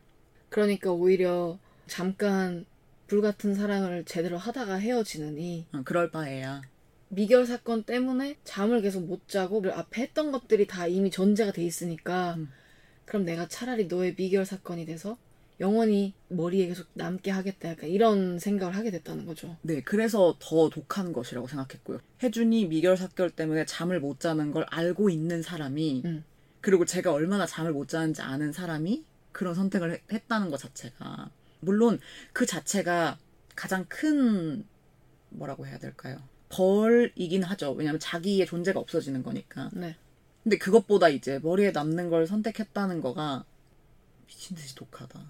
그러니까 0.49 0.93
오히려 0.93 1.59
잠깐 1.87 2.64
불같은 3.07 3.55
사랑을 3.55 4.05
제대로 4.05 4.39
하다가 4.39 4.76
헤어지느니 4.76 5.66
어, 5.72 5.82
그럴 5.85 6.11
바에야. 6.11 6.62
미결 7.09 7.47
사건 7.47 7.85
때문에 7.85 8.37
잠을 8.45 8.80
계속 8.80 9.05
못 9.05 9.28
자고 9.28 9.61
그 9.62 9.70
앞에 9.72 10.03
했던 10.03 10.32
것들이 10.32 10.66
다 10.66 10.87
이미 10.87 11.11
전제가 11.11 11.53
돼 11.53 11.62
있으니까 11.62 12.35
음. 12.35 12.51
그럼 13.05 13.24
내가 13.24 13.47
차라리 13.49 13.87
너의 13.87 14.14
미결 14.16 14.45
사건이 14.45 14.87
돼서 14.87 15.16
영원히 15.61 16.14
머리에 16.28 16.66
계속 16.66 16.89
남게 16.95 17.30
하겠다 17.30 17.70
약간 17.70 17.89
이런 17.89 18.39
생각을 18.41 18.74
하게 18.74 18.91
됐다는 18.91 19.24
거죠. 19.26 19.57
네, 19.62 19.82
그래서 19.82 20.37
더 20.41 20.68
독한 20.68 21.12
것이라고 21.12 21.47
생각했고요. 21.47 22.01
혜준이 22.22 22.66
미결 22.66 22.97
사결 22.97 23.30
때문에 23.30 23.64
잠을 23.66 24.01
못 24.01 24.18
자는 24.18 24.51
걸 24.51 24.64
알고 24.68 25.11
있는 25.11 25.43
사람이 25.43 26.03
음. 26.05 26.24
그리고 26.61 26.85
제가 26.85 27.12
얼마나 27.12 27.47
잠을 27.47 27.72
못 27.72 27.89
자는지 27.89 28.22
아는 28.22 28.53
사람이 28.53 29.05
그런 29.35 29.55
선택을 29.55 29.91
했- 29.93 30.12
했다는 30.12 30.51
것 30.51 30.57
자체가 30.59 31.30
물론 31.61 32.01
그 32.32 32.47
자체가 32.47 33.18
가장 33.55 33.85
큰 33.89 34.64
뭐라고 35.28 35.66
해야 35.66 35.78
될까요? 35.78 36.18
벌이긴 36.49 37.43
하죠. 37.43 37.72
왜냐하면 37.72 37.99
자기의 38.01 38.47
존재가 38.47 38.78
없어지는 38.80 39.22
거니까. 39.22 39.70
네. 39.72 39.97
근데 40.43 40.57
그것보다 40.57 41.09
이제 41.09 41.39
머리에 41.43 41.72
남는 41.72 42.11
걸 42.11 42.26
선택했다는 42.26 43.01
거가 43.01 43.45
미친 44.26 44.57
듯이 44.57 44.74
독하다. 44.74 45.20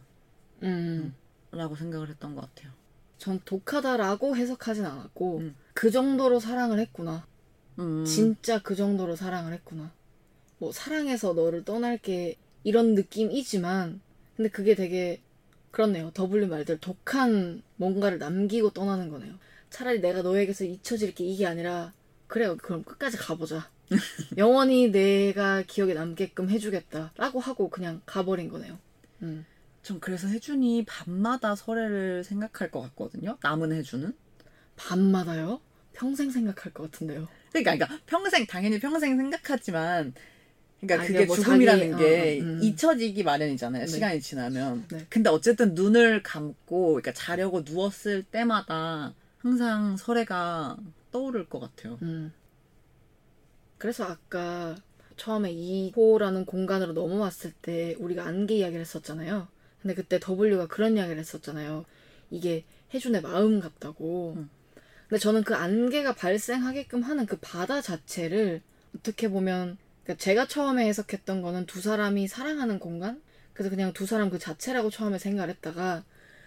음. 0.65 1.15
라고 1.51 1.77
생각을 1.77 2.09
했던 2.11 2.35
것 2.35 2.43
같아요. 2.43 2.73
전 3.17 3.41
독하다라고 3.45 4.37
해석하진 4.37 4.85
않았고 4.85 5.39
음. 5.39 5.57
그 5.73 5.91
정도로 5.91 6.41
사랑을 6.41 6.79
했구나. 6.81 7.27
음, 7.79 8.05
진짜 8.05 8.61
그 8.61 8.75
정도로 8.75 9.17
사랑을 9.17 9.53
했구나. 9.55 9.93
뭐 10.59 10.73
사랑해서 10.73 11.33
너를 11.33 11.65
떠날 11.65 11.97
게 11.99 12.37
이런 12.65 12.95
느낌이지만 12.95 14.01
근데 14.37 14.51
그게 14.51 14.75
되게 14.75 15.21
그렇네요. 15.71 16.11
W 16.15 16.47
말대로 16.47 16.79
독한 16.81 17.63
뭔가를 17.77 18.19
남기고 18.19 18.71
떠나는 18.71 19.09
거네요. 19.09 19.35
차라리 19.71 20.01
내가 20.01 20.23
너에게서 20.23 20.65
잊혀질 20.65 21.15
게 21.15 21.25
이게 21.25 21.47
아니라 21.47 21.93
그래요. 22.27 22.57
그럼 22.57 22.85
끝까지 22.85 23.17
가보자. 23.17 23.71
영원히 24.39 24.91
내가 24.91 25.63
기억에 25.63 25.95
남게끔 25.95 26.49
해주겠다라고 26.49 27.41
하고 27.41 27.69
그냥 27.71 28.01
가버린 28.07 28.49
거네요. 28.49 28.79
음. 29.23 29.45
전 29.83 30.01
그래서 30.01 30.29
혜준이 30.29 30.87
밤마다 30.87 31.55
설애를 31.55 32.25
생각할 32.25 32.71
것 32.71 32.81
같거든요. 32.81 33.37
남은 33.43 33.73
혜준은. 33.73 34.15
밤마다요? 34.77 35.61
평생 35.93 36.31
생각할 36.31 36.73
것 36.73 36.91
같은데요. 36.91 37.29
그러니까, 37.53 37.75
그러니까 37.77 38.01
평생 38.07 38.47
당연히 38.47 38.81
평생 38.81 39.17
생각하지만 39.17 40.15
그러니까 40.87 41.05
아, 41.05 41.07
그게 41.07 41.25
뭐 41.27 41.37
죽음이라는 41.37 41.91
자기- 41.93 42.03
게 42.05 42.41
어, 42.41 42.45
음. 42.45 42.61
잊혀지기 42.63 43.23
마련이잖아요. 43.25 43.83
네. 43.85 43.87
시간이 43.87 44.21
지나면. 44.21 44.87
네. 44.89 45.07
근데 45.09 45.31
어쨌든 45.31 45.75
눈을 45.75 46.23
감고 46.23 46.87
그러니까 46.95 47.13
자려고 47.13 47.63
누웠을 47.63 48.23
때마다 48.23 49.15
항상 49.39 49.97
설애가 49.97 50.77
떠오를 51.13 51.49
것 51.49 51.61
같아요. 51.61 51.99
음. 52.03 52.33
그래서 53.79 54.05
아까 54.05 54.77
처음에 55.17 55.53
2호라는 55.53 56.47
공간으로 56.47 56.93
넘어왔을 56.93 57.53
때 57.63 57.95
우리가 57.99 58.25
안개 58.25 58.57
이야기를 58.57 58.81
했었잖아요. 58.81 59.47
근데 59.83 59.95
그때 59.95 60.19
W가 60.19 60.67
그런 60.67 60.97
이야기를 60.97 61.19
했었잖아요. 61.21 61.85
이게 62.31 62.65
혜준의 62.93 63.23
마음 63.23 63.61
같다고. 63.61 64.35
음. 64.37 64.51
근데 65.09 65.21
저는 65.21 65.45
그 65.45 65.55
안개가 65.55 66.15
발생하게끔 66.15 67.03
하는 67.03 67.27
그 67.27 67.37
바다 67.41 67.81
자체를 67.83 68.63
어떻게 68.97 69.29
보면 69.29 69.77
그러니까 70.05 70.23
제가 70.23 70.47
처음에 70.47 70.87
해석했던 70.87 71.43
거는 71.43 71.67
두 71.67 71.81
사람이 71.81 72.29
사랑하는 72.29 72.79
공간? 72.79 73.23
그래서 73.53 73.71
그냥 73.71 73.93
두 73.93 74.07
사람 74.07 74.31
그 74.31 74.39
자체라고 74.39 74.91
처음에 74.91 75.19
생각을 75.19 75.49
했다가 75.51 76.05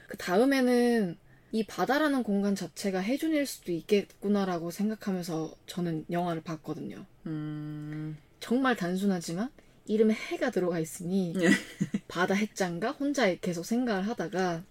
그 0.08 0.18
다음에는 0.18 1.18
이 1.52 1.66
바다라는 1.66 2.24
공간 2.24 2.56
자체가 2.56 3.02
혜준일 3.02 3.46
수도 3.46 3.72
있겠구나라고 3.72 4.70
생각하면서 4.70 5.56
저는 5.66 6.06
영화를 6.12 6.44
봤거든요. 6.44 7.06
음, 7.26 8.18
정말 8.40 8.76
단순하지만 8.76 9.50
이름에 9.86 10.14
해가 10.14 10.52
들어가 10.52 10.80
있으니 10.80 11.34
예. 11.40 11.50
바다 12.08 12.34
해장가 12.34 12.92
혼자 12.92 13.34
계속 13.36 13.64
생각을 13.66 14.08
하다가 14.08 14.64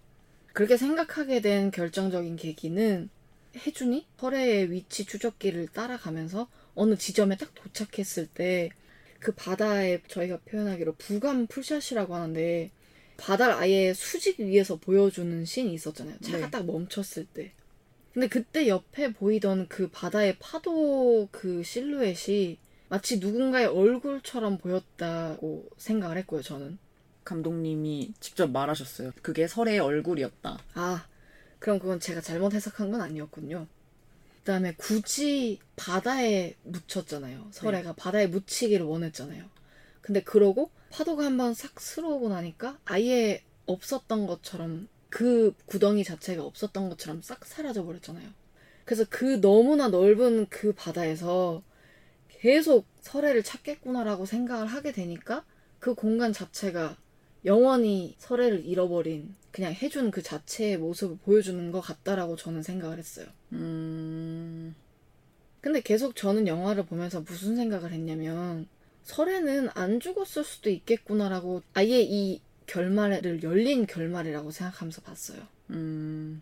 그렇게 0.53 0.77
생각하게 0.77 1.41
된 1.41 1.71
결정적인 1.71 2.35
계기는 2.35 3.09
혜준이 3.55 4.07
설해의 4.19 4.71
위치 4.71 5.05
추적기를 5.05 5.67
따라가면서 5.69 6.47
어느 6.77 6.95
지점에 6.95 7.35
딱 7.37 7.53
도착했을 7.53 8.27
때 8.27 8.69
그 9.19 9.33
바다에 9.33 10.01
저희가 10.07 10.39
표현하기로 10.45 10.95
부감 10.95 11.47
풀샷이라고 11.47 12.15
하는데 12.15 12.71
바다를 13.17 13.55
아예 13.55 13.93
수직 13.93 14.39
위에서 14.39 14.77
보여주는 14.77 15.43
씬이 15.43 15.73
있었잖아요. 15.73 16.17
차가 16.21 16.45
네. 16.45 16.51
딱 16.51 16.65
멈췄을 16.65 17.25
때. 17.25 17.51
근데 18.13 18.27
그때 18.27 18.67
옆에 18.67 19.13
보이던 19.13 19.67
그 19.67 19.89
바다의 19.89 20.37
파도 20.39 21.27
그 21.31 21.63
실루엣이 21.63 22.57
마치 22.89 23.19
누군가의 23.19 23.67
얼굴처럼 23.67 24.59
보였다고 24.59 25.67
생각을 25.77 26.17
했고요, 26.17 26.41
저는. 26.41 26.77
감독님이 27.23 28.13
직접 28.19 28.49
말하셨어요. 28.49 29.11
그게 29.21 29.47
설애의 29.47 29.79
얼굴이었다. 29.79 30.59
아, 30.75 31.07
그럼 31.59 31.79
그건 31.79 31.99
제가 31.99 32.21
잘못 32.21 32.53
해석한 32.53 32.91
건 32.91 33.01
아니었군요. 33.01 33.67
그다음에 34.47 34.73
굳이 34.77 35.59
바다에 35.75 36.55
묻혔잖아요. 36.63 37.49
설애가 37.51 37.93
바다에 37.93 38.27
묻히기를 38.27 38.85
원했잖아요. 38.85 39.43
근데 39.99 40.23
그러고 40.23 40.71
파도가 40.89 41.25
한번 41.25 41.53
싹 41.53 41.81
스러오고 41.81 42.29
나니까 42.29 42.79
아예 42.85 43.43
없었던 43.65 44.25
것처럼 44.25 44.87
그 45.09 45.53
구덩이 45.65 46.05
자체가 46.05 46.43
없었던 46.45 46.87
것처럼 46.87 47.21
싹 47.21 47.45
사라져 47.45 47.83
버렸잖아요. 47.83 48.29
그래서 48.85 49.03
그 49.09 49.41
너무나 49.41 49.89
넓은 49.89 50.47
그 50.49 50.71
바다에서 50.71 51.61
계속 52.29 52.85
설애를 53.01 53.43
찾겠구나라고 53.43 54.25
생각을 54.25 54.67
하게 54.67 54.93
되니까 54.93 55.43
그 55.79 55.93
공간 55.93 56.31
자체가 56.31 56.95
영원히 57.47 58.13
설애를 58.19 58.65
잃어버린 58.65 59.33
그냥 59.51 59.71
해준 59.71 60.11
그 60.11 60.21
자체의 60.21 60.77
모습을 60.77 61.17
보여주는 61.23 61.71
것 61.71 61.79
같다라고 61.81 62.35
저는 62.35 62.61
생각을 62.61 62.99
했어요. 62.99 63.25
음, 63.53 64.75
근데 65.61 65.81
계속 65.81 66.15
저는 66.15 66.45
영화를 66.45 66.85
보면서 66.85 67.21
무슨 67.21 67.55
생각을 67.55 67.91
했냐면 67.93 68.67
설애는 69.03 69.69
안 69.73 70.01
죽었을 70.01 70.43
수도 70.43 70.69
있겠구나라고 70.69 71.63
아예 71.73 72.01
이 72.01 72.41
결말을 72.67 73.41
열린 73.41 73.87
결말이라고 73.87 74.51
생각하면서 74.51 75.01
봤어요. 75.01 75.41
음, 75.69 76.41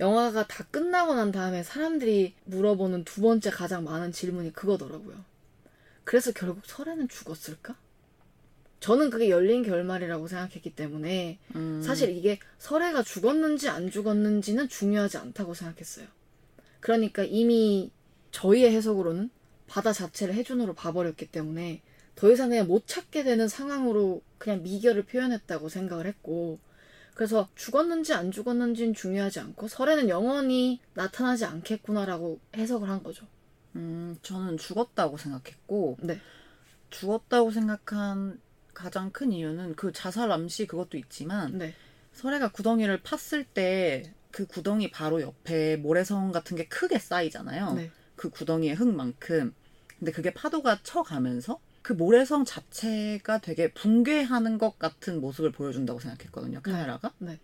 영화가 0.00 0.48
다 0.48 0.66
끝나고 0.70 1.14
난 1.14 1.30
다음에 1.30 1.62
사람들이 1.62 2.34
물어보는 2.44 3.04
두 3.04 3.22
번째 3.22 3.50
가장 3.50 3.84
많은 3.84 4.10
질문이 4.10 4.52
그거더라고요. 4.52 5.24
그래서 6.02 6.32
결국 6.32 6.66
설애는 6.66 7.08
죽었을까? 7.08 7.76
저는 8.80 9.10
그게 9.10 9.30
열린 9.30 9.62
결말이라고 9.62 10.28
생각했기 10.28 10.74
때문에 10.74 11.38
음. 11.54 11.82
사실 11.82 12.10
이게 12.10 12.38
설애가 12.58 13.02
죽었는지 13.02 13.68
안 13.68 13.90
죽었는지는 13.90 14.68
중요하지 14.68 15.16
않다고 15.18 15.54
생각했어요. 15.54 16.06
그러니까 16.80 17.24
이미 17.24 17.90
저희의 18.30 18.72
해석으로는 18.72 19.30
바다 19.66 19.92
자체를 19.92 20.34
해준으로 20.34 20.74
봐버렸기 20.74 21.26
때문에 21.28 21.80
더 22.14 22.30
이상 22.30 22.50
그냥 22.50 22.66
못 22.66 22.86
찾게 22.86 23.24
되는 23.24 23.48
상황으로 23.48 24.22
그냥 24.38 24.62
미결을 24.62 25.04
표현했다고 25.04 25.68
생각을 25.68 26.06
했고 26.06 26.58
그래서 27.14 27.48
죽었는지 27.54 28.12
안 28.12 28.30
죽었는지는 28.30 28.92
중요하지 28.92 29.40
않고 29.40 29.68
설애는 29.68 30.08
영원히 30.08 30.80
나타나지 30.94 31.44
않겠구나라고 31.44 32.40
해석을 32.56 32.88
한 32.88 33.02
거죠. 33.02 33.26
음, 33.76 34.16
저는 34.22 34.58
죽었다고 34.58 35.16
생각했고 35.16 35.96
네. 36.00 36.20
죽었다고 36.90 37.50
생각한 37.50 38.40
가장 38.74 39.10
큰 39.10 39.32
이유는 39.32 39.76
그 39.76 39.92
자살 39.92 40.30
암시 40.30 40.66
그것도 40.66 40.98
있지만 40.98 41.58
네. 41.58 41.74
설애가 42.12 42.52
구덩이를 42.52 43.02
팠을 43.02 43.46
때 43.54 44.12
그 44.34 44.46
구덩이 44.46 44.90
바로 44.90 45.20
옆에 45.22 45.76
모래성 45.76 46.32
같은 46.32 46.56
게 46.56 46.66
크게 46.66 46.98
쌓이잖아요. 46.98 47.74
네. 47.74 47.92
그 48.16 48.30
구덩이의 48.30 48.74
흙만큼. 48.74 49.54
근데 49.96 50.10
그게 50.10 50.34
파도가 50.34 50.80
쳐가면서 50.82 51.60
그 51.82 51.92
모래성 51.92 52.44
자체가 52.44 53.38
되게 53.38 53.72
붕괴하는 53.72 54.58
것 54.58 54.76
같은 54.76 55.20
모습을 55.20 55.52
보여준다고 55.52 56.00
생각했거든요. 56.00 56.62
카메라가. 56.62 57.12
네. 57.18 57.38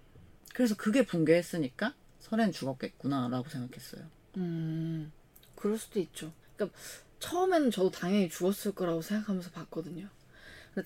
그래서 0.53 0.74
그게 0.74 1.07
붕괴했으니까 1.07 1.95
설애는 2.18 2.51
죽었겠구나라고 2.51 3.49
생각했어요. 3.49 4.03
음, 4.39 5.12
그럴 5.55 5.78
수도 5.78 6.01
있죠. 6.01 6.33
그러니까 6.57 6.76
처음에는 7.20 7.70
저도 7.70 7.93
당연히 7.93 8.28
죽었을 8.28 8.72
거라고 8.72 9.01
생각하면서 9.01 9.51
봤거든요. 9.53 10.09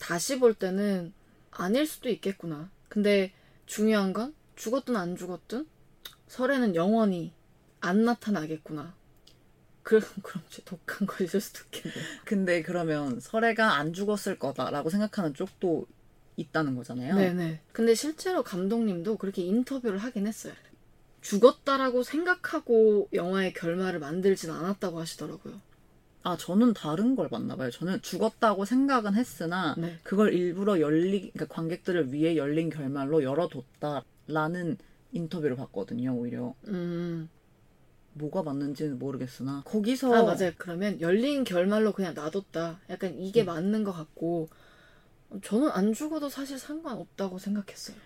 다시 0.00 0.38
볼 0.38 0.54
때는 0.54 1.12
아닐 1.50 1.86
수도 1.86 2.08
있겠구나. 2.08 2.70
근데 2.88 3.32
중요한 3.66 4.12
건 4.12 4.34
죽었든 4.56 4.96
안 4.96 5.16
죽었든 5.16 5.66
설에는 6.28 6.74
영원히 6.74 7.32
안 7.80 8.04
나타나겠구나. 8.04 8.94
그럼 9.82 10.02
그럼 10.22 10.42
제 10.48 10.62
독한 10.64 11.06
거 11.06 11.22
있을 11.22 11.40
수도 11.40 11.60
있겠네. 11.66 11.94
근데 12.24 12.62
그러면 12.62 13.20
설애가 13.20 13.74
안 13.74 13.92
죽었을 13.92 14.38
거다라고 14.38 14.88
생각하는 14.88 15.34
쪽도 15.34 15.86
있다는 16.36 16.74
거잖아요. 16.74 17.14
네네. 17.14 17.60
근데 17.72 17.94
실제로 17.94 18.42
감독님도 18.42 19.18
그렇게 19.18 19.42
인터뷰를 19.42 19.98
하긴 19.98 20.26
했어요. 20.26 20.54
죽었다라고 21.20 22.02
생각하고 22.02 23.08
영화의 23.12 23.52
결말을 23.54 24.00
만들진 24.00 24.50
않았다고 24.50 25.00
하시더라고요. 25.00 25.60
아, 26.24 26.38
저는 26.38 26.72
다른 26.72 27.16
걸 27.16 27.28
봤나 27.28 27.54
봐요. 27.54 27.70
저는 27.70 28.00
죽었다고 28.00 28.64
생각은 28.64 29.14
했으나 29.14 29.74
네. 29.76 29.98
그걸 30.02 30.32
일부러 30.32 30.80
열리 30.80 31.30
그러니까 31.32 31.46
관객들을 31.54 32.14
위해 32.14 32.36
열린 32.36 32.70
결말로 32.70 33.22
열어뒀다라는 33.22 34.78
인터뷰를 35.12 35.54
봤거든요. 35.56 36.14
오히려 36.16 36.54
음. 36.68 37.28
뭐가 38.14 38.42
맞는지는 38.42 38.98
모르겠으나 38.98 39.62
거기서 39.66 40.14
아 40.14 40.22
맞아요. 40.22 40.52
그러면 40.56 40.98
열린 41.02 41.44
결말로 41.44 41.92
그냥 41.92 42.14
놔뒀다. 42.14 42.80
약간 42.88 43.18
이게 43.18 43.42
음. 43.42 43.46
맞는 43.46 43.84
것 43.84 43.92
같고 43.92 44.48
저는 45.42 45.68
안 45.72 45.92
죽어도 45.92 46.30
사실 46.30 46.58
상관없다고 46.58 47.38
생각했어요. 47.38 47.96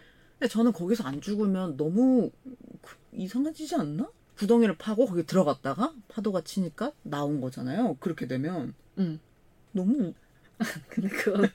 근데 0.40 0.50
저는 0.50 0.72
거기서 0.72 1.04
안 1.04 1.20
죽으면 1.20 1.76
너무 1.76 2.30
그- 2.82 2.96
이상해지지 3.12 3.76
않나? 3.76 4.10
구덩이를 4.38 4.76
파고 4.78 5.06
거기 5.06 5.26
들어갔다가 5.26 5.92
파도가 6.08 6.42
치니까 6.42 6.92
나온 7.02 7.40
거잖아요. 7.40 7.96
그렇게 8.00 8.26
되면 8.26 8.74
음. 8.98 9.20
너무 9.72 10.14
근데 10.88 11.08
그건 11.08 11.50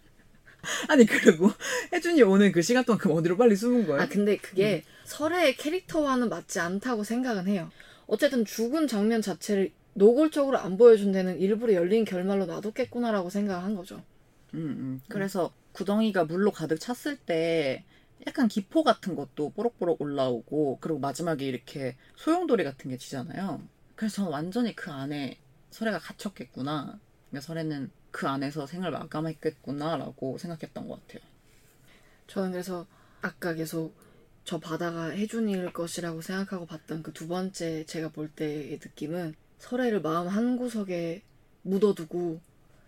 아니 0.88 1.06
그리고 1.06 1.50
혜준이 1.92 2.22
오늘 2.24 2.52
그 2.52 2.62
시간 2.62 2.84
동안 2.84 3.00
그럼 3.00 3.18
어디로 3.18 3.38
빨리 3.38 3.56
숨은 3.56 3.88
거예요? 3.88 4.02
아 4.02 4.08
근데 4.08 4.38
그게 4.38 4.84
음. 4.86 4.92
설의 5.06 5.56
캐릭터와는 5.56 6.30
맞지 6.30 6.60
않다고 6.60 7.04
생각은 7.04 7.48
해요. 7.48 7.70
어쨌든 8.06 8.46
죽은 8.46 8.88
장면 8.88 9.22
자체를 9.22 9.72
노골적으로 9.94 10.58
안 10.58 10.78
보여준 10.78 11.12
데는 11.12 11.40
일부러 11.40 11.74
열린 11.74 12.04
결말로 12.04 12.46
놔뒀겠구나라고 12.46 13.30
생각한 13.30 13.76
거죠. 13.76 14.04
음, 14.54 14.60
음. 14.60 15.02
그래서 15.08 15.54
구덩이가 15.72 16.26
물로 16.26 16.52
가득 16.52 16.80
찼을 16.80 17.18
때 17.18 17.84
약간 18.28 18.48
기포 18.48 18.84
같은 18.84 19.16
것도 19.16 19.52
뽀록뽀록 19.52 20.02
올라오고 20.02 20.80
그리고 20.82 21.00
마지막에 21.00 21.46
이렇게 21.46 21.96
소용돌이 22.16 22.64
같은 22.64 22.90
게 22.90 22.98
지잖아요. 22.98 23.62
그래서 23.96 24.18
저는 24.18 24.32
완전히 24.32 24.76
그 24.76 24.92
안에 24.92 25.38
설애가 25.72 26.00
갇혔겠구나. 26.00 27.00
그러니까 27.30 27.46
설애는 27.46 27.92
그 28.12 28.28
안에서 28.28 28.68
생을 28.68 28.92
마감했겠구나라고 28.92 30.38
생각했던 30.38 30.88
것 30.88 31.02
같아요. 31.08 31.28
저는 32.28 32.52
그래서 32.52 32.86
아까 33.22 33.54
계속 33.54 33.94
저 34.44 34.60
바다가 34.60 35.10
해준일 35.10 35.74
것이라고 35.74 36.22
생각하고 36.22 36.66
봤던 36.66 37.04
그 37.04 37.14
두 37.14 37.28
번째 37.28 37.86
제가 37.86 38.10
볼 38.10 38.30
때의 38.30 38.80
느낌은 38.84 39.36
설애를 39.60 40.02
마음 40.02 40.28
한 40.28 40.58
구석에 40.58 41.24
묻어두고 41.64 42.42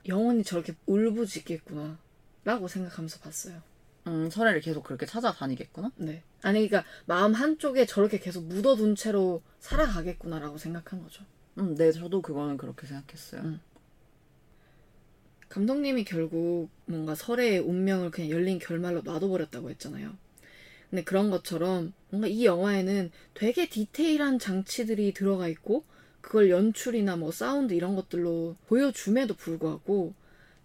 영원히 0.07 0.43
저렇게 0.43 0.75
울부짖겠구나 0.85 1.97
라고 2.43 2.67
생각하면서 2.67 3.19
봤어요. 3.19 3.61
음, 4.07 4.29
설애를 4.29 4.61
계속 4.61 4.83
그렇게 4.83 5.05
찾아다니겠구나? 5.05 5.91
네. 5.97 6.21
아니 6.41 6.67
그러니까 6.67 6.89
마음 7.05 7.33
한쪽에 7.33 7.85
저렇게 7.85 8.19
계속 8.19 8.45
묻어둔 8.45 8.95
채로 8.95 9.41
살아가겠구나라고 9.59 10.57
생각한 10.57 11.01
거죠. 11.01 11.23
음, 11.57 11.75
네, 11.75 11.91
저도 11.91 12.21
그거는 12.21 12.57
그렇게 12.57 12.85
생각했어요. 12.85 13.41
음. 13.41 13.59
감독님이 15.49 16.03
결국 16.03 16.69
뭔가 16.85 17.15
설애의 17.15 17.59
운명을 17.59 18.11
그냥 18.11 18.29
열린 18.29 18.59
결말로 18.59 19.01
놔둬버렸다고 19.01 19.69
했잖아요. 19.71 20.11
근데 20.89 21.03
그런 21.03 21.29
것처럼 21.29 21.93
뭔가 22.09 22.27
이 22.27 22.45
영화에는 22.45 23.11
되게 23.33 23.67
디테일한 23.67 24.37
장치들이 24.37 25.13
들어가 25.13 25.47
있고 25.47 25.83
그걸 26.21 26.49
연출이나 26.49 27.15
뭐 27.15 27.31
사운드 27.31 27.73
이런 27.73 27.95
것들로 27.95 28.55
보여줌에도 28.67 29.33
불구하고 29.35 30.13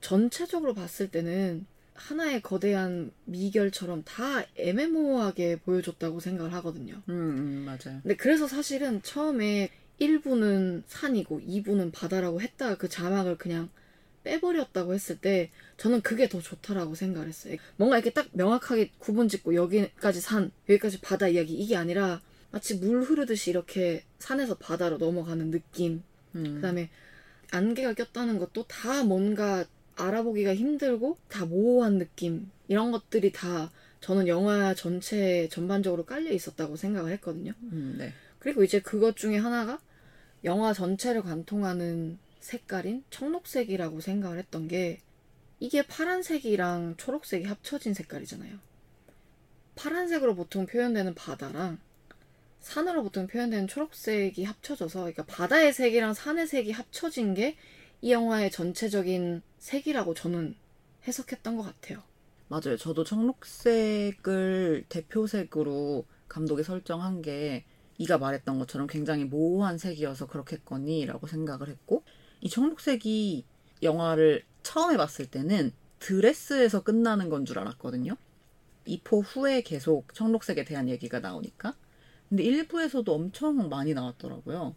전체적으로 0.00 0.74
봤을 0.74 1.10
때는 1.10 1.66
하나의 2.00 2.40
거대한 2.40 3.12
미결처럼 3.26 4.02
다 4.04 4.44
애매모호하게 4.56 5.60
보여줬다고 5.60 6.20
생각을 6.20 6.52
하거든요. 6.54 6.94
음, 7.08 7.14
음, 7.14 7.62
맞아요. 7.66 8.00
근데 8.02 8.16
그래서 8.16 8.48
사실은 8.48 9.02
처음에 9.02 9.70
1부는 10.00 10.82
산이고 10.86 11.40
2부는 11.40 11.92
바다라고 11.92 12.40
했다가 12.40 12.76
그 12.78 12.88
자막을 12.88 13.36
그냥 13.36 13.68
빼버렸다고 14.24 14.94
했을 14.94 15.18
때 15.18 15.50
저는 15.76 16.00
그게 16.02 16.28
더 16.28 16.40
좋다라고 16.40 16.94
생각을 16.94 17.28
했어요. 17.28 17.56
뭔가 17.76 17.98
이렇게 17.98 18.10
딱 18.10 18.28
명확하게 18.32 18.92
구분 18.98 19.28
짓고 19.28 19.54
여기까지 19.54 20.20
산, 20.20 20.50
여기까지 20.68 21.00
바다 21.00 21.28
이야기 21.28 21.54
이게 21.54 21.76
아니라 21.76 22.20
마치 22.50 22.76
물 22.76 23.02
흐르듯이 23.02 23.50
이렇게 23.50 24.04
산에서 24.18 24.56
바다로 24.56 24.98
넘어가는 24.98 25.50
느낌. 25.50 26.02
음, 26.34 26.56
그다음에 26.56 26.90
안개가 27.50 27.94
꼈다는 27.94 28.38
것도 28.38 28.64
다 28.66 29.04
뭔가 29.04 29.64
알아보기가 30.10 30.54
힘들고 30.54 31.16
다 31.28 31.44
모호한 31.44 31.98
느낌. 31.98 32.50
이런 32.68 32.90
것들이 32.90 33.32
다 33.32 33.70
저는 34.00 34.28
영화 34.28 34.74
전체에 34.74 35.48
전반적으로 35.48 36.04
깔려 36.04 36.32
있었다고 36.32 36.76
생각을 36.76 37.12
했거든요. 37.12 37.52
음, 37.62 37.96
네. 37.98 38.12
그리고 38.38 38.64
이제 38.64 38.80
그것 38.80 39.16
중에 39.16 39.36
하나가 39.36 39.78
영화 40.44 40.72
전체를 40.72 41.22
관통하는 41.22 42.18
색깔인 42.40 43.04
청록색이라고 43.10 44.00
생각을 44.00 44.38
했던 44.38 44.68
게 44.68 45.00
이게 45.58 45.82
파란색이랑 45.86 46.94
초록색이 46.96 47.44
합쳐진 47.44 47.92
색깔이잖아요. 47.92 48.58
파란색으로 49.74 50.34
보통 50.34 50.66
표현되는 50.66 51.14
바다랑 51.14 51.78
산으로 52.60 53.02
보통 53.02 53.26
표현되는 53.26 53.68
초록색이 53.68 54.44
합쳐져서 54.44 55.00
그러니까 55.00 55.24
바다의 55.24 55.72
색이랑 55.72 56.14
산의 56.14 56.46
색이 56.46 56.72
합쳐진 56.72 57.34
게 57.34 57.56
이 58.02 58.12
영화의 58.12 58.50
전체적인 58.50 59.42
색이라고 59.58 60.14
저는 60.14 60.56
해석했던 61.06 61.56
것 61.56 61.62
같아요. 61.62 62.02
맞아요. 62.48 62.76
저도 62.76 63.04
청록색을 63.04 64.86
대표색으로 64.88 66.06
감독이 66.28 66.62
설정한 66.64 67.22
게 67.22 67.64
이가 67.98 68.18
말했던 68.18 68.58
것처럼 68.58 68.86
굉장히 68.86 69.24
모호한 69.24 69.78
색이어서 69.78 70.26
그렇겠거니라고 70.26 71.26
생각을 71.26 71.68
했고 71.68 72.04
이 72.40 72.48
청록색이 72.48 73.46
영화를 73.82 74.44
처음에 74.62 74.96
봤을 74.96 75.26
때는 75.26 75.72
드레스에서 75.98 76.82
끝나는 76.82 77.28
건 77.28 77.44
줄 77.44 77.58
알았거든요. 77.58 78.16
이포 78.86 79.20
후에 79.20 79.62
계속 79.62 80.12
청록색에 80.14 80.64
대한 80.64 80.88
얘기가 80.88 81.20
나오니까. 81.20 81.76
근데 82.28 82.44
1부에서도 82.44 83.08
엄청 83.08 83.68
많이 83.68 83.94
나왔더라고요. 83.94 84.74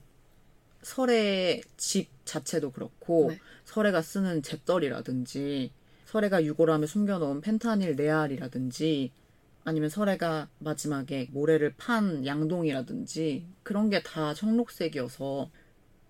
설의 0.84 1.64
집 1.78 2.10
자체도 2.26 2.72
그렇고 2.72 3.30
네. 3.32 3.40
설애가 3.66 4.02
쓰는 4.02 4.42
잿더리라든지 4.44 5.72
설애가 6.06 6.44
유골함에 6.44 6.86
숨겨놓은 6.86 7.42
펜타닐 7.42 7.96
네알이라든지 7.96 9.12
아니면 9.66 9.90
설애가 9.90 10.50
마지막에 10.60 11.30
모래를 11.32 11.74
판 11.78 12.26
양동이라든지 12.26 13.48
그런 13.64 13.90
게 13.90 14.02
다 14.04 14.34
청록색이어서 14.34 15.50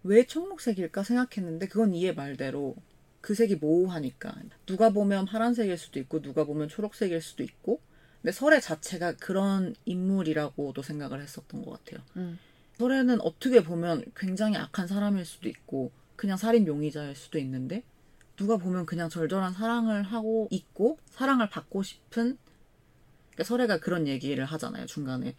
왜 0.04 0.26
청록색일까 0.26 1.04
생각했는데 1.04 1.68
그건 1.68 1.94
이해 1.94 2.12
말대로 2.12 2.76
그 3.22 3.36
색이 3.36 3.56
모호하니까 3.58 4.34
누가 4.66 4.90
보면 4.90 5.26
파란색일 5.26 5.78
수도 5.78 6.00
있고 6.00 6.22
누가 6.22 6.44
보면 6.44 6.68
초록색일 6.68 7.22
수도 7.22 7.44
있고 7.44 7.80
근데 8.22 8.32
설애 8.34 8.60
자체가 8.60 9.14
그런 9.18 9.76
인물이라고도 9.86 10.82
생각을 10.82 11.22
했었던 11.22 11.64
것 11.64 11.72
같아요. 11.86 12.04
음. 12.18 12.40
설애는 12.84 13.22
어떻게 13.22 13.64
보면 13.64 14.04
굉장히 14.16 14.58
악한 14.58 14.88
사람일 14.88 15.26
수도 15.26 15.48
있고 15.48 15.92
그냥 16.18 16.36
살인 16.36 16.68
용의자일 16.68 17.16
수도 17.16 17.40
있는데 17.40 17.84
누가 18.36 18.58
보면 18.58 18.86
그냥 18.86 19.10
절절한 19.10 19.54
사랑을 19.54 20.04
하고 20.04 20.50
있고 20.52 20.98
사랑을 21.10 21.50
받고 21.50 21.84
싶은 21.84 22.38
그러니까 23.32 23.44
설애가 23.46 23.80
그런 23.80 24.08
얘기를 24.08 24.44
하잖아요 24.44 24.86
중간에. 24.86 25.36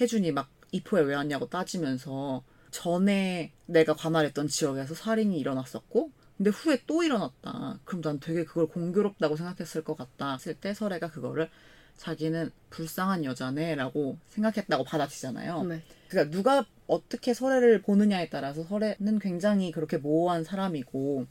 혜준이 0.00 0.32
막 0.32 0.50
이포에 0.72 1.02
왜 1.02 1.14
왔냐고 1.14 1.48
따지면서 1.48 2.44
전에 2.70 3.52
내가 3.66 3.94
관할했던 3.94 4.48
지역에서 4.48 4.94
살인이 4.94 5.38
일어났었고 5.38 6.10
근데 6.36 6.50
후에 6.50 6.82
또 6.86 7.02
일어났다. 7.02 7.78
그럼 7.84 8.02
난 8.02 8.20
되게 8.20 8.44
그걸 8.44 8.66
공교롭다고 8.66 9.36
생각했을 9.36 9.82
것 9.82 9.96
같다. 9.96 10.32
했을 10.34 10.54
때 10.54 10.74
설애가 10.74 11.10
그거를 11.10 11.48
자기는 11.96 12.50
불쌍한 12.70 13.24
여자네라고 13.24 14.18
생각했다고 14.28 14.84
받아치잖아요 14.84 15.64
네. 15.64 15.82
그러니까 16.08 16.36
누가 16.36 16.66
어떻게 16.86 17.32
설애를 17.34 17.82
보느냐에 17.82 18.28
따라서 18.28 18.64
설애는 18.64 19.18
굉장히 19.20 19.70
그렇게 19.72 19.98
모호한 19.98 20.44
사람이고 20.44 21.26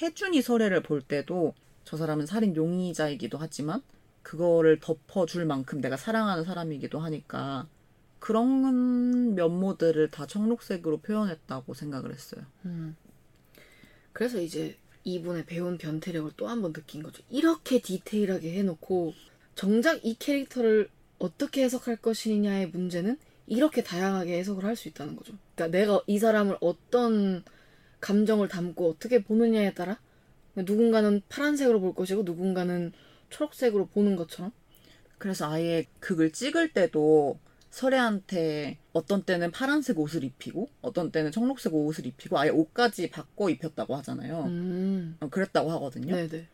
혜준이 0.00 0.42
설애를 0.42 0.82
볼 0.82 1.02
때도 1.02 1.54
저 1.84 1.96
사람은 1.96 2.26
살인 2.26 2.56
용의자이기도 2.56 3.38
하지만 3.38 3.82
그거를 4.22 4.80
덮어줄 4.80 5.44
만큼 5.44 5.80
내가 5.80 5.96
사랑하는 5.96 6.44
사람이기도 6.44 6.98
하니까 6.98 7.66
그런 8.18 9.34
면모들을 9.34 10.10
다 10.10 10.26
청록색으로 10.26 10.98
표현했다고 10.98 11.72
생각을 11.74 12.12
했어요. 12.12 12.44
음. 12.66 12.96
그래서 14.12 14.40
이제 14.40 14.76
이분의 15.04 15.46
배운 15.46 15.78
변태력을 15.78 16.32
또 16.36 16.46
한 16.48 16.60
번 16.60 16.72
느낀 16.72 17.02
거죠. 17.02 17.22
이렇게 17.30 17.80
디테일하게 17.80 18.52
해놓고 18.58 19.14
정작 19.54 20.04
이 20.04 20.14
캐릭터를 20.18 20.88
어떻게 21.18 21.62
해석할 21.64 21.96
것이냐의 21.96 22.68
문제는 22.68 23.18
이렇게 23.46 23.82
다양하게 23.82 24.38
해석을 24.38 24.64
할 24.64 24.76
수 24.76 24.88
있다는 24.88 25.16
거죠. 25.16 25.34
그러니까 25.54 25.76
내가 25.78 26.00
이 26.06 26.18
사람을 26.18 26.56
어떤 26.60 27.44
감정을 28.00 28.48
담고 28.48 28.88
어떻게 28.90 29.22
보느냐에 29.22 29.74
따라 29.74 29.98
누군가는 30.54 31.20
파란색으로 31.28 31.80
볼 31.80 31.94
것이고 31.94 32.22
누군가는 32.22 32.92
초록색으로 33.28 33.86
보는 33.88 34.16
것처럼 34.16 34.52
그래서 35.18 35.50
아예 35.50 35.86
극을 36.00 36.32
찍을 36.32 36.72
때도 36.72 37.38
서래한테 37.70 38.78
어떤 38.92 39.22
때는 39.22 39.50
파란색 39.50 39.98
옷을 39.98 40.24
입히고 40.24 40.68
어떤 40.80 41.12
때는 41.12 41.30
청록색 41.30 41.72
옷을 41.74 42.06
입히고 42.06 42.38
아예 42.38 42.50
옷까지 42.50 43.10
바꿔 43.10 43.48
입혔다고 43.50 43.94
하잖아요. 43.96 44.44
음. 44.46 45.16
어, 45.20 45.28
그랬다고 45.28 45.70
하거든요. 45.72 46.14
네네. 46.16 46.46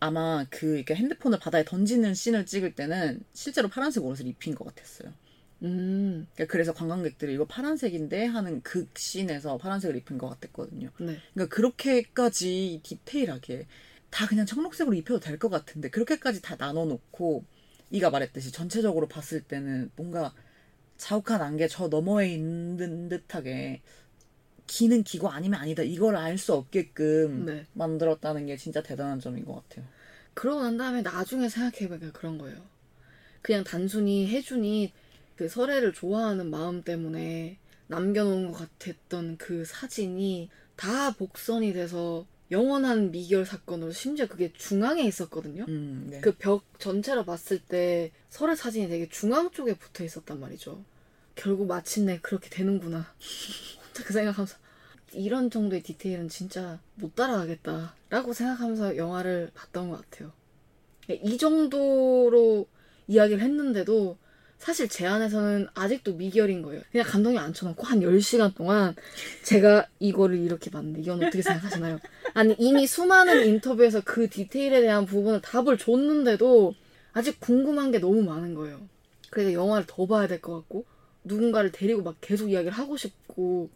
아마 0.00 0.44
그 0.50 0.76
이렇게 0.76 0.94
핸드폰을 0.94 1.38
바다에 1.38 1.64
던지는 1.64 2.14
씬을 2.14 2.46
찍을 2.46 2.74
때는 2.74 3.24
실제로 3.32 3.68
파란색 3.68 4.04
옷을 4.04 4.26
입힌 4.26 4.54
것 4.54 4.64
같았어요. 4.66 5.14
음. 5.62 6.26
그러니까 6.34 6.52
그래서 6.52 6.74
관광객들이 6.74 7.32
이거 7.34 7.46
파란색인데 7.46 8.26
하는 8.26 8.60
극 8.62 8.98
씬에서 8.98 9.56
파란색을 9.58 9.96
입힌 9.96 10.18
것 10.18 10.28
같았거든요. 10.28 10.90
네. 10.98 11.18
그러니까 11.34 11.54
그렇게까지 11.54 12.80
디테일하게 12.82 13.66
다 14.10 14.26
그냥 14.26 14.46
청록색으로 14.46 14.94
입혀도 14.96 15.20
될 15.20 15.38
것 15.38 15.48
같은데 15.48 15.88
그렇게까지 15.90 16.42
다 16.42 16.56
나눠놓고 16.58 17.44
이가 17.90 18.10
말했듯이 18.10 18.52
전체적으로 18.52 19.08
봤을 19.08 19.40
때는 19.42 19.90
뭔가 19.96 20.34
자욱한 20.98 21.42
안개 21.42 21.68
저 21.68 21.88
너머에 21.88 22.28
있는 22.32 23.08
듯하게 23.08 23.82
기는 24.66 25.02
기고 25.02 25.28
아니면 25.28 25.60
아니다 25.60 25.82
이걸 25.82 26.16
알 26.16 26.38
수 26.38 26.52
없게끔 26.54 27.46
네. 27.46 27.66
만들었다는 27.72 28.46
게 28.46 28.56
진짜 28.56 28.82
대단한 28.82 29.20
점인 29.20 29.44
것 29.44 29.54
같아요. 29.68 29.86
그러고 30.34 30.62
난 30.62 30.76
다음에 30.76 31.02
나중에 31.02 31.48
생각해보니까 31.48 32.12
그런 32.12 32.36
거예요. 32.38 32.58
그냥 33.42 33.64
단순히 33.64 34.28
혜준이 34.28 34.92
그 35.36 35.48
설애를 35.48 35.92
좋아하는 35.92 36.50
마음 36.50 36.82
때문에 36.82 37.58
남겨놓은 37.86 38.52
것 38.52 38.58
같았던 38.78 39.36
그 39.38 39.64
사진이 39.64 40.50
다 40.76 41.12
복선이 41.12 41.72
돼서 41.72 42.26
영원한 42.50 43.10
미결 43.10 43.44
사건으로 43.44 43.92
심지어 43.92 44.26
그게 44.26 44.52
중앙에 44.52 45.02
있었거든요. 45.02 45.64
음, 45.68 46.06
네. 46.10 46.20
그벽 46.20 46.64
전체로 46.78 47.24
봤을 47.24 47.58
때 47.58 48.12
설의 48.28 48.56
사진이 48.56 48.88
되게 48.88 49.08
중앙 49.08 49.50
쪽에 49.50 49.74
붙어 49.74 50.04
있었단 50.04 50.38
말이죠. 50.38 50.84
결국 51.34 51.66
마침내 51.66 52.18
그렇게 52.22 52.48
되는구나. 52.48 53.06
혼자 53.96 54.02
그 54.04 54.12
생각하면서 54.12 54.56
이런 55.14 55.50
정도의 55.50 55.82
디테일은 55.82 56.28
진짜 56.28 56.78
못 56.96 57.14
따라가겠다라고 57.14 58.32
생각하면서 58.32 58.96
영화를 58.96 59.50
봤던 59.54 59.90
것 59.90 60.02
같아요. 60.10 60.32
이 61.08 61.38
정도로 61.38 62.66
이야기를 63.06 63.40
했는데도 63.40 64.18
사실 64.58 64.88
제 64.88 65.06
안에서는 65.06 65.68
아직도 65.74 66.14
미결인 66.14 66.62
거예요. 66.62 66.82
그냥 66.90 67.06
감독님 67.06 67.38
앉혀놓고 67.38 67.84
한 67.84 68.00
10시간 68.00 68.54
동안 68.54 68.94
제가 69.44 69.86
이거를 70.00 70.38
이렇게 70.38 70.70
봤는데 70.70 71.02
이건 71.02 71.22
어떻게 71.22 71.42
생각하시나요? 71.42 72.00
아니 72.34 72.54
이미 72.58 72.86
수많은 72.86 73.46
인터뷰에서 73.46 74.00
그 74.04 74.28
디테일에 74.28 74.80
대한 74.80 75.06
부분을 75.06 75.40
답을 75.42 75.78
줬는데도 75.78 76.74
아직 77.12 77.38
궁금한 77.38 77.90
게 77.92 77.98
너무 77.98 78.22
많은 78.22 78.54
거예요. 78.54 78.80
그래서 79.30 79.52
영화를 79.52 79.86
더 79.86 80.06
봐야 80.06 80.26
될 80.26 80.40
것 80.40 80.54
같고 80.54 80.84
누군가를 81.24 81.70
데리고 81.70 82.02
막 82.02 82.16
계속 82.20 82.50
이야기를 82.50 82.72
하고 82.72 82.96
싶고 82.96 83.70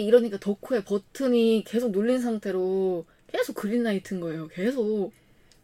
이러니까 0.00 0.38
덕후의 0.38 0.84
버튼이 0.84 1.64
계속 1.66 1.90
눌린 1.90 2.20
상태로 2.20 3.06
계속 3.28 3.54
그린라이트인 3.54 4.20
거예요. 4.20 4.48
계속 4.48 5.12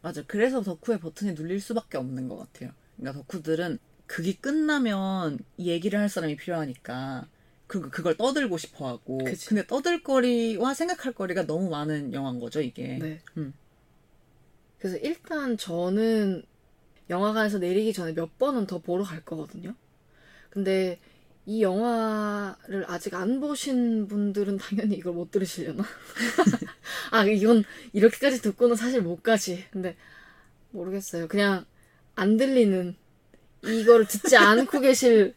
맞아. 0.00 0.22
그래서 0.26 0.62
덕후의 0.62 1.00
버튼이 1.00 1.32
눌릴 1.34 1.60
수밖에 1.60 1.98
없는 1.98 2.28
것 2.28 2.36
같아요. 2.38 2.70
그러니까 2.96 3.22
덕후들은 3.22 3.78
그게 4.06 4.34
끝나면 4.34 5.38
이 5.56 5.68
얘기를 5.68 5.98
할 5.98 6.08
사람이 6.08 6.36
필요하니까 6.36 7.28
그 7.66 7.90
그걸 7.90 8.16
떠들고 8.16 8.56
싶어하고. 8.56 9.18
그치. 9.18 9.48
근데 9.48 9.66
떠들 9.66 10.02
거리와 10.02 10.74
생각할 10.74 11.12
거리가 11.12 11.46
너무 11.46 11.68
많은 11.68 12.12
영화인 12.14 12.40
거죠 12.40 12.60
이게. 12.60 12.98
네. 12.98 13.20
음. 13.36 13.52
그래서 14.78 14.96
일단 14.98 15.56
저는 15.56 16.42
영화관에서 17.10 17.58
내리기 17.58 17.92
전에 17.92 18.14
몇 18.14 18.38
번은 18.38 18.66
더 18.66 18.78
보러 18.78 19.04
갈 19.04 19.24
거거든요. 19.24 19.74
근데 20.50 20.98
이 21.48 21.62
영화를 21.62 22.84
아직 22.88 23.14
안 23.14 23.40
보신 23.40 24.06
분들은 24.06 24.58
당연히 24.58 24.96
이걸 24.96 25.14
못 25.14 25.30
들으시려나? 25.30 25.82
아, 27.10 27.24
이건 27.24 27.64
이렇게까지 27.94 28.42
듣고는 28.42 28.76
사실 28.76 29.00
못 29.00 29.22
가지. 29.22 29.64
근데 29.70 29.96
모르겠어요. 30.72 31.26
그냥 31.26 31.64
안 32.16 32.36
들리는 32.36 32.94
이거를 33.64 34.06
듣지 34.06 34.36
않고 34.36 34.80
계실 34.84 35.34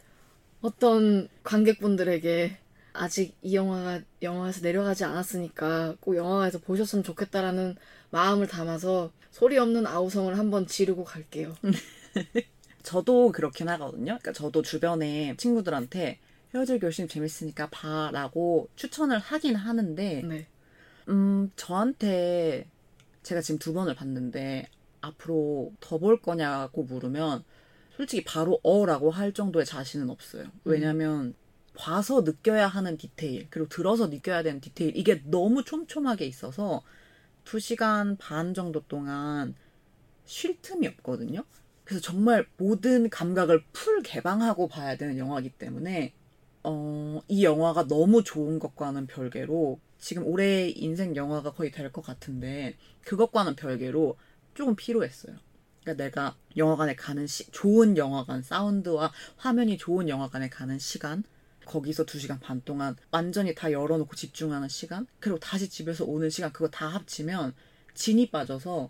어떤 0.59 1.29
관객분들에게 1.43 2.57
아직 2.91 3.33
이 3.41 3.55
영화가 3.55 4.01
영화에서 4.21 4.59
내려가지 4.63 5.05
않았으니까 5.05 5.95
꼭 6.01 6.17
영화관에서 6.17 6.59
보셨으면 6.59 7.05
좋겠다라는 7.05 7.77
마음을 8.09 8.47
담아서 8.47 9.13
소리 9.31 9.57
없는 9.57 9.87
아우성을 9.87 10.37
한번 10.37 10.67
지르고 10.67 11.05
갈게요. 11.05 11.55
저도 12.83 13.31
그렇긴 13.31 13.69
하거든요. 13.69 14.05
그러니까 14.21 14.31
저도 14.33 14.61
주변에 14.61 15.35
친구들한테 15.37 16.19
헤어질 16.53 16.79
결심 16.79 17.07
재밌으니까 17.07 17.69
봐라고 17.69 18.69
추천을 18.75 19.19
하긴 19.19 19.55
하는데 19.55 20.21
네. 20.25 20.47
음, 21.09 21.51
저한테 21.55 22.67
제가 23.23 23.41
지금 23.41 23.57
두 23.59 23.73
번을 23.73 23.95
봤는데 23.95 24.67
앞으로 25.01 25.73
더 25.79 25.97
볼 25.97 26.21
거냐고 26.21 26.83
물으면 26.83 27.43
솔직히 27.95 28.23
바로 28.23 28.59
어라고 28.63 29.11
할 29.11 29.33
정도의 29.33 29.65
자신은 29.65 30.09
없어요. 30.09 30.45
왜냐면 30.63 31.35
봐서 31.73 32.21
느껴야 32.21 32.67
하는 32.67 32.97
디테일, 32.97 33.47
그리고 33.49 33.69
들어서 33.69 34.07
느껴야 34.07 34.43
되는 34.43 34.59
디테일, 34.59 34.97
이게 34.97 35.21
너무 35.25 35.63
촘촘하게 35.63 36.25
있어서 36.25 36.83
두 37.43 37.59
시간 37.59 38.17
반 38.17 38.53
정도 38.53 38.81
동안 38.87 39.55
쉴 40.25 40.61
틈이 40.61 40.87
없거든요. 40.87 41.43
그래서 41.83 42.01
정말 42.01 42.45
모든 42.57 43.09
감각을 43.09 43.63
full 43.73 44.01
개방하고 44.03 44.67
봐야 44.67 44.95
되는 44.97 45.17
영화이기 45.17 45.49
때문에 45.51 46.13
어, 46.63 47.21
이 47.27 47.43
영화가 47.43 47.87
너무 47.87 48.23
좋은 48.23 48.59
것과는 48.59 49.07
별개로 49.07 49.79
지금 49.99 50.25
올해의 50.25 50.77
인생 50.77 51.15
영화가 51.15 51.53
거의 51.53 51.71
될 51.71 51.91
것 51.91 52.01
같은데 52.03 52.75
그것과는 53.05 53.55
별개로 53.55 54.17
조금 54.53 54.75
필요했어요. 54.75 55.35
그러니까 55.83 56.03
내가 56.03 56.35
영화관에 56.57 56.95
가는 56.95 57.25
시, 57.27 57.49
좋은 57.51 57.97
영화관 57.97 58.41
사운드와 58.43 59.11
화면이 59.37 59.77
좋은 59.77 60.09
영화관에 60.09 60.49
가는 60.49 60.77
시간 60.79 61.23
거기서 61.65 62.05
두 62.05 62.19
시간 62.19 62.39
반 62.39 62.61
동안 62.63 62.95
완전히 63.11 63.55
다 63.55 63.71
열어놓고 63.71 64.15
집중하는 64.15 64.67
시간 64.67 65.07
그리고 65.19 65.39
다시 65.39 65.69
집에서 65.69 66.05
오는 66.05 66.29
시간 66.29 66.51
그거 66.53 66.69
다 66.69 66.87
합치면 66.87 67.53
진이 67.93 68.29
빠져서 68.31 68.89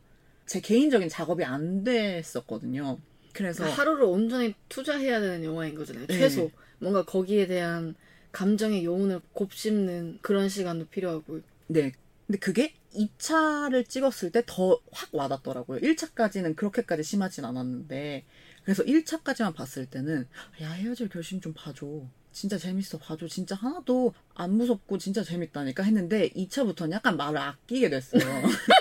제 0.51 0.59
개인적인 0.59 1.07
작업이 1.07 1.45
안 1.45 1.85
됐었거든요. 1.85 2.97
그래서 3.31 3.63
하루를 3.63 4.03
온전히 4.03 4.53
투자해야 4.67 5.21
되는 5.21 5.45
영화인 5.45 5.75
거잖아요. 5.75 6.07
네. 6.07 6.17
최소 6.19 6.51
뭔가 6.77 7.05
거기에 7.05 7.47
대한 7.47 7.95
감정의 8.33 8.83
요운을 8.83 9.21
곱씹는 9.31 10.19
그런 10.21 10.49
시간도 10.49 10.87
필요하고 10.87 11.39
네. 11.67 11.93
근데 12.27 12.37
그게 12.39 12.73
2차를 12.93 13.87
찍었을 13.87 14.31
때 14.31 14.41
더 14.45 14.77
확 14.91 15.07
와닿더라고요. 15.13 15.79
1차까지는 15.79 16.57
그렇게까지 16.57 17.01
심하진 17.01 17.45
않았는데. 17.45 18.25
그래서 18.65 18.83
1차까지만 18.83 19.55
봤을 19.55 19.85
때는, 19.85 20.27
야, 20.61 20.71
헤어질 20.71 21.07
결심 21.07 21.39
좀 21.39 21.53
봐줘. 21.53 21.87
진짜 22.33 22.57
재밌어. 22.57 22.97
봐줘. 22.97 23.25
진짜 23.29 23.55
하나도 23.55 24.13
안 24.35 24.51
무섭고 24.55 24.97
진짜 24.97 25.23
재밌다니까 25.23 25.83
했는데, 25.83 26.29
2차부터는 26.31 26.91
약간 26.91 27.15
말을 27.15 27.37
아끼게 27.39 27.89
됐어요. 27.89 28.21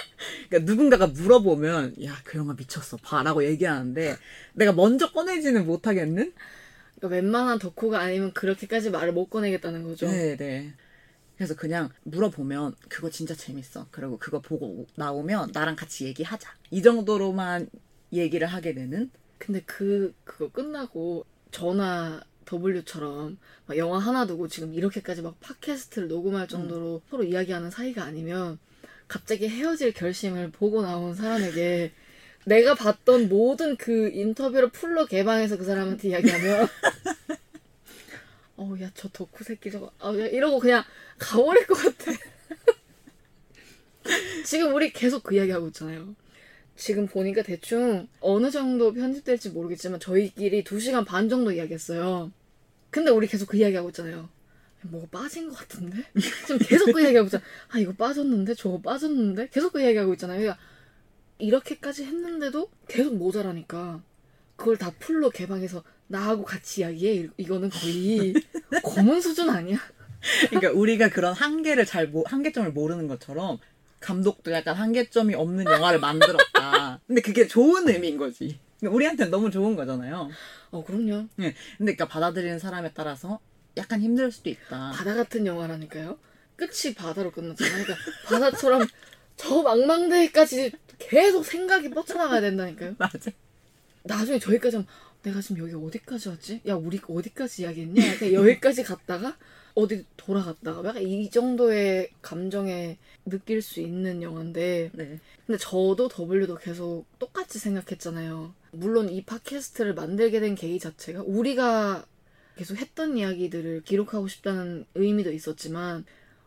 그러니까 0.50 0.70
누군가가 0.70 1.06
물어보면, 1.06 2.04
야, 2.04 2.20
그 2.24 2.36
영화 2.36 2.52
미쳤어. 2.54 2.98
봐. 2.98 3.22
라고 3.22 3.44
얘기하는데, 3.44 4.16
내가 4.54 4.72
먼저 4.72 5.10
꺼내지는 5.10 5.64
못하겠는? 5.64 6.32
그러니까 6.96 7.16
웬만한 7.16 7.58
덕후가 7.58 7.98
아니면 7.98 8.32
그렇게까지 8.34 8.90
말을 8.90 9.12
못 9.12 9.30
꺼내겠다는 9.30 9.84
거죠. 9.84 10.06
네, 10.06 10.36
네. 10.36 10.74
그래서 11.36 11.54
그냥 11.56 11.88
물어보면 12.02 12.74
그거 12.90 13.08
진짜 13.08 13.34
재밌어. 13.34 13.86
그리고 13.90 14.18
그거 14.18 14.40
보고 14.40 14.86
나오면 14.96 15.52
나랑 15.54 15.74
같이 15.74 16.04
얘기하자. 16.04 16.50
이 16.70 16.82
정도로만 16.82 17.70
얘기를 18.12 18.46
하게 18.46 18.74
되는. 18.74 19.10
근데 19.38 19.62
그 19.64 20.12
그거 20.24 20.50
끝나고 20.50 21.24
전화 21.50 22.20
W처럼 22.44 23.38
막 23.64 23.78
영화 23.78 23.98
하나 23.98 24.26
두고 24.26 24.48
지금 24.48 24.74
이렇게까지 24.74 25.22
막 25.22 25.40
팟캐스트를 25.40 26.08
녹음할 26.08 26.46
정도로 26.46 27.00
서로 27.08 27.24
이야기하는 27.24 27.70
사이가 27.70 28.02
아니면 28.02 28.58
갑자기 29.10 29.48
헤어질 29.48 29.92
결심을 29.92 30.52
보고 30.52 30.82
나온 30.82 31.16
사람에게 31.16 31.90
내가 32.46 32.76
봤던 32.76 33.28
모든 33.28 33.76
그 33.76 34.08
인터뷰를 34.14 34.70
풀로 34.70 35.04
개방해서 35.06 35.56
그 35.56 35.64
사람한테 35.64 36.10
이야기하면 36.10 36.68
어우 38.56 38.80
야 38.80 38.90
저 38.94 39.08
덕후 39.08 39.42
새끼 39.42 39.72
저거 39.72 39.90
아, 39.98 40.16
야, 40.16 40.26
이러고 40.26 40.60
그냥 40.60 40.84
가버릴 41.18 41.66
것 41.66 41.74
같아 41.74 42.12
지금 44.46 44.72
우리 44.74 44.92
계속 44.92 45.24
그 45.24 45.34
이야기 45.34 45.50
하고 45.50 45.66
있잖아요 45.66 46.14
지금 46.76 47.08
보니까 47.08 47.42
대충 47.42 48.06
어느 48.20 48.48
정도 48.52 48.92
편집될지 48.92 49.50
모르겠지만 49.50 49.98
저희끼리 49.98 50.62
2시간 50.62 51.04
반 51.04 51.28
정도 51.28 51.52
이야기했어요. 51.52 52.32
근데 52.90 53.10
우리 53.10 53.26
계속 53.26 53.48
그 53.48 53.58
이야기하고 53.58 53.90
있잖아요. 53.90 54.30
뭐가 54.82 55.06
빠진 55.10 55.48
것 55.48 55.56
같은데? 55.58 56.04
지금 56.46 56.58
계속 56.58 56.92
그 56.92 57.00
이야기하고 57.02 57.26
있잖아. 57.26 57.44
아, 57.68 57.78
이거 57.78 57.92
빠졌는데? 57.92 58.54
저거 58.54 58.80
빠졌는데? 58.80 59.48
계속 59.50 59.72
그 59.72 59.80
이야기하고 59.82 60.12
있잖아요. 60.14 60.38
그러니까 60.40 60.58
이렇게까지 61.38 62.04
했는데도 62.04 62.70
계속 62.88 63.16
모자라니까 63.16 64.02
그걸 64.56 64.76
다 64.76 64.92
풀로 64.98 65.30
개방해서 65.30 65.82
나하고 66.06 66.44
같이 66.44 66.80
이야기해. 66.82 67.14
이- 67.14 67.28
이거는 67.38 67.70
거의 67.70 68.34
검은 68.84 69.20
수준 69.20 69.48
아니야? 69.50 69.78
그러니까 70.50 70.72
우리가 70.72 71.08
그런 71.08 71.32
한계를 71.32 71.86
잘 71.86 72.08
모, 72.08 72.24
한계점을 72.26 72.70
모르는 72.72 73.08
것처럼 73.08 73.58
감독도 74.00 74.50
약간 74.52 74.74
한계점이 74.76 75.34
없는 75.34 75.64
영화를 75.66 75.98
만들었다. 76.00 77.00
근데 77.06 77.20
그게 77.22 77.46
좋은 77.46 77.88
의미인 77.88 78.16
거지. 78.16 78.58
그러니까 78.80 78.96
우리한테는 78.96 79.30
너무 79.30 79.50
좋은 79.50 79.76
거잖아요. 79.76 80.28
어, 80.70 80.84
그럼요. 80.84 81.26
네. 81.36 81.54
근데 81.78 81.94
그러니까 81.94 82.08
받아들이는 82.08 82.58
사람에 82.58 82.92
따라서 82.94 83.40
약간 83.80 84.00
힘들 84.00 84.30
수도 84.30 84.50
있다. 84.50 84.92
바다 84.94 85.14
같은 85.14 85.46
영화라니까요. 85.46 86.18
끝이 86.56 86.94
바다로 86.94 87.30
끝났잖아요. 87.32 87.84
그러니까 87.84 88.10
바다처럼 88.26 88.86
저 89.36 89.62
망망대해까지 89.62 90.72
계속 90.98 91.44
생각이 91.44 91.90
뻗쳐나가야 91.90 92.42
된다니까요. 92.42 92.94
맞아. 92.98 93.30
나중에 94.02 94.38
저기까지 94.38 94.76
하면 94.76 94.86
내가 95.22 95.40
지금 95.40 95.58
여기 95.58 95.74
어디까지 95.74 96.28
왔지? 96.28 96.60
야 96.66 96.74
우리 96.74 97.00
어디까지 97.06 97.62
이야기했냐? 97.62 98.06
약간 98.06 98.32
여기까지 98.32 98.82
갔다가 98.82 99.36
어디 99.74 100.04
돌아갔다가 100.16 100.86
약간 100.88 101.02
이 101.02 101.30
정도의 101.30 102.10
감정에 102.22 102.98
느낄 103.24 103.62
수 103.62 103.80
있는 103.80 104.22
영화인데 104.22 104.90
네. 104.92 105.18
근데 105.46 105.58
저도 105.58 106.08
W도 106.08 106.56
계속 106.56 107.06
똑같이 107.18 107.58
생각했잖아요. 107.58 108.54
물론 108.72 109.08
이 109.10 109.22
팟캐스트를 109.24 109.94
만들게 109.94 110.40
된 110.40 110.54
계기 110.54 110.78
자체가 110.78 111.22
우리가 111.24 112.04
계속 112.60 112.76
했던 112.76 113.16
이야기들을 113.16 113.84
기록하고 113.84 114.28
싶다는 114.28 114.84
의미도 114.94 115.32
있었지만 115.32 116.04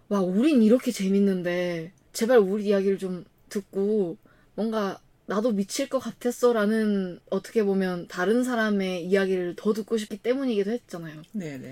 와 0.09 0.21
우린 0.21 0.61
이렇게 0.61 0.91
재밌는데 0.91 1.91
제발 2.11 2.37
우리 2.37 2.65
이야기를 2.65 2.99
좀 2.99 3.25
듣고 3.49 4.17
뭔가 4.53 4.99
나도 5.25 5.53
미칠 5.53 5.89
것 5.89 5.97
같았어 5.97 6.53
라는 6.53 7.19
어떻게 7.31 7.63
보면 7.63 8.07
다른 8.09 8.43
사람의 8.43 9.05
이야기를 9.05 9.55
더 9.57 9.73
듣고 9.73 9.97
싶기 9.97 10.17
때문이기도 10.17 10.69
했잖아요. 10.69 11.23
네네. 11.31 11.71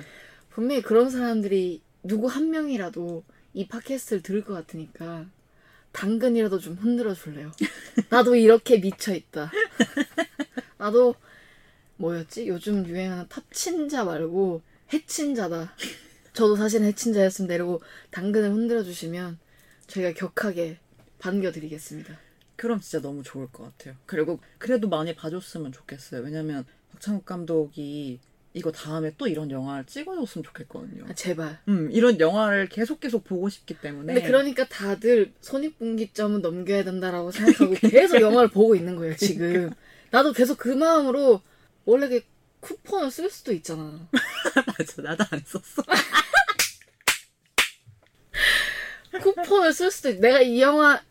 분명히 0.49 0.81
그런 0.81 1.11
사람들이 1.11 1.83
누구 2.01 2.25
한 2.25 2.49
명이라도 2.49 3.23
이 3.53 3.67
팟캐스트를 3.67 4.23
들을 4.23 4.43
것 4.43 4.55
같으니까 4.55 5.27
당근이라도 5.91 6.57
좀 6.57 6.73
흔들어 6.81 7.13
줄래요. 7.13 7.51
나도 8.09 8.35
이렇게 8.35 8.79
미쳐 8.79 9.13
있다. 9.13 9.51
나도 10.79 11.13
뭐였지? 12.01 12.47
요즘 12.47 12.85
유행하는 12.87 13.27
탑친자 13.29 14.03
말고 14.03 14.61
해친자다. 14.91 15.73
저도 16.33 16.55
사실 16.55 16.83
해친자였습니다. 16.83 17.55
이러고 17.55 17.81
당근을 18.11 18.51
흔들어 18.51 18.83
주시면 18.83 19.37
저희가 19.87 20.13
격하게 20.13 20.77
반겨드리겠습니다. 21.19 22.17
그럼 22.55 22.79
진짜 22.79 23.01
너무 23.01 23.23
좋을 23.23 23.47
것 23.51 23.63
같아요. 23.63 23.95
그리고 24.05 24.39
그래도 24.57 24.87
많이 24.87 25.15
봐줬으면 25.15 25.71
좋겠어요. 25.71 26.21
왜냐면 26.21 26.65
박찬욱 26.91 27.25
감독이 27.25 28.19
이거 28.53 28.71
다음에 28.71 29.13
또 29.17 29.27
이런 29.27 29.49
영화를 29.49 29.85
찍어줬으면 29.85 30.43
좋겠거든요. 30.43 31.05
아, 31.09 31.13
제발. 31.13 31.59
음, 31.69 31.89
이런 31.91 32.19
영화를 32.19 32.67
계속 32.67 32.99
계속 32.99 33.23
보고 33.23 33.47
싶기 33.47 33.79
때문에. 33.79 34.13
근데 34.13 34.27
그러니까 34.27 34.67
다들 34.67 35.31
손익분기점은 35.39 36.41
넘겨야 36.41 36.83
된다라고 36.83 37.31
생각하고 37.31 37.73
계속 37.89 38.19
영화를 38.19 38.49
보고 38.49 38.75
있는 38.75 38.97
거예요, 38.97 39.15
지금. 39.15 39.71
나도 40.11 40.33
계속 40.33 40.57
그 40.57 40.67
마음으로 40.67 41.41
원래 41.85 42.07
그 42.07 42.21
쿠폰을 42.59 43.09
쓸 43.11 43.29
수도 43.29 43.51
있잖아. 43.53 44.07
맞아, 44.77 45.01
나도 45.01 45.23
안 45.31 45.41
썼어. 45.45 45.83
쿠폰을 49.21 49.73
쓸 49.73 49.91
수도 49.91 50.09
있... 50.09 50.19
내가 50.19 50.41
이 50.41 50.61
영화 50.61 51.01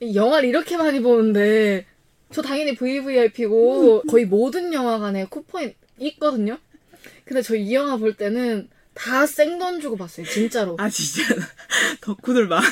이 0.00 0.14
영화를 0.14 0.48
이렇게 0.48 0.76
많이 0.76 1.00
보는데 1.00 1.86
저 2.32 2.42
당연히 2.42 2.74
VVIP고 2.74 4.02
거의 4.02 4.24
모든 4.26 4.72
영화관에 4.72 5.26
쿠폰이 5.26 5.74
있거든요. 5.98 6.58
근데 7.24 7.42
저 7.42 7.54
이 7.56 7.74
영화 7.74 7.96
볼 7.96 8.14
때는 8.14 8.68
다 8.94 9.26
생돈 9.26 9.80
주고 9.80 9.96
봤어요, 9.96 10.26
진짜로. 10.26 10.76
아, 10.78 10.88
진짜. 10.88 11.22
덕후들 12.00 12.46
마음, 12.48 12.62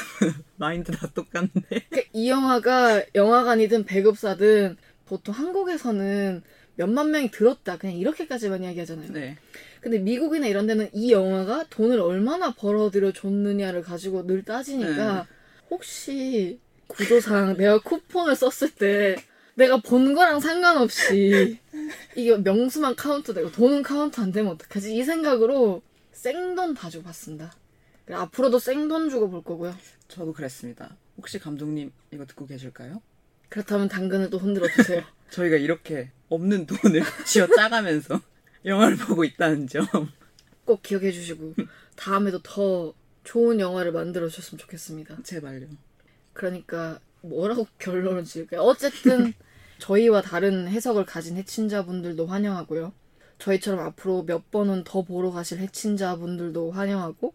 마인드 0.56 0.90
다 0.92 1.06
똑같네. 1.14 1.50
그러니까 1.68 2.02
이 2.14 2.28
영화가 2.30 3.04
영화관이든 3.14 3.84
배급사든 3.84 4.76
보통 5.04 5.34
한국에서는 5.34 6.42
몇만 6.76 7.10
명이 7.10 7.30
들었다 7.30 7.78
그냥 7.78 7.96
이렇게까지만 7.96 8.62
이야기하잖아요. 8.62 9.12
네. 9.12 9.36
근데 9.80 9.98
미국이나 9.98 10.46
이런 10.46 10.66
데는 10.66 10.88
이 10.92 11.12
영화가 11.12 11.66
돈을 11.70 12.00
얼마나 12.00 12.52
벌어들여 12.52 13.12
줬느냐를 13.12 13.82
가지고 13.82 14.26
늘 14.26 14.42
따지니까 14.42 15.26
혹시 15.70 16.58
구조상 16.86 17.56
내가 17.58 17.78
쿠폰을 17.78 18.34
썼을 18.34 18.74
때 18.74 19.16
내가 19.54 19.76
본 19.76 20.14
거랑 20.14 20.40
상관없이 20.40 21.58
이게 22.16 22.36
명수만 22.36 22.96
카운트되고 22.96 23.52
돈은 23.52 23.82
카운트 23.82 24.20
안 24.20 24.32
되면 24.32 24.52
어떡하지? 24.52 24.96
이 24.96 25.04
생각으로 25.04 25.82
생돈 26.12 26.74
다 26.74 26.90
주고 26.90 27.04
봤습니다. 27.04 27.52
그리고 28.04 28.20
앞으로도 28.22 28.58
생돈 28.58 29.10
주고 29.10 29.30
볼 29.30 29.44
거고요. 29.44 29.74
저도 30.08 30.32
그랬습니다. 30.32 30.96
혹시 31.16 31.38
감독님 31.38 31.92
이거 32.12 32.26
듣고 32.26 32.46
계실까요? 32.46 33.00
그렇다면 33.48 33.88
당근을 33.88 34.30
또 34.30 34.38
흔들어 34.38 34.66
주세요. 34.68 35.02
저희가 35.30 35.56
이렇게 35.56 36.10
없는 36.28 36.66
돈을 36.66 37.02
쥐어 37.26 37.46
짜가면서 37.46 38.20
영화를 38.64 38.96
보고 38.96 39.24
있다는 39.24 39.66
점. 39.66 39.86
꼭 40.64 40.82
기억해 40.82 41.12
주시고 41.12 41.54
다음에도 41.96 42.40
더 42.42 42.94
좋은 43.22 43.60
영화를 43.60 43.92
만들어 43.92 44.28
주셨으면 44.28 44.58
좋겠습니다. 44.58 45.18
제발요. 45.22 45.68
그러니까 46.32 47.00
뭐라고 47.22 47.66
결론을 47.78 48.24
지을까요? 48.24 48.60
어쨌든 48.62 49.32
저희와 49.78 50.22
다른 50.22 50.68
해석을 50.68 51.04
가진 51.04 51.36
해친자분들도 51.36 52.26
환영하고요. 52.26 52.92
저희처럼 53.38 53.80
앞으로 53.80 54.24
몇 54.24 54.50
번은 54.50 54.84
더 54.84 55.02
보러 55.02 55.30
가실 55.30 55.58
해친자분들도 55.58 56.70
환영하고 56.70 57.34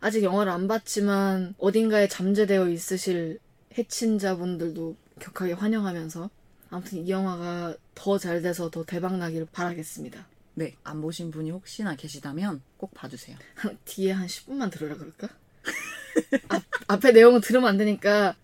아직 0.00 0.22
영화를 0.22 0.52
안 0.52 0.68
봤지만 0.68 1.54
어딘가에 1.58 2.06
잠재되어 2.06 2.68
있으실 2.68 3.38
해친자분들도 3.76 4.96
격하게 5.18 5.52
환영하면서 5.54 6.30
아무튼 6.70 6.98
이 6.98 7.08
영화가 7.10 7.76
더 7.94 8.18
잘 8.18 8.42
돼서 8.42 8.70
더 8.70 8.84
대박 8.84 9.16
나기를 9.18 9.48
바라겠습니다. 9.52 10.26
네, 10.54 10.74
안 10.84 11.00
보신 11.00 11.30
분이 11.30 11.50
혹시나 11.50 11.94
계시다면 11.96 12.62
꼭 12.76 12.92
봐주세요. 12.94 13.36
한- 13.54 13.78
뒤에 13.84 14.12
한 14.12 14.26
10분만 14.26 14.70
들으라 14.70 14.96
그럴까? 14.96 15.28
앞, 16.48 16.62
앞에 16.88 17.12
내용은 17.12 17.40
들으면 17.40 17.68
안 17.68 17.76
되니까 17.76 18.34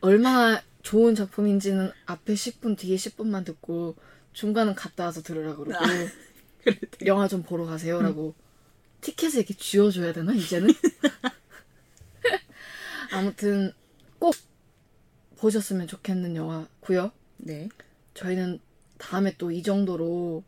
얼마나 0.00 0.62
좋은 0.82 1.14
작품인지는 1.14 1.90
앞에 2.06 2.34
10분, 2.34 2.76
뒤에 2.76 2.96
10분만 2.96 3.44
듣고 3.46 3.96
중간은 4.34 4.74
갔다 4.74 5.04
와서 5.04 5.22
들으라 5.22 5.56
그러고 5.56 5.78
영화 7.06 7.26
좀 7.28 7.42
보러 7.42 7.64
가세요라고 7.64 8.34
티켓을 9.00 9.38
이렇게 9.40 9.54
쥐어줘야 9.54 10.12
되나 10.12 10.32
이제는? 10.34 10.68
아무튼 13.12 13.68
꼭 13.68 13.74
보셨으면 15.44 15.86
좋겠는 15.86 16.36
영화고요. 16.36 17.12
네. 17.36 17.68
저희는 18.14 18.60
다음에 18.96 19.36
또 19.36 19.50
이 19.50 19.62
정도로 19.62 20.42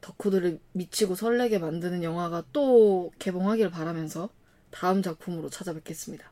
덕후들을 0.00 0.58
미치고 0.72 1.16
설레게 1.16 1.58
만드는 1.58 2.02
영화가 2.02 2.44
또 2.52 3.12
개봉하길 3.18 3.70
바라면서 3.70 4.30
다음 4.70 5.02
작품으로 5.02 5.50
찾아뵙겠습니다. 5.50 6.30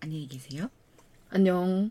안녕히 0.00 0.28
계세요. 0.28 0.70
안녕. 1.30 1.90